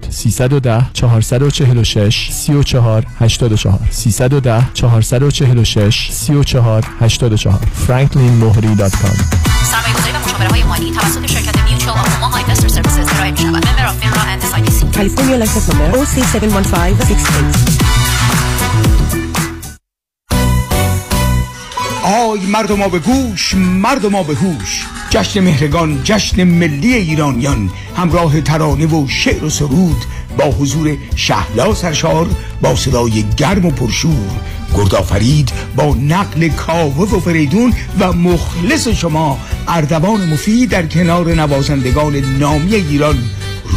[0.11, 9.15] 310 446 34 84 310 446 34 84 franklinmohri.com
[9.71, 13.67] سرمایه‌گذاری و مشاوره های مالی توسط شرکت Mutual of Omaha Investor Services ارائه می‌شود.
[13.67, 14.95] Member of FINRA and SIPC.
[14.95, 17.71] California license number OC71568
[22.03, 29.07] آی مردم به گوش مردم به هوش جشن مهرگان جشن ملی ایرانیان همراه ترانه و
[29.07, 30.05] شعر و سرود
[30.37, 32.27] با حضور شهلا سرشار
[32.61, 34.29] با صدای گرم و پرشور
[34.77, 42.75] گردآفرید با نقل کاوه و فریدون و مخلص شما اردوان مفید در کنار نوازندگان نامی
[42.75, 43.17] ایران.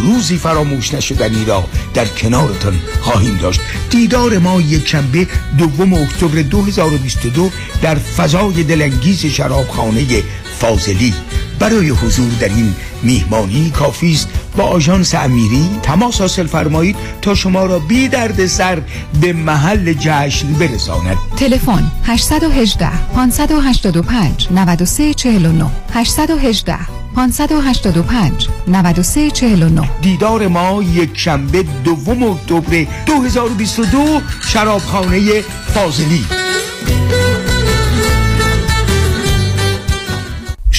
[0.03, 1.65] روزی فراموش نشدنی را
[1.95, 3.61] در کنارتان خواهیم داشت.
[3.91, 5.27] دیدار ما یک شنبه
[5.59, 7.51] دوم اکتبر 2022
[7.83, 10.23] در فضای دلانگیز شرابخانه
[10.59, 11.15] فاضلی.
[11.59, 14.29] برای حضور در این میهمانی کافی است.
[14.57, 18.83] با آژانس امیری تماس حاصل فرمایید تا شما را بی درد سر
[19.21, 21.17] به محل جشن برساند.
[21.37, 35.41] تلفن 818 585 9349 818 585 9349 دیدار ما یک شنبه دوم اکتبر 2022 شرابخانه
[35.75, 36.25] فاضلی.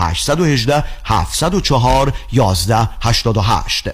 [0.00, 3.88] 818 704 11 88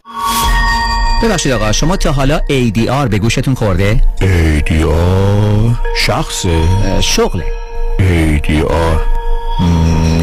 [1.23, 5.77] ببخشید آقا شما تا حالا ADR به گوشتون خورده؟ ADR
[6.07, 6.62] شخصه
[7.01, 7.45] شغله
[7.99, 9.01] ADR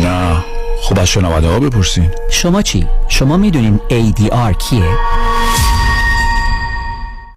[0.03, 0.43] نه
[0.81, 4.97] خب از شنونده ها بپرسین شما چی؟ شما می‌دونین ADR کیه؟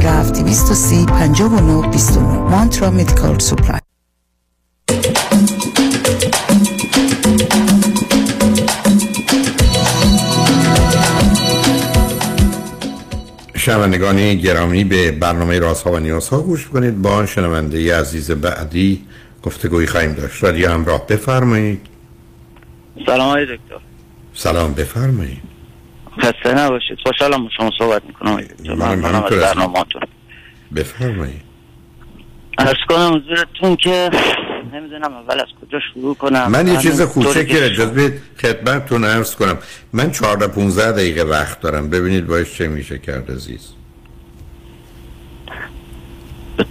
[0.00, 3.80] 230 59 29 مانترا مدیکال سوپلای
[13.56, 17.02] شنوندگان گرامی به برنامه رازها و نیازها گوش کنید.
[17.02, 19.04] با شنونده عزیز بعدی
[19.42, 20.44] گفتگوی خواهیم داشت.
[20.44, 21.80] رادیو همراه بفرمایید.
[23.06, 23.80] سلام آقای دکتر.
[24.34, 25.57] سلام بفرمایید.
[26.20, 26.98] خسته نباشید.
[27.06, 28.34] خوشحالم با شما صحبت می‌کنم.
[28.34, 30.02] من ممنونم از برنامه‌تون.
[30.74, 31.42] بفرمایید.
[32.58, 34.10] عرض کنم حضورتون که
[34.72, 36.50] نمی‌دونم اول از کجا شروع کنم.
[36.50, 39.58] من یه چیز کوچکی که اجازه خدمتتون عرض کنم.
[39.92, 41.90] من 14 15 دقیقه وقت دارم.
[41.90, 43.68] ببینید باش چه میشه کرد عزیز.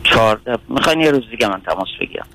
[0.03, 2.28] چهارده می‌خواین یه روز دیگه من تماس بگیرم.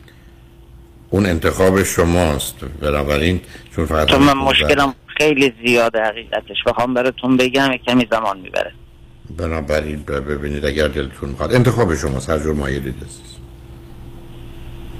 [1.11, 2.55] اون انتخاب شماست.
[2.81, 3.41] بنابراین
[3.77, 8.73] چون فقط من 15 مشکلم خیلی زیاده حقیقتش بخوام براتون بگم کمی زمان می‌بره.
[9.39, 11.55] بنابراین ببینید اگر دلتون می‌خواد.
[11.55, 12.95] انتخاب شماست هر جور مایلید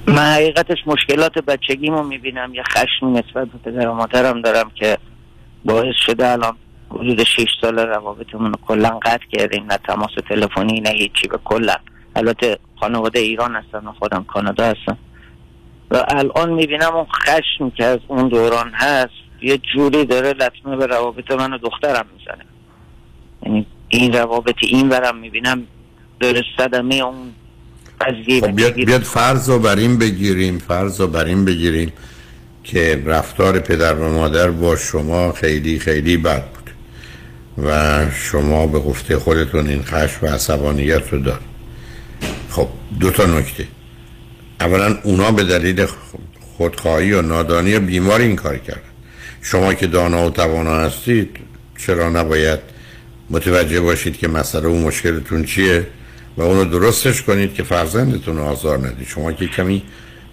[0.07, 2.53] من حقیقتش مشکلات بچگیمو می‌بینم.
[2.53, 4.97] یه خشمی نسبت به پدر و مادرم دارم که
[5.65, 6.55] باعث شده الان
[6.89, 9.65] حدود 6 سال روابطمون رو کلا قطع کردیم.
[9.65, 11.75] نه تماس تلفنی نه هیچی به کلا.
[12.15, 14.97] البته خانواده ایران هستن و خودم کانادا هستم.
[15.91, 20.85] و الان می‌بینم اون خشم که از اون دوران هست یه جوری داره لطمه به
[20.85, 22.45] روابط من و دخترم می‌زنه.
[23.45, 25.63] یعنی این روابط این برم می‌بینم
[26.19, 27.33] داره صدمه اون
[28.01, 31.93] قضیه خب بیاد, بیاد فرض رو بر این بگیریم فرض رو بر این بگیریم
[32.63, 36.69] که رفتار پدر و مادر با شما خیلی خیلی بد بود
[37.67, 41.39] و شما به گفته خودتون این خشم و عصبانیت رو دار
[42.49, 42.67] خب
[42.99, 43.67] دو تا نکته.
[44.59, 45.85] اولا اونا به دلیل
[46.57, 48.92] خودخواهی و نادانی و بیماری این کار کردن.
[49.43, 51.37] شما که دانا و توانا هستید
[51.77, 52.59] چرا نباید
[53.29, 55.87] متوجه باشید که مسئله و مشکلتون چیه
[56.37, 59.83] و اونو درستش کنید که فرزندتون رو آزار ندید؟ شما که کمی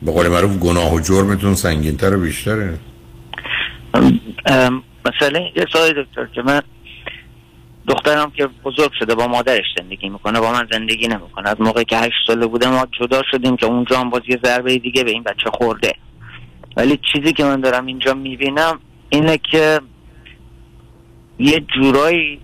[0.02, 2.78] به قول معروف گناه و جرمتون سنگینتر و بیشتره.
[5.04, 6.62] مثلا یه سوال دکتر که من
[7.88, 11.48] دخترم که بزرگ شده با مادرش زندگی می‌کنه با من زندگی نمی‌کنه.
[11.48, 14.78] از موقعی که هشت ساله بوده ما جدا شدیم که اونجا هم باز یه ضربه
[14.78, 15.94] دیگه به این بچه خورده.
[16.76, 18.80] ولی چیزی که من دارم اینجا می‌بینم
[19.10, 19.80] اینه که
[21.38, 22.40] یه جورایی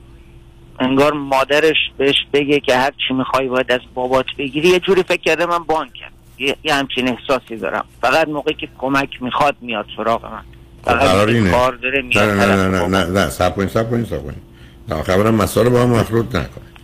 [0.79, 4.69] انگار مادرش بهش بگه که هر چی می‌خوای باید از بابات بگیری.
[4.69, 6.11] یه جوری فکر کرده من بانکم.
[6.39, 7.85] یه, یه همچین احساسی دارم.
[8.01, 10.43] فقط موقعی که کمک می‌خواد میاد سراغ من.
[10.85, 11.51] فقط قرار اینه.
[11.51, 12.87] کار داره نه میاد نه نه نه.
[12.87, 14.43] نه نه سب کنید سب کنید سب کنید.
[14.89, 16.77] نه خبرم مسائل با هم مخلوط نکنید.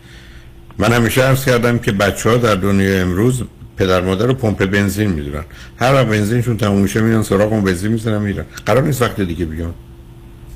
[0.79, 3.45] من همیشه عرض کردم که بچه ها در دنیای امروز
[3.77, 5.45] پدر مادر رو پمپ بنزین می‌دونن.
[5.77, 8.45] هر وقت بنزینشون تموم میشه میان سراغ اون بنزین می‌زنن میرن.
[8.67, 9.75] قرار نیست وقت دیگه بیان.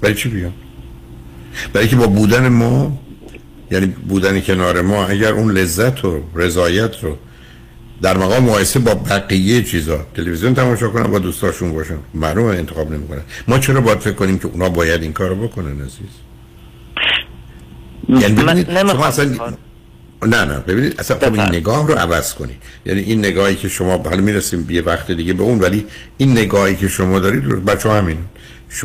[0.00, 0.52] برای چی بیان؟
[1.72, 2.98] برای که با بودن ما
[3.70, 7.16] یعنی بودن کنار ما اگر اون لذت و رضایت رو
[8.02, 13.20] در مقام مقایسه با بقیه چیزا تلویزیون تماشا کنن با دوستاشون باشن معلومه انتخاب نمی‌کنن.
[13.48, 16.08] ما چرا باید فکر کنیم که اونا باید این کارو بکنن عزیز؟
[18.08, 19.56] یعنی ببینید شما اصلا
[20.26, 20.58] نه نه.
[20.58, 22.56] ببینید اصلا خب این نگاه رو عوض کنید.
[22.86, 25.86] یعنی این نگاهی که شما حالا می‌رسیم یه وقت دیگه به اون ولی
[26.16, 28.18] این نگاهی که شما دارید بچه همین.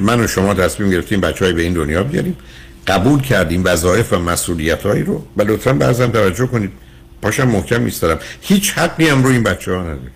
[0.01, 2.37] من و شما تصمیم گرفتیم بچه های به این دنیا بیاریم.
[2.87, 5.25] قبول کردیم وظایف و مسئولیت هایی رو.
[5.37, 6.71] و لطفا بعضا توجه کنید.
[7.21, 10.11] پاشم محکم ایستادم هیچ حقی هم رو این بچه ها نداریم.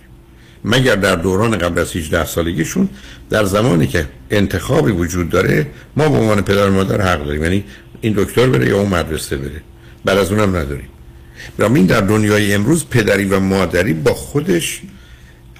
[0.64, 2.88] مگر در دوران قبل از 18 سالگیشون
[3.30, 5.66] در زمانی که انتخابی وجود داره
[5.96, 7.42] ما به عنوان پدر و مادر حق داریم.
[7.42, 7.64] یعنی
[8.00, 9.62] این دکتر بره یا اون مدرسه بره.
[10.04, 10.88] بعد از اونم نداریم.
[11.58, 14.80] برای این در دنیای امروز پدری و مادری با خودش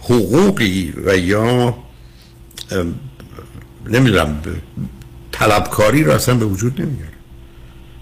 [0.00, 1.74] حقوقی و یا
[3.86, 4.42] نمی‌دونم
[5.32, 7.16] طلبکاری رو اصلا به وجود نمیاره.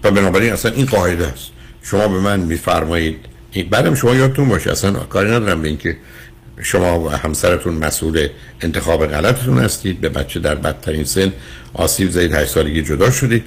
[0.03, 1.51] و بنابراین اصلا این قاعده است.
[1.83, 3.15] شما به من میفرمایید
[3.69, 5.97] بعدم شما یادتون باشه اصلا کاری ندارم به اینکه
[6.61, 8.27] شما و همسرتون مسئول
[8.61, 11.33] انتخاب غلطتون هستید به بچه در بدترین سن
[11.73, 13.43] آسیب زدید هشت سالگی جدا شدید.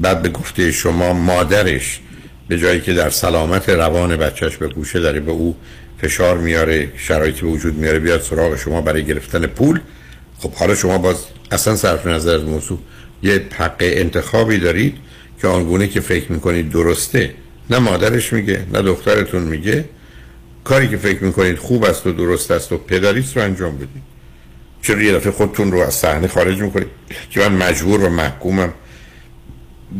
[0.00, 2.00] بعد به گفته شما مادرش
[2.50, 5.56] به جایی که در سلامت روان بچهش به گوشه داره به او
[5.98, 9.80] فشار میاره شرایطی به وجود میاره بیاد سراغ شما برای گرفتن پول.
[10.38, 11.16] خب حالا شما باز
[11.50, 12.78] اصلا صرف نظر از موضوع
[13.22, 14.96] یه حق انتخابی دارید
[15.40, 17.34] که آنگونه که فکر می‌کنید درسته.
[17.70, 19.84] نه مادرش میگه نه دخترتون میگه.
[20.64, 24.02] کاری که فکر می‌کنید خوب است و درست است و پدریست رو انجام بدید.
[24.82, 26.88] چرا یه دفعه خودتون رو از صحنه خارج می‌کنید؟
[27.30, 28.72] که من مجبور و محکومم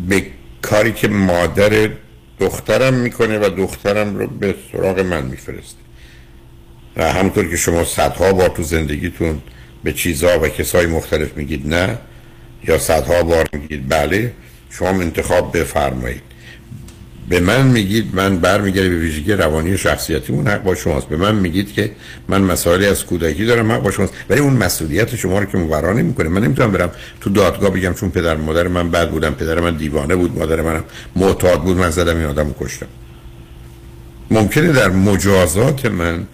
[0.09, 0.25] به
[0.61, 1.89] کاری که مادر
[2.41, 5.81] دخترم می‌کنه و دخترم رو به سراغ من میفرسته.
[6.97, 9.41] و همونطور که شما صدها بار تو زندگیتون
[9.83, 11.97] به چیزها و کسای مختلف میگید نه
[12.67, 14.33] یا صدها بار میگید بله
[14.69, 16.30] شما انتخاب بفرمایید.
[17.31, 21.07] به من میگید من برمیگردی به ویژگی روانی شخصیتیمون حق با شماست.
[21.07, 21.91] به من میگید که
[22.27, 24.13] من مسائلی از کودکی دارم حق با شماست.
[24.29, 26.29] ولی اون مسئولیت شما رو که مبرا نمی‌کنه.
[26.29, 26.91] من نمی‌تونم برم
[27.21, 30.83] تو دادگاه بگم چون پدر مادر من بد بودم پدر من دیوانه بود مادر منم
[31.15, 32.87] معتاد بود من زدم این آدم رو کشتم.
[34.31, 36.27] ممکنه در مجازات من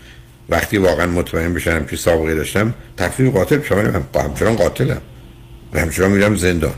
[0.49, 5.01] وقتی واقعا مطمئن بشم که سابقه داشتم تکلیف قاتل شما من همچنان قاتلم.
[5.73, 6.73] و همچنان میرم زندان.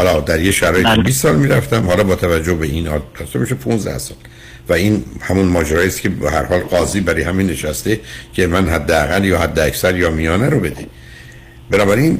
[0.00, 1.86] حالا در یه شرایط 20 سال می‌رفتم.
[1.86, 4.16] حالا با توجه به این آدرس میشه 15 سال.
[4.68, 8.00] و این همون ماجرایی است که به هر حال قاضی برای همین نشسته
[8.32, 10.86] که من حداقل یا حد اکثر یا میانه رو بده.
[11.70, 12.18] بنابراین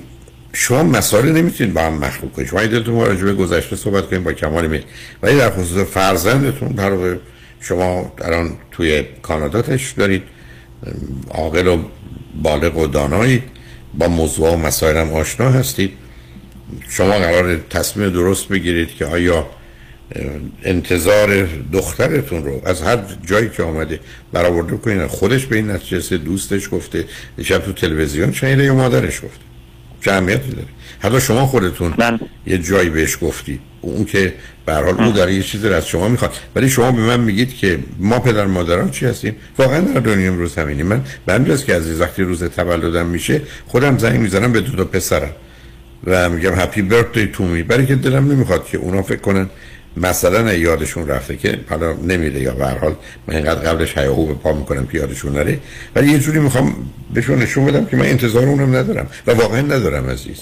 [0.53, 2.49] شما مسائل نمی‌تونید با هم مخلوق کنید.
[2.49, 4.83] شما دلتون ما راجع به گذشته صحبت کنید با کمال میل.
[5.23, 7.17] ولی در خصوص فرزندتون در
[7.61, 10.23] شما الان توی کانادا تشریف دارید.
[11.31, 11.79] عاقل و
[12.43, 13.43] بالغ و دانایی.
[13.95, 15.93] با موضوع و مسائل هم آشنا هستید.
[16.89, 19.47] شما قرار تصمیم درست بگیرید که آیا
[20.65, 24.01] انتظار دخترتون رو از هر جایی که آمده
[24.33, 27.05] برآورده کنید خودش به این نتیجه دوستش گفته
[27.43, 29.41] شب تو تلویزیون شنیده یا مادرش گفته؟
[30.05, 30.69] چه اهمیتی داره.
[31.01, 31.95] حتی شما خودتون
[32.47, 33.61] یه جایی بهش گفتی.
[33.81, 34.35] اون که
[34.67, 36.33] به حال او داره یه چیزی رو از شما می‌خواد.
[36.55, 40.59] ولی شما به من میگید که ما پدر مادران چی هستیم؟ واقعا در دنیا امروز
[40.59, 44.77] همینی من به همین که عزیز وقتی روز تولدم میشه خودم زنگ می‌زنم به دو
[44.77, 45.33] تا پسرم.
[46.05, 49.51] و میگم هپی برثدی تو می برای که دلم نمی‌خواد که اونا فکر کنن
[49.97, 52.95] مثلا یادشون رفته که حالا نمیره یا به هر حال
[53.27, 55.59] من اینقدر قبلش هیاهو به پا می‌کنم که یادشون نره.
[55.97, 56.75] ولی یه جوری می‌خوام
[57.15, 60.39] بهشون نشون بدم که من انتظار اونم ندارم و واقعا ندارم عزیز.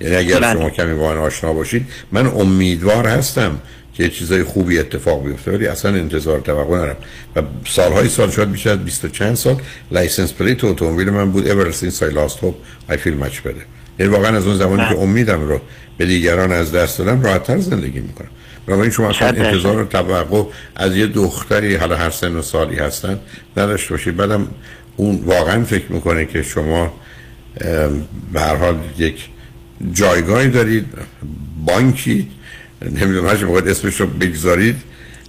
[0.00, 0.52] یعنی اگر بله.
[0.52, 3.58] شما کمی با آشنا باشید من امیدوار هستم
[3.94, 6.96] که چیزای خوبی اتفاق بیفته ولی اصلا انتظار توقع ندارم.
[7.36, 9.56] و سالهای سال شاید بیشتر از 20 و چند سال
[9.90, 13.79] license plate اتومبیل من بود ever since I lost hope I feel much better.
[14.00, 15.60] یعنی واقعا از اون زمانی که امیدم رو
[15.98, 18.28] به دیگران از دست دادم راحتتر زندگی می‌کنم.
[18.66, 19.28] بنابراین شما اصلا.
[19.28, 20.42] انتظار و توقع
[20.76, 23.18] از یه دختری حالا هر سن و سالی هستن
[23.56, 24.16] نداشته باشید.
[24.16, 24.48] بعدم
[24.96, 26.92] اون واقعا فکر می‌کنه که شما
[28.32, 29.28] به هر حال یک
[29.92, 30.86] جایگاهی دارید
[31.66, 32.28] بانکی
[32.82, 34.76] نمی‌دونم هر چی بخواید اسمش رو بگذارید.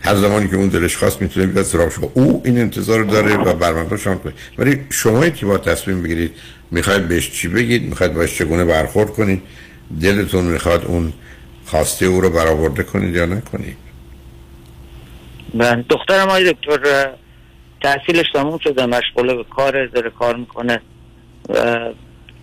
[0.01, 2.11] هر زمانی که اون دلش خواست می‌تونه بیاد سراغ شما.
[2.13, 6.31] او این انتظار رو داره و برمانده شما کنید ولی شما که با تصمیم بگیرید
[6.71, 9.41] می‌خواید بهش چی بگید؟ می‌خواید باش چگونه برخورد کنید؟
[10.01, 11.13] دلتون می‌خواد اون
[11.65, 13.77] خواسته او رو برآورده کنید یا نکنید؟
[15.53, 15.85] بله.
[15.89, 17.09] دخترم آقای دکتر
[17.81, 20.81] تحصیلش تموم شده مشغوله به کار داره کار می‌کنه
[21.49, 21.89] و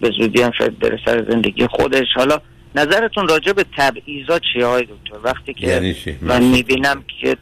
[0.01, 2.07] به زودی هم شاید بره سر زندگی خودش.
[2.17, 2.41] حالا
[2.75, 7.37] نظرتون راجع به تبعیضا چیه های دکتر؟ وقتی که یعنی؟ من می‌بینم که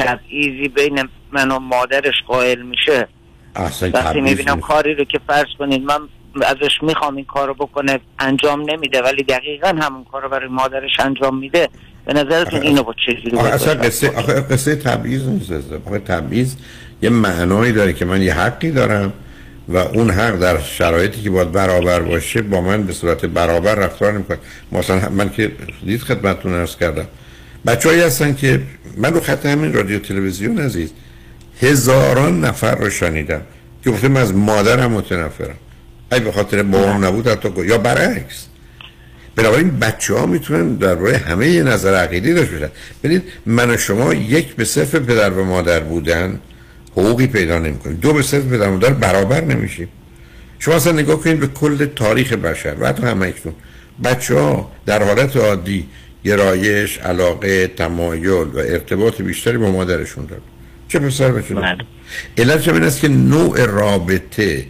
[0.00, 3.08] تبعیضی بین من و مادرش قائل میشه
[3.92, 4.60] وقتی می‌بینم.
[4.60, 5.98] کاری رو که فرض کنید من
[6.42, 11.00] ازش می‌خوام این کار رو بکنه انجام نمیده ولی دقیقا همون کار رو برای مادرش
[11.00, 11.68] انجام میده
[12.04, 12.94] به نظرتون اینو با
[13.32, 15.52] باید اصلا؟ قصه آخه قصه تبعیض نیست.
[15.86, 16.54] آخه تبعیض
[17.02, 19.12] یه معنایی داره که من یه حقی دارم
[19.68, 24.12] و اون حق در شرایطی که باید برابر باشه با من به صورت برابر رفتار
[24.12, 24.38] نمی‌کنه
[24.72, 25.52] مثلا من که
[25.84, 27.06] دید خدمتتون عرض کردم
[27.66, 28.62] بچه هستن که
[28.96, 30.90] من رو خط همین رادیو تلویزیون عزیز
[31.62, 33.40] هزاران نفر رو شنیدم.
[33.84, 35.56] که گفتم از مادرم متنفرم.
[36.12, 38.46] ای به خاطر بابام نبود حتی یا برعکس.
[39.36, 42.70] بنابراین بچه ها می‌تونن در روی همه یه نظر عقیدی داشت بشن
[43.04, 46.40] ببینید من و شما یک به صفر پدر و مادر بودن
[46.92, 47.96] حقوقی پیدا نمی‌کنیم.
[47.96, 49.88] دو به صفر پدر و مادر برابر نمیشیم.
[50.58, 53.54] شما اصلا نگاه کنید به کل تاریخ بشر و حتی همه اکنون.
[54.04, 55.86] بچه ها در حالت عادی
[56.24, 60.42] گرایش، علاقه، تمایل و ارتباط بیشتری با مادرشون دارن
[60.88, 61.54] چه پسر بچه
[62.38, 64.66] علت این است که نوع رابطه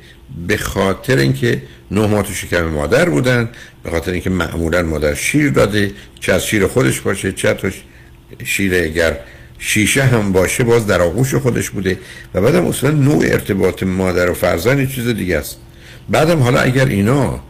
[0.47, 3.49] به خاطر اینکه نه ماه تو شکم مادر بودن
[3.83, 7.71] به خاطر اینکه معمولا مادر شیر داده چه از شیر خودش باشه چه تو
[8.45, 9.19] شیر اگر
[9.59, 11.99] شیشه هم باشه باز در آغوش خودش بوده.
[12.35, 15.59] و بعدم اصلا نوع ارتباط مادر و فرزند چیز دیگه است.
[16.09, 17.41] بعدم حالا اگر اینا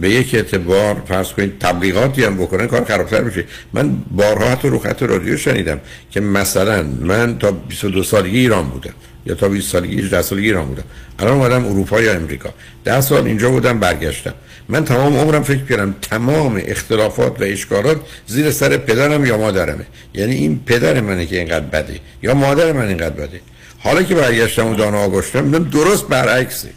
[0.00, 3.44] به یک اعتبار فرض کنید تبلیغاتی هم بکنن کار خرابتر میشه.
[3.72, 5.80] من بارها حتی رو خط رادیو شنیدم
[6.10, 8.94] که مثلا من تا 22 سالگی ایران بودم
[9.26, 10.84] یا تا 20 سالگی 18 سالگی ایران بودم.
[11.18, 12.50] الان اومدم اروپا یا امریکا.
[12.84, 14.34] 10 سال اینجا بودم برگشتم.
[14.68, 19.86] من تمام عمرم فکر کردم تمام اختلافات و اشکالات زیر سر پدرم یا مادرمه.
[20.14, 23.40] یعنی این پدر منه که اینقدر بده یا مادر من اینقدر بده.
[23.78, 26.68] حالا که برگشتم و دانا آگشتم درست برعکسه.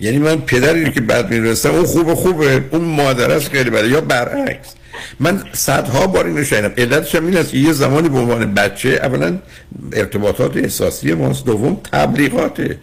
[0.00, 2.64] یعنی من پدری که بعد می‌رسم اون خوب خوبه.
[2.70, 3.88] اون مادر است خیلی بده.
[3.88, 4.74] یا برعکس.
[5.20, 6.72] من صدها بار اینو شنیدم.
[6.78, 9.38] علتش هم این است که یه زمانی به عنوان بچه اولا
[9.92, 12.78] ارتباطات احساسی ماست دوم تبلیغاته.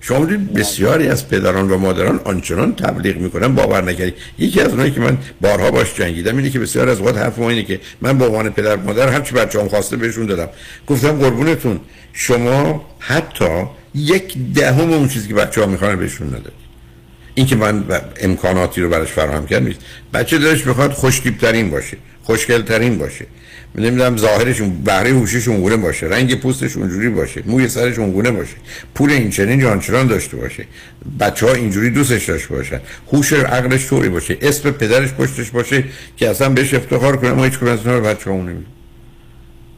[0.00, 5.00] شما بسیاری از پدران و مادران آنچنان تبلیغ می‌کنن باور نکردی یکی از اونایی که
[5.00, 8.26] من بارها باش جنگیدم اینه که بسیار از وقت حرف ما اینه که من به
[8.26, 10.48] عنوان پدر مادر هر چی بچه‌ام خواسته بهشون دادم.
[10.86, 11.80] گفتم قربونتون
[12.12, 13.64] شما حتی
[13.94, 16.52] یک دهم اون چیزی که بچه ها می‌خوان بهشون نداد
[17.34, 17.84] این که من
[18.20, 19.80] امکاناتی رو براش فراهم کرد نیست.
[20.14, 23.26] بچه دلش می‌خواد خوشتیب باشه خوشگل ترین باشه.
[23.74, 28.56] نمی‌دونم ظاهرشون بهره هوشش اونگونه باشه رنگ پوستش اونجوری باشه موی سرش اونگونه باشه
[28.94, 30.64] پول این چنین جانچنان داشته باشه.
[31.20, 32.80] بچه ها اینجوری دوستش داشته باشن.
[33.12, 34.36] هوش عقلش طوری باشه.
[34.40, 35.84] اسم پدرش پشتش باشه
[36.16, 38.36] که اصلا بهش افتخار کنه ما هیچ از بچه ها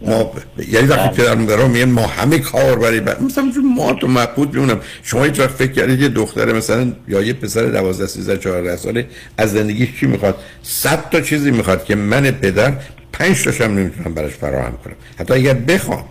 [0.07, 0.33] ما
[0.69, 1.17] یعنی وقتی بله.
[1.17, 3.45] پدر مادرها میگن ما همه کار برای بعد مثلا
[3.77, 4.81] ما تو مبهوت میمونم.
[5.03, 9.07] شما هیچ وقت فکر کردید یه دختر مثلا یا یه پسر 12 13 14 ساله
[9.39, 12.73] از زندگی چی می‌خواد؟ 100 تا چیزی می‌خواد که من پدر
[13.13, 14.95] 5 تاشم نمی‌تونم براش فراهم کنم.
[15.19, 16.05] حتی اگر بخوام.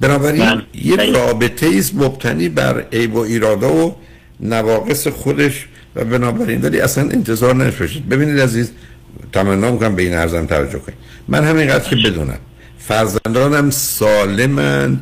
[0.00, 0.62] بنابراین من.
[0.74, 3.96] یه رابطه ایست مبتنی بر عیب و ایرادا و
[4.40, 5.66] نواقص خودش
[5.96, 8.08] و بنابراین ولی اصلا انتظار نشوشید.
[8.08, 8.70] ببینید عزیز
[9.32, 10.98] تمنا می‌کنم به این ارزم توجه کنید.
[11.28, 12.38] من همینقدر که بدونم.
[12.88, 15.00] فرزندانم سالمن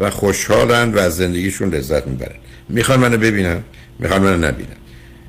[0.00, 2.36] و خوشحالن و از زندگیشون لذت می‌برن.
[2.68, 3.58] می‌خوان منو ببینن
[3.98, 4.76] می‌خوان منو نبینن.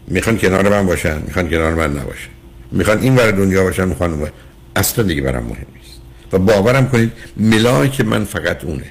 [0.07, 2.29] می‌خوان کنار من باشن می‌خوان کنار من نباشن.
[2.71, 4.29] می‌خوان این ور دنیا باشن می‌خوان اون
[4.75, 6.01] اصلا دیگه برام مهم نیست.
[6.33, 8.85] و باورم کنید ملاک من فقط اونه.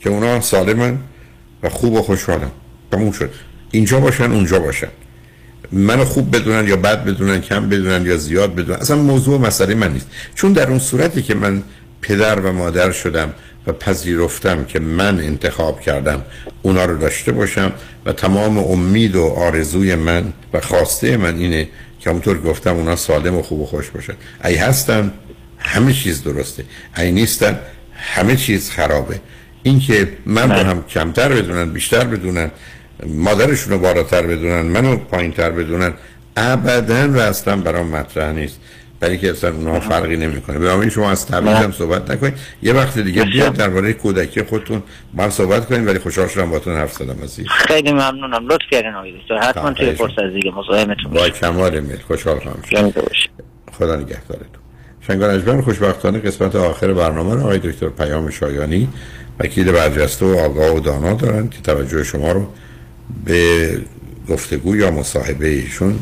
[0.00, 0.98] که اونا سالمن
[1.62, 2.50] و خوب و خوشحالن.
[2.92, 3.30] تموم شد.
[3.70, 4.88] اینجا باشن اونجا باشن.
[5.72, 8.78] منو خوب بدونن یا بد بدونن کم بدونن یا زیاد بدونن.
[8.78, 10.06] اصلا موضوع مسئله من نیست.
[10.34, 11.62] چون در اون صورتی که من
[12.02, 13.34] پدر و مادر شدم
[13.66, 16.22] و پذیرفتم که من انتخاب کردم
[16.62, 17.72] اونا رو داشته باشم
[18.06, 21.68] و تمام امید و آرزوی من و خواسته من اینه
[22.00, 24.14] که همونطور گفتم اونا سالم و خوب و خوش باشن.
[24.44, 25.12] ای هستن
[25.58, 26.64] همه چیز درسته.
[26.96, 27.58] ای نیستن
[27.94, 29.20] همه چیز خرابه.
[29.62, 32.50] اینکه من رو هم کمتر بدونن بیشتر بدونن
[33.06, 35.92] مادرشون رو بالاتر بدونن منو پایینتر بدونن
[36.36, 38.58] ابدا و اصلا برام مطرح نیست.
[39.02, 40.58] برای که اصلا اونها فرقی نمی‌کنه.
[40.58, 44.82] به شما از تبعید هم صحبت نکنید یه وقت دیگه بیاد درباره کودکی خودتون
[45.14, 47.46] با صحبت کنیم ولی خوشحال شدم باهاتون حرف زدم عزیز.
[47.48, 48.46] خیلی ممنونم.
[48.46, 49.38] لطف کردین آقای دکتر.
[49.38, 51.98] حتما توی فرصت دیگه مزاحمتون با کمال میل.
[52.06, 52.62] خوشحال خواهم
[53.72, 54.62] خدا نگهدارتون.
[55.06, 58.88] شنگان اجبر خوشبختانه قسمت آخر برنامه رو آقای دکتر پیام شایانی
[59.40, 62.46] وکیل برجسته و آگاه و دانا دارن که توجه شما رو
[63.24, 63.80] به
[64.28, 65.98] گفتگو یا مصاحبه ایشون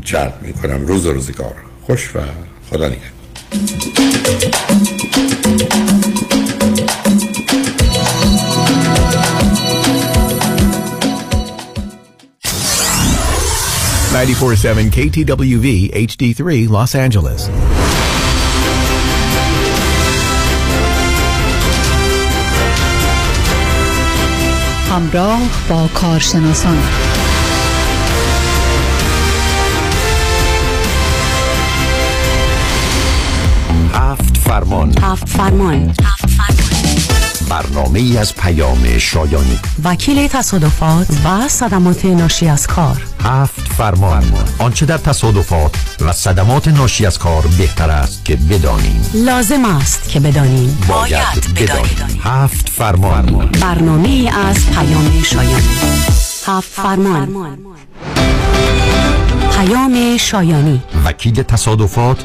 [0.00, 0.86] جلب می‌کنم.
[0.86, 1.54] روز روزگار.
[1.86, 2.20] خوش و
[2.70, 3.16] خدا نگه.
[14.16, 17.42] 94.7 KTWV HD3 Los Angeles
[24.90, 26.78] همراه با کارشناسان
[34.56, 34.94] فرمان.
[35.02, 35.94] هفت فرمان.
[37.48, 39.58] برنامه ای از پیام شایانی.
[39.84, 43.02] وکیل تصادفات و صدمات ناشی از کار.
[43.24, 44.24] هفت فرمان.
[44.58, 49.10] آنچه در تصادفات و صدمات ناشی از کار بهتر است که بدانیم.
[49.14, 50.78] لازم است که بدانیم.
[50.88, 52.20] باید بدانیم.
[52.22, 53.48] هفت فرمان.
[53.60, 55.62] برنامه از پیام شایان
[56.46, 57.28] هفت فرمان.
[59.56, 60.82] پیام شایانی.
[61.04, 62.24] وکیل تصادفات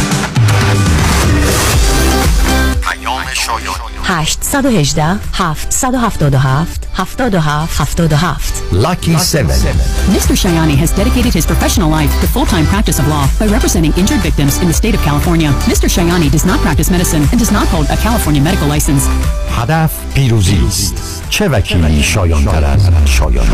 [2.91, 9.47] پیام شایانی 818 777 77 77 Lucky 7
[10.15, 10.35] Mr.
[10.35, 14.61] Shayani has dedicated his professional life to full-time practice of law by representing injured victims
[14.61, 15.49] in the state of California.
[15.71, 15.87] Mr.
[15.95, 19.03] Shayani does not practice medicine and does not hold a California medical license.
[19.57, 23.47] هدف پیروزی است چه وکیلی شایان تر از شایان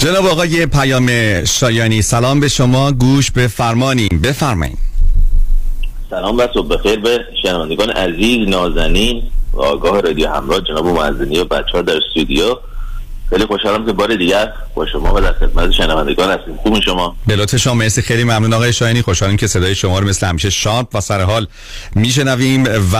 [0.00, 1.08] جناب آقای پیام
[1.44, 4.20] شایانی سلام به شما گوش به فرمانیم.
[4.24, 4.78] بفرمایید.
[6.10, 9.22] سلام و صبح بخیر به شنوندگان عزیز نازنین
[9.52, 12.56] و آگاه رادیو همراه جناب معزنی و بچه ها در استودیو.
[13.30, 16.56] خیلی خوشحالم که بار دیگر با شما و در خدمت شنوندگان هستیم.
[16.56, 18.02] خوب شما؟ به لطف شما مرسی.
[18.02, 21.46] خیلی ممنون آقای شایانی خوشحالیم که صدای شما رو مثل همیشه شاد و سر حال
[21.94, 22.96] میشنویم و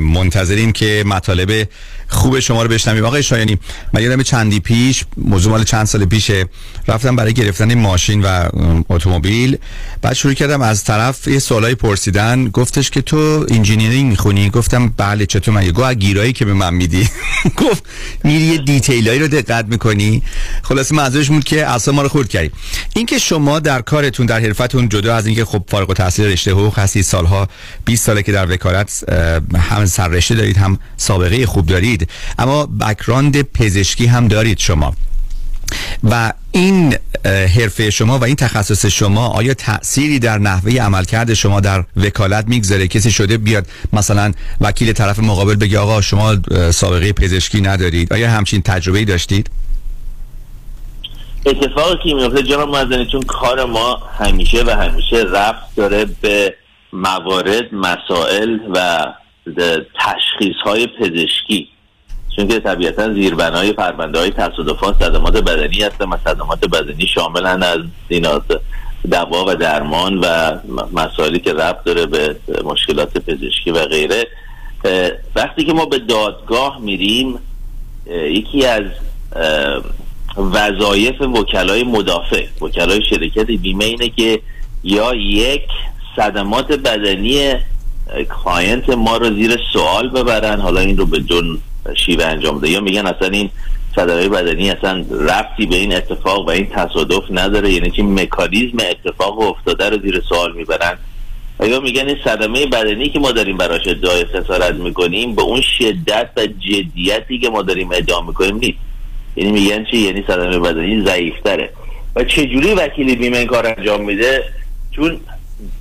[0.00, 1.68] منتظریم که مطالب
[2.08, 3.04] خوب شما رو بشنویم.
[3.04, 3.58] آقای شایانی
[3.92, 6.46] من یادم چندی پیش موضوع مال چند سال پیشه
[6.88, 8.48] رفتم برای گرفتن ماشین و
[8.88, 9.56] اتومبیل.
[10.02, 12.48] بعد شروع کردم از طرف یه سوالای پرسیدن.
[12.48, 17.08] گفتش که تو engineering می‌خونی؟ گفتم بله چطور من؟ گفت گیرایی که به من میدی.
[17.62, 17.84] گفت
[18.24, 20.22] میری یه detail ایی رو دقت می‌کنی.
[20.62, 22.50] خلاص منظورش بود که اصلا ما رو خورد کردی
[22.96, 27.02] اینکه شما در کارتون در حرفتون جدا از اینکه خب فارغ التحصیل رشته حقوق هستی
[27.02, 27.48] سالها
[27.84, 29.04] 20 ساله که در وکالت
[29.70, 32.08] هم سررشته دارید هم سابقه خوب دارید
[32.38, 34.94] اما بکراند پزشکی هم دارید شما.
[36.04, 36.94] و این
[37.24, 42.88] حرفه شما و این تخصص شما آیا تأثیری در نحوه عملکرد شما در وکالت می‌گذاره؟
[42.88, 46.36] کسی شده بیاد مثلا وکیل طرف مقابل بگه آقا شما
[46.70, 49.50] سابقه پزشکی ندارید آیا همچین تجربه داشتید؟
[51.46, 56.54] اتفاقی که میفته جناب مزنی چون کار ما همیشه و همیشه رفت داره به
[56.92, 59.06] موارد مسائل و
[59.98, 61.68] تشخیص های پزشکی.
[62.36, 67.80] چون که طبیعتا زیربنای پرونده های تصادفات صدمات بدنی هستن و صدمات بدنی شاملن از
[68.08, 68.60] اینات
[69.10, 70.58] دوا و درمان و
[70.92, 74.26] مسائلی که ربط داره به مشکلات پزشکی و غیره.
[75.36, 77.38] وقتی که ما به دادگاه میریم
[78.06, 78.82] یکی از
[80.36, 82.44] وظایف وکلای مدافع.
[82.60, 84.40] وکلای شرکت بیمه اینه که
[84.84, 85.62] یا یک
[86.16, 87.54] صدمات بدنی
[88.44, 91.58] client ما رو زیر سوال ببرن حالا این رو به چند
[91.96, 93.50] شیوه انجام میدن یا میگن اصلا این
[93.96, 99.38] صدمه بدنی اصلا ربطی به این اتفاق و این تصادف نداره یعنی که مکانیزم اتفاق
[99.38, 100.98] افتاده رو زیر سوال می‌برن.
[101.60, 105.60] و یا میگن این صدمه بدنی که ما داریم براش ادعای خسارت می‌کنیم به اون
[105.60, 108.78] شدت و جدیتی که ما داریم ادعا می‌کنیم نیست.
[109.36, 111.70] یعنی میگن چی؟ یعنی صدمه بدنی ضعیفتره.
[112.16, 114.44] و چجوری وکیل بیمه این کار انجام میده؟
[114.90, 115.20] چون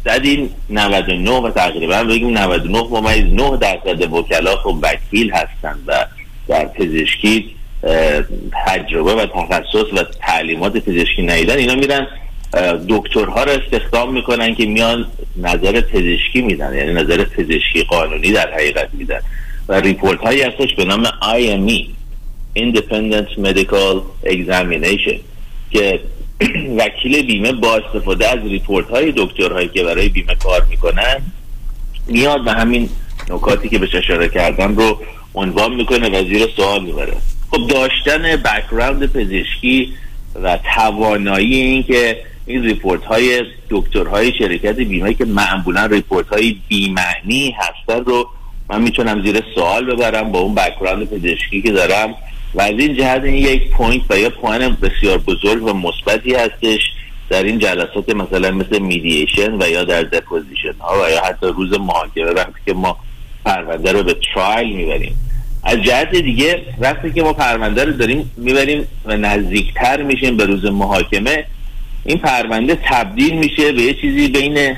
[0.06, 6.06] زدین 99 و تقریبا بگیم 99 ممیز 9 درصد وکلا خب وکیل هستن و
[6.48, 7.56] در پزشکی
[8.66, 12.08] تجربه و تخصص و تعلیمات پزشکی ندیدن اینا میرن
[12.90, 15.08] دکترها رو استخدام می‌کنن که میان
[15.38, 16.76] نظر پزشکی میدن.
[16.76, 19.20] یعنی نظر پزشکی قانونی در حقیقت میدن.
[19.68, 22.01] و report هایی هستش به نام IME
[22.56, 25.20] Independent Medical Examination
[25.72, 26.00] که
[26.80, 31.22] وکیل بیمه با استفاده از report های دکترهایی که برای بیمه کار می‌کنن
[32.08, 32.90] میاد و همین
[33.30, 35.00] نکاتی که بهش اشاره کردم رو
[35.36, 37.14] عنوان می‌کنه و زیر سوال می‌بره.
[37.52, 39.94] خب داشتن background پزشکی
[40.44, 47.56] و توانایی این که این report های دکترهای شرکت بیمه که معمولا report های بیمعنی
[47.60, 48.30] هستن رو
[48.70, 52.16] من می‌تونم زیر سوال ببرم با اون background پزشکی که دارم
[52.54, 56.82] و از این جهت این یک point و یا point بسیار بزرگ و مثبتی هستش
[57.30, 61.80] در این جلسات مثلا مثل mediation و یا در deposition ها و یا حتی روز
[61.80, 62.98] محاکمه وقتی که ما
[63.46, 65.16] پرونده رو به trial می‌بریم.
[65.64, 70.66] از جهت دیگه وقتی که ما پرونده رو داریم می‌بریم و نزدیکتر میشیم به روز
[70.66, 71.46] محاکمه
[72.06, 74.78] این پرونده تبدیل میشه به یه چیزی بین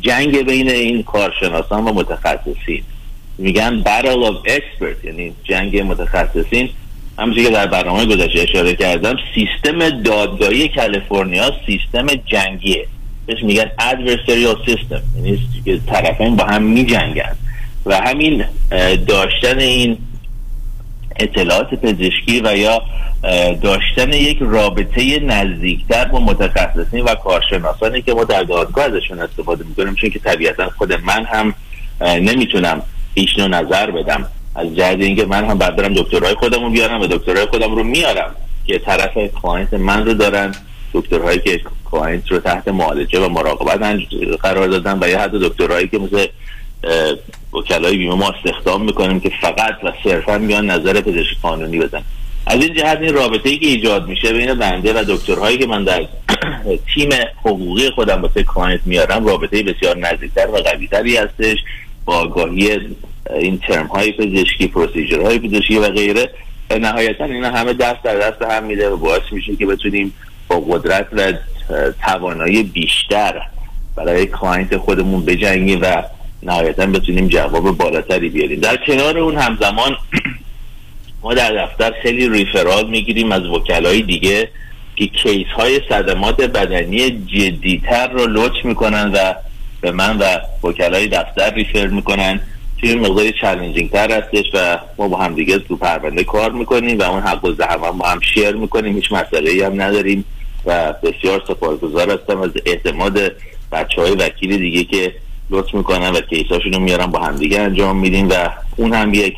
[0.00, 2.82] جنگ بین این کارشناسان و متخصصین.
[3.38, 6.68] میگن battle of expert یعنی جنگ متخصصین.
[7.18, 12.86] همونجوری که در برنامه گذشته اشاره کردم سیستم دادگاهی کالیفرنیا سیستم جنگیه.
[13.26, 15.40] بهش میگن adversarial system یعنی
[15.86, 17.36] طرفین با هم میجنگن.
[17.86, 18.44] و همین
[19.06, 19.98] داشتن این
[21.16, 22.82] اطلاعات پزشکی و یا
[23.62, 29.94] داشتن یک رابطه نزدیکتر با متخصصین و کارشناسانی که ما در دادگاه ازشون استفاده می‌کنیم
[29.94, 31.54] چون که طبیعتا خود من هم
[32.00, 32.82] نمی‌تونم
[33.14, 34.26] ایشنو نظر بدم.
[34.54, 37.84] از جهت اینکه من هم بعد برم دکترهای خودم رو بیارم و دکترهای خودم رو
[37.84, 38.34] میارم.
[38.66, 40.54] که طرف client من رو دارن
[40.92, 41.60] دکترهایی که
[41.90, 43.98] client رو تحت معالجه و مراقبت
[44.42, 46.26] قرار دادن و یا حتی دکترهایی که مثل
[47.52, 52.02] وکلای بیمه ما استخدام می‌کنیم که فقط و صرفا میان نظر پزشک قانونی بدن.
[52.46, 55.84] از این جهت این رابطه ای که ایجاد میشه بین بنده و دکترهایی که من
[55.84, 56.04] در
[56.94, 57.10] تیم
[57.40, 61.58] حقوقی خودم واسه client میارم رابطه بسیار نزدیکتر و قویتری هستش.
[62.04, 62.80] با آگاهی
[63.30, 66.30] این ترم های پزشکی procedure های پزشکی و غیره
[66.80, 70.12] نهایتا اینا همه دست در دست هم میده و باعث میشه که بتونیم
[70.48, 71.32] با قدرت و
[72.02, 73.42] توانایی بیشتر
[73.96, 76.02] برای client خودمون بجنگیم و
[76.42, 78.60] نهایتا بتونیم جواب بالاتری بیاریم.
[78.60, 79.96] در کنار اون همزمان
[81.22, 84.48] ما در دفتر خیلی referral می‌گیریم از وکلای دیگه
[84.96, 89.34] که case های صدمات بدنی جدیتر رو لطف می‌کنن و
[89.82, 90.24] به من و
[90.68, 92.40] وکلای دفتر refer می‌کنن.
[92.80, 97.02] توی مقداری چالنجینگ تر هستش و ما با هم دیگه تو پرونده کار می‌کنیم و
[97.02, 98.94] اون حق و زحمت با هم شیر می‌کنیم.
[98.94, 100.24] هیچ مسئله ای هم نداریم
[100.66, 103.18] و بسیار سپاسگزار هستم از اعتماد
[103.72, 105.14] بچه های وکیل دیگه که
[105.50, 109.34] لطف می‌کنن و کیساشون رو میارن با هم دیگه انجام میدیم و اون هم یک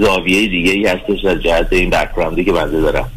[0.00, 3.10] زاویه دیگه ای هستش از جهت این بکراندی که بنده دارم.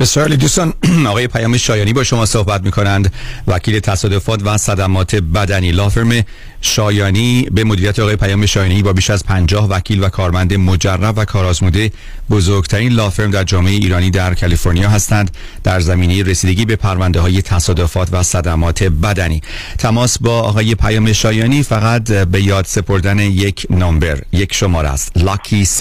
[0.00, 0.72] بسیار دوستان
[1.08, 3.12] آقای پیام شایانی با شما صحبت می کنند
[3.46, 5.72] وکیل تصادفات و صدمات بدنی.
[5.72, 6.24] لافرم
[6.66, 11.24] شایانی به مدیریت آقای پیام شایانی با بیش از 50 وکیل و کارمند مجرب و
[11.24, 11.92] کارآزموده
[12.30, 15.30] بزرگترین لافرم در جامعه ایرانی در کالیفرنیا هستند.
[15.64, 19.42] در زمینه رسیدگی به پرونده های تصادفات و صدمات بدنی.
[19.78, 25.12] تماس با آقای پیام شایانی فقط به یاد سپردن یک نامبر یک شماره است.
[25.16, 25.78] لاکی 7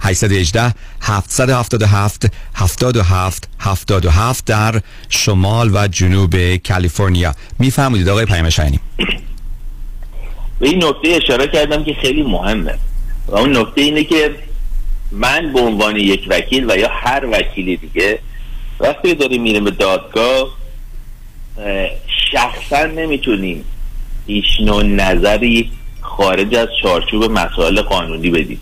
[0.00, 7.34] 818 777 77 77 در شمال و جنوب کالیفرنیا.
[7.58, 8.80] می‌فهمید آقای پیام شایانی.
[10.62, 12.74] به این نکته اشاره کردم که خیلی مهمه.
[13.28, 14.34] و اون نکته اینه که
[15.12, 18.18] من به عنوان یک وکیل و یا هر وکیلی دیگه
[18.80, 20.48] وقتی داریم میریم به دادگاه
[22.32, 23.64] شخصا نمی‌تونیم
[24.26, 25.70] هیچ نوع نظری
[26.00, 28.60] خارج از چارچوب مسائل قانونی بدیم.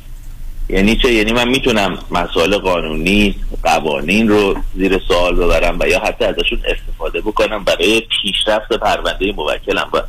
[0.68, 6.24] یعنی چه؟ یعنی من می‌تونم مسائل قانونی قوانین رو زیر سوال ببرم و یا حتی
[6.24, 9.88] ازشون استفاده بکنم برای پیشرفت پرونده موکلم.
[9.92, 10.02] و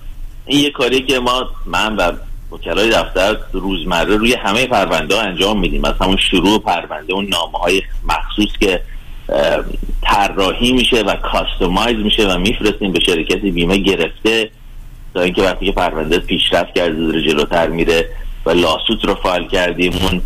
[0.45, 2.11] این یه کاری که ما من و
[2.51, 5.85] وکلای دفتر روزمره روی همه پرونده ها انجام میدیم.
[5.85, 8.81] از همون شروع پرونده اون نامه های مخصوص که
[10.01, 14.49] طراحی میشه و کاستومایز میشه و میفرستیم به شرکت بیمه گرفته
[15.13, 18.09] تا اینکه وقتی که پرونده پیشرفت کرده داره جلوتر میره
[18.45, 20.21] و لاسوت رو فایل کردیم اون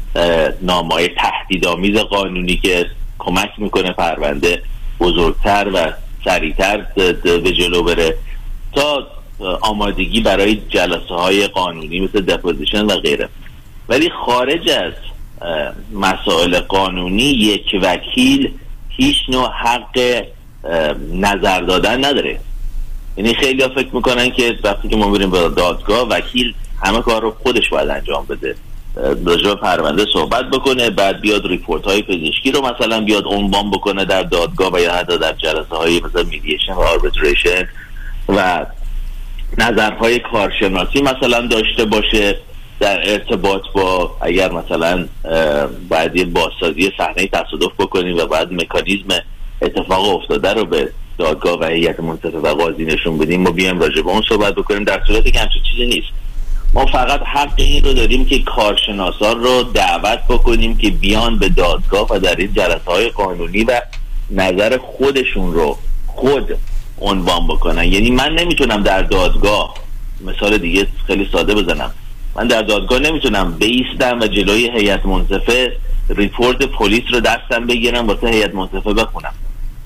[0.62, 2.86] نامه های تهدیدآمیز قانونی که
[3.20, 4.62] کمک می‌کنه پرونده
[5.00, 5.94] بزرگتر و
[6.26, 6.78] سریعتر
[7.24, 8.16] به جلو بره.
[8.74, 9.08] تا
[9.62, 13.30] آمادگی برای جلسه های قانونی مثل دپوزیشن و غیره.
[13.90, 14.94] ولی خارج از
[15.94, 18.52] مسائل قانونی یک وکیل
[18.90, 20.24] هیچ نوع حق
[21.14, 22.40] نظر دادن نداره.
[23.18, 26.54] یعنی خیلی ها فکر می‌کنن که وقتی که ما بریم به دادگاه وکیل
[26.84, 28.56] همه کار رو خودش باید انجام بده.
[29.26, 34.24] راجع پرونده صحبت بکنه بعد بیاد report های پزشکی رو مثلا بیاد عنوان بکنه در
[34.24, 37.68] دادگاه و یا حتی در جلسه های مثلا mediation و arbitration
[38.30, 38.66] و
[39.58, 42.38] نظرهای کارشناسی مثلا داشته باشه
[42.80, 45.08] در ارتباط با اگر مثلا
[45.90, 49.08] بعد یه بازسازی صحنه تصادف بکنیم و بعد مکانیزم
[49.62, 54.02] اتفاق افتاده رو به دادگاه و هیئت منصفه و قاضی نشون بدیم ما بیایم راجع
[54.02, 54.84] به اون صحبت بکنیم.
[54.84, 56.08] در صورتی که همچین چیزی نیست.
[56.74, 62.08] ما فقط حق این رو داریم که کارشناسان رو دعوت بکنیم که بیان به دادگاه
[62.12, 63.82] و در این جلسه های قانونی و
[64.32, 65.78] نظر خودشون رو
[66.08, 66.58] خود
[67.02, 67.84] عنوان بکنن.
[67.84, 69.74] یعنی من نمی‌تونم در دادگاه
[70.26, 71.92] مثال دیگه خیلی ساده بزنم.
[72.36, 75.78] من در دادگاه نمی‌تونم بیستم و جلوی هیئت منصفه
[76.10, 79.34] ریپورت پلیس رو دستم بگیرم واسه هیئت منصفه بخونم.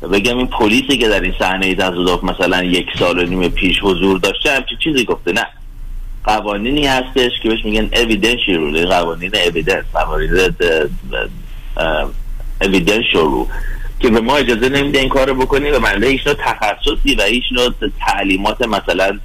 [0.02, 3.80] و بگم این پلیسی که در این صحنه تصادف مثلا یک سال و نیم پیش
[3.81, 5.48] حضور داشته همچین چیزی گفته نه.
[6.23, 10.30] قوانینی هستش که بهش میگن evidential rule قوانین evidence قوانین
[12.61, 13.48] evidential رو
[13.99, 17.23] که به ما اجازه نمیده این کار رو بکنیم و من هیچ نوع تخصصی و
[17.23, 17.69] هیچ نوع
[18.07, 19.19] تعلیمات مثلا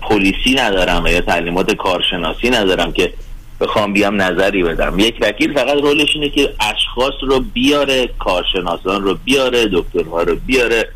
[0.00, 3.12] پلیسی ندارم و یا تعلیمات کارشناسی ندارم که
[3.60, 4.98] بخوام بیام نظری بدم.
[4.98, 10.88] یک وکیل فقط رولش اینه که اشخاص رو بیاره کارشناسان رو بیاره دکترها رو بیاره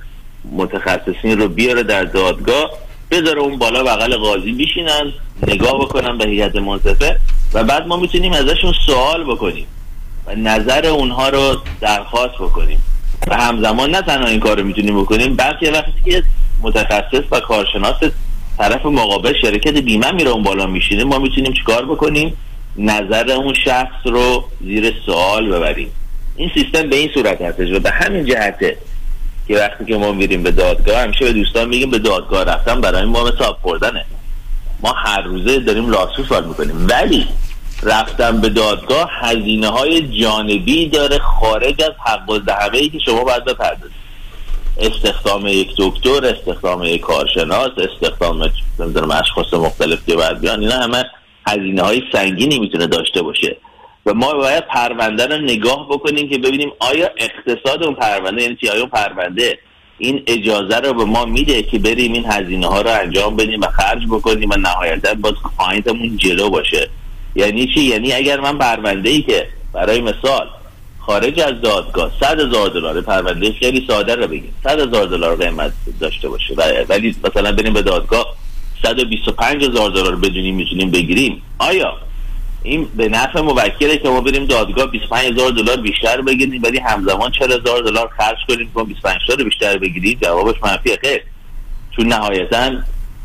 [0.52, 2.70] متخصصین رو بیاره در دادگاه
[3.10, 5.12] بذاره اون بالا بغل قاضی بیشینن
[5.46, 7.18] نگاه بکنن به هیئت منصفه
[7.54, 9.66] و بعد ما می‌تونیم ازشون سوال بکنیم
[10.26, 12.78] و نظر اونها رو درخواست بکنیم.
[13.26, 16.22] و همزمان نه تنها این کار رو می‌تونیم بکنیم بلکه وقتی که
[16.62, 17.96] متخصص و کارشناس
[18.58, 22.36] طرف مقابل شرکت بیمه میره اون بالا میشینه ما می‌تونیم چیکار بکنیم؟
[22.76, 25.90] نظر اون شخص رو زیر سوال ببریم.
[26.36, 28.76] این سیستم به این صورت هستش و به همین جهته
[29.48, 33.04] که وقتی که ما میریم به دادگاه همیشه به دوستان میگیم به دادگاه رفتن برای
[33.04, 34.04] ما مثل خوردنه.
[34.82, 36.86] ما هر روزه داریم لاسو سوال می‌کنیم.
[36.90, 37.26] ولی
[37.82, 42.40] رفتن به دادگاه هزینه های جانبی داره خارج از حق و
[42.72, 44.06] ای که شما باید بپردازید.
[44.78, 51.04] استخدام یک دکتر استخدام یک کارشناس استخدام نمی‌دونم اشخاص مختلف که باید بیان اینا همه
[51.46, 53.56] هزینه های سنگینی می‌تونه داشته باشه.
[54.06, 58.68] و ما باید پرونده رو نگاه بکنیم که ببینیم آیا اقتصاد اون پرونده یعنی چی؟
[58.68, 59.58] اون پرونده
[59.98, 63.66] این اجازه رو به ما میده که بریم این هزینه ها رو انجام بدیم و
[63.66, 66.90] خرج بکنیم و نهایتا باز کلاینتمون جلو باشه.
[67.36, 70.48] یعنی چی؟ یعنی اگر من پرونده ای که برای مثال
[70.98, 74.54] خارج از دادگاه صد هزار دلار پرونده خیلی ساده رو بگیم.
[74.64, 76.54] صد هزار دلار قیمت داشته باشه.
[76.88, 78.36] ولی مثلا بریم به دادگاه
[78.82, 81.42] 125 هزار دلار بدونیم می‌تونیم بگیریم.
[81.58, 81.96] آیا
[82.62, 87.30] این به نفع موکله که ما بریم دادگاه 25 هزار دلار بیشتر بگیریم ولی همزمان
[87.30, 91.22] 40 هزار دلار خرج کنیم که 25 تا بیشتر بگیریم؟ جوابش منفی خیر.
[91.96, 92.70] چون نهایتا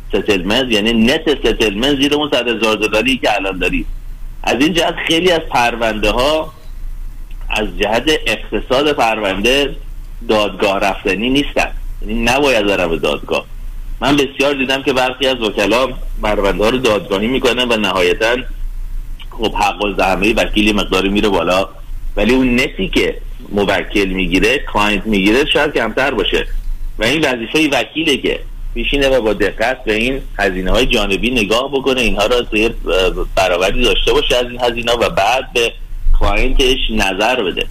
[0.10, 3.86] settlement یعنی net settlement زیر اون 100 هزار دلاری که الان دارید
[4.44, 6.54] از این جهت خیلی از پرونده ها
[7.50, 9.76] از جهت اقتصاد پرونده
[10.30, 11.72] دادگاه رفتنی نیستن.
[12.02, 13.46] یعنی نباید برن به دادگاه.
[14.02, 15.88] من بسیار دیدم که برخی از وکلا
[16.24, 18.36] پرونده ها رو دادگاهی می‌کنن و نهایتا
[19.30, 19.88] خب حق
[20.38, 21.70] وکیلی مقداری میره بالا.
[22.16, 23.18] ولی اون net ی که
[23.50, 26.48] موکل می‌گیره client می‌گیره شاید کمتر باشه.
[27.00, 28.40] و این وظیفه وکیله که
[28.76, 32.02] میشینه و با دقت به این هزینه های جانبی نگاه بکنه.
[32.02, 32.70] اینها را توی
[33.36, 35.74] برآوردی داشته باشه از این هزینه و بعد به
[36.20, 37.68] client ش نظر بده.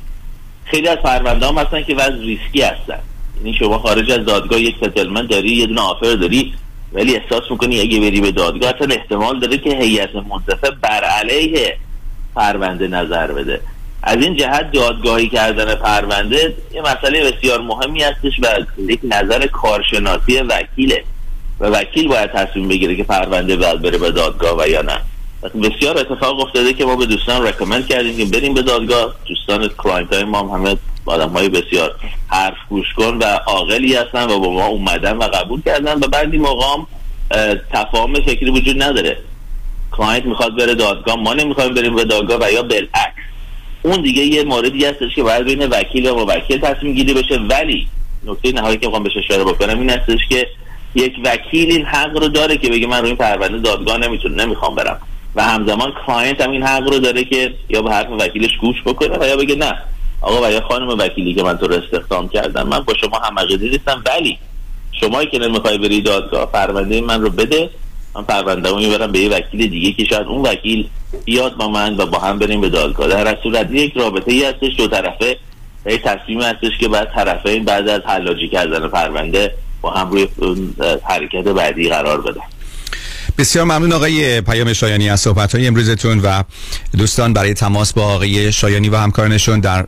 [0.65, 2.99] خیلی از پرونده هم هستن که وضع ریسکی هستن.
[3.37, 6.55] یعنی شما خارج از دادگاه یک settlement داری یه دونه offer داری
[6.93, 11.77] ولی احساس می‌کنی اگه بری به دادگاه اصلا احتمال داره که هیئت منصفه بر علیه
[12.35, 13.61] پرونده نظر بده.
[14.03, 18.47] از این جهت دادگاهی کردن پرونده یه مسئله بسیار مهمی هستش و
[18.91, 21.05] یک نظر کارشناسی وکیله
[21.61, 25.01] و وکیل باید تصمیم بگیره که پرونده باید بره به دادگاه و یا نه.
[25.63, 29.15] بسیار اتفاق افتاده که ما به دوستان recommend کردیم که بریم به دادگاه.
[29.29, 31.95] دوستان client های ما هم همه آدم های بسیار
[32.29, 36.39] حرف گوش کن و عاقلی هستن و با ما اومدن و قبول کردن و بعضی
[36.39, 36.87] مواقع
[37.73, 39.17] تفاهم فکری وجود نداره.
[39.91, 43.30] client می‌خواد بره دادگاه ما نمی‌خوایم بریم به دادگاه و یا بالعکس.
[43.83, 47.89] اون دیگه یه موردی هستش که باید بین وکیل و موکل تصمیم گیری بشه ولی
[48.25, 50.47] نکته نهایی که می‌خوام بهش اشاره بکنم این هستش که
[50.95, 54.75] یک وکیل این حق رو داره که بگه من روی این پرونده دادگاه نمی‌تونم نمی‌خوام
[54.75, 55.01] برم.
[55.35, 59.19] و همزمان client هم این حق رو داره که یا به حرف وکیلش گوش بکنه
[59.19, 59.79] و یا بگه نه
[60.21, 63.39] آقا و یا خانم وکیلی که من تو رو استخدام کردم من با شما هم
[63.61, 64.39] نیستم ولی
[64.93, 67.71] شمایی که نمی‌خوای بری دادگاه پرونده من رو بده
[68.15, 70.89] من پرونده رو می‌برم به یه وکیل دیگه که شاید اون وکیل
[71.25, 73.09] بیاد با من و با هم بریم به دادگاه.
[73.09, 75.37] در صورت یک رابطه ای هستش دو طرفه.
[75.87, 80.29] یه تصمیم هستش که بعد طرفین بعد از حلاجی کردن پرونده با هم روی
[81.03, 82.41] حرکت بعدی قرار بدن.
[83.41, 86.43] بسیار ممنون آقای پیام شایانی از صحبت های امروزتون و
[86.99, 89.87] دوستان برای تماس با آقای شایانی و همکارانشون در,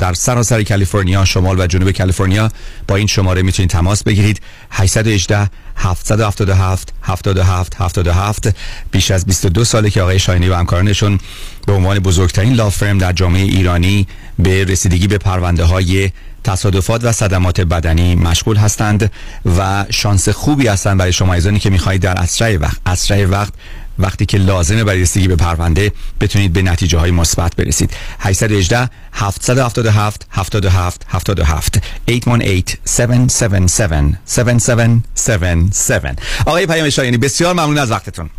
[0.00, 2.50] در سراسر کالیفرنیا شمال و جنوب کالیفرنیا.
[2.88, 4.40] با این شماره می‌تونید تماس بگیرید.
[4.70, 8.48] 818 777 77 77
[8.90, 11.20] بیش از 22 ساله که آقای شایانی و همکارانشون
[11.66, 14.06] به عنوان بزرگترین لافرم در جامعه ایرانی
[14.38, 16.10] به رسیدگی به پرونده های
[16.44, 19.12] تصادفات و صدمات بدنی مشغول هستند
[19.58, 23.52] و شانس خوبی هستند برای شما ایزانی که می‌خواهید در اسرع وقت اسرع وقت
[23.98, 27.90] وقتی که لازمه برای رسیدگی به پرونده بتونید به نتیجه های مثبت برسید.
[28.20, 38.30] 818 777 77 77 818 777 7777 آقای پیام شایانی بسیار ممنون از وقتتون.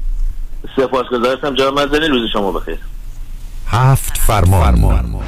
[0.76, 2.78] سپاسگزارم جناب مزنی روز شما بخیر.
[3.68, 5.24] هفت فرمان, فرمان.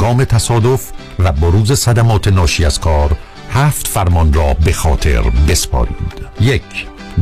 [0.00, 3.16] هنگام تصادف و بروز صدمات ناشی از کار
[3.52, 6.26] هفت فرمان را به خاطر بسپارید.
[6.40, 6.62] یک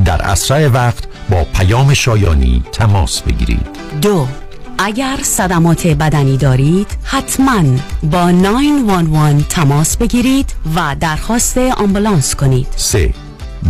[0.05, 3.66] در اسرع وقت با پیام شایانی تماس بگیرید.
[4.02, 4.26] دو
[4.78, 7.62] اگر صدمات بدنی دارید حتما
[8.02, 12.66] با 911 تماس بگیرید و درخواست آمبولانس کنید.
[12.76, 13.14] سه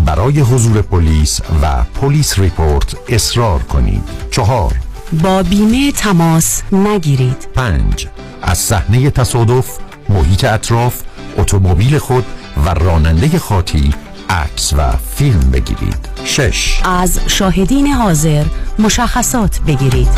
[0.07, 4.03] برای حضور پلیس و پلیس ریپورت اصرار کنید.
[4.31, 4.75] چهار
[5.23, 7.49] با بیمه تماس نگیرید.
[7.55, 8.07] پنج
[8.43, 9.67] از صحنه تصادف
[10.09, 11.03] محیط اطراف
[11.39, 12.25] اتومبیل خود
[12.65, 13.95] و راننده خاطی
[14.31, 16.09] عکس و فیلم بگیرید.
[16.25, 16.81] شش.
[16.85, 18.45] از شاهدین حاضر
[18.79, 20.09] مشخصات بگیرید.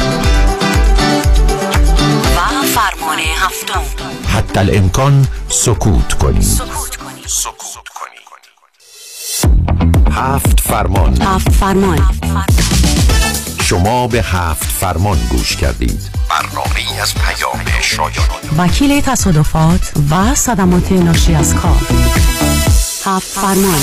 [2.36, 3.82] و فرمان هفتم.
[4.26, 6.42] حتی الامکان سکوت کنید.
[6.42, 7.26] سکوت کنید.
[7.26, 8.20] سکوت کنید.
[10.12, 11.22] هفت فرمان.
[11.22, 11.98] هفت فرمان.
[13.70, 16.10] شما به هفت فرمان گوش کردید.
[16.30, 18.28] برنامه از پیام شایان.
[18.58, 21.86] وکیل تصادفات و صدمات ناشی از کار.
[23.04, 23.78] هفت فرمان.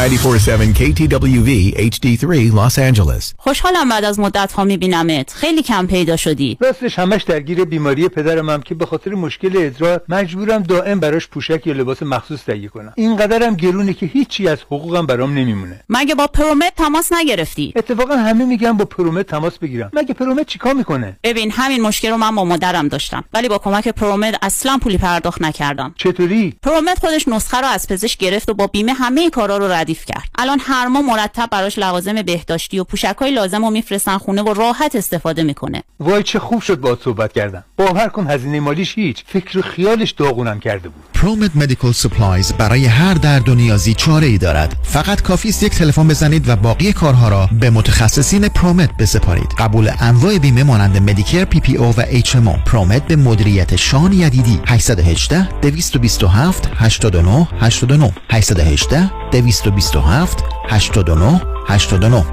[0.00, 1.50] Ninety-four-seven KTWV
[1.94, 2.24] HD3
[2.58, 3.34] Los Angeles.
[3.38, 5.32] خوشحالم بعد از مدت ها میبینمت.
[5.32, 6.58] خیلی کم پیدا شدی.
[6.60, 11.66] راستش همش درگیر بیماری پدرم هم که به خاطر مشکل ادرا مجبورم دائم براش پوشک
[11.66, 12.92] یا لباس مخصوص تهیه کنم.
[12.96, 15.80] اینقدرم گرونه که هیچی از حقوقم برام نمیمونه.
[15.88, 19.90] مگه با پرومت تماس نگرفتی؟ اتفاقا همه میگن با پرومت تماس بگیرم.
[19.92, 23.24] مگه پرومت چیکار می‌کنه؟ ببین همین مشکل رو من با مادرم داشتم.
[23.34, 25.94] ولی با کمک پرومت اصلا پولی پرداخت نکردم.
[25.96, 30.04] چطوری؟ پرومت خودش نسخه رو از پزشک گرفت و با بیمه همه کارا رو ردیف
[30.04, 30.28] کرد.
[30.38, 34.96] الان هر ماه مرتب براش لوازم بهداشتی و پوشکای لازم رو میفرستن خونه و راحت
[34.96, 35.82] استفاده می‌کنه.
[36.00, 39.24] وای چه خوب شد باهات صحبت کردم باور کن هزینه مالیش هیچ.
[39.26, 41.02] فکر و خیالش داغونم کرده بود.
[41.14, 44.76] ProMed Medical Supplies برای هر درد و نیازی چاره ای دارد.
[44.82, 49.52] فقط کافی است یک تلفن بزنید و باقی کارها را به متخصصین ProMed بسپارید.
[49.58, 54.60] قبول انواع بیمه مانند Medicare PPO و HMO ProMed به مدیریت شان یدیدی.
[54.66, 62.24] 818 227 89 89 818 227 89 89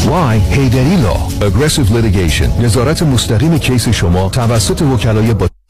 [0.00, 2.62] Why Heidari Law Aggressive Litigation.
[2.62, 5.48] نظارت مستقیم case شما توسط وکلای با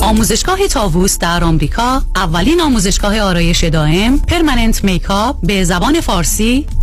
[0.00, 6.66] آموزشگاه تاووس در آمریکا اولین آموزشگاه آرایش دائم permanent makeup به زبان فارسی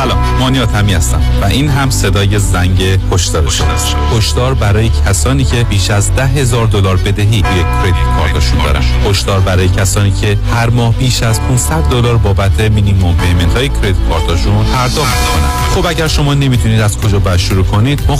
[0.00, 2.82] سلام مانیات همی هستم و این هم صدای زنگ
[3.12, 8.58] هشدار شماست هشدار برای کسانی که بیش از ده هزار دلار بدهی روی کردیت کارتشون
[8.64, 8.82] دارن.
[9.10, 13.96] هشدار برای کسانی که هر ماه بیش از 500 دلار بابت مینیمم پیمنت های کردیت
[14.08, 15.50] کارتشون پرداخت می‌کنن.
[15.74, 18.16] خب اگر شما نمی‌تونید از کجا باید شروع کنید ما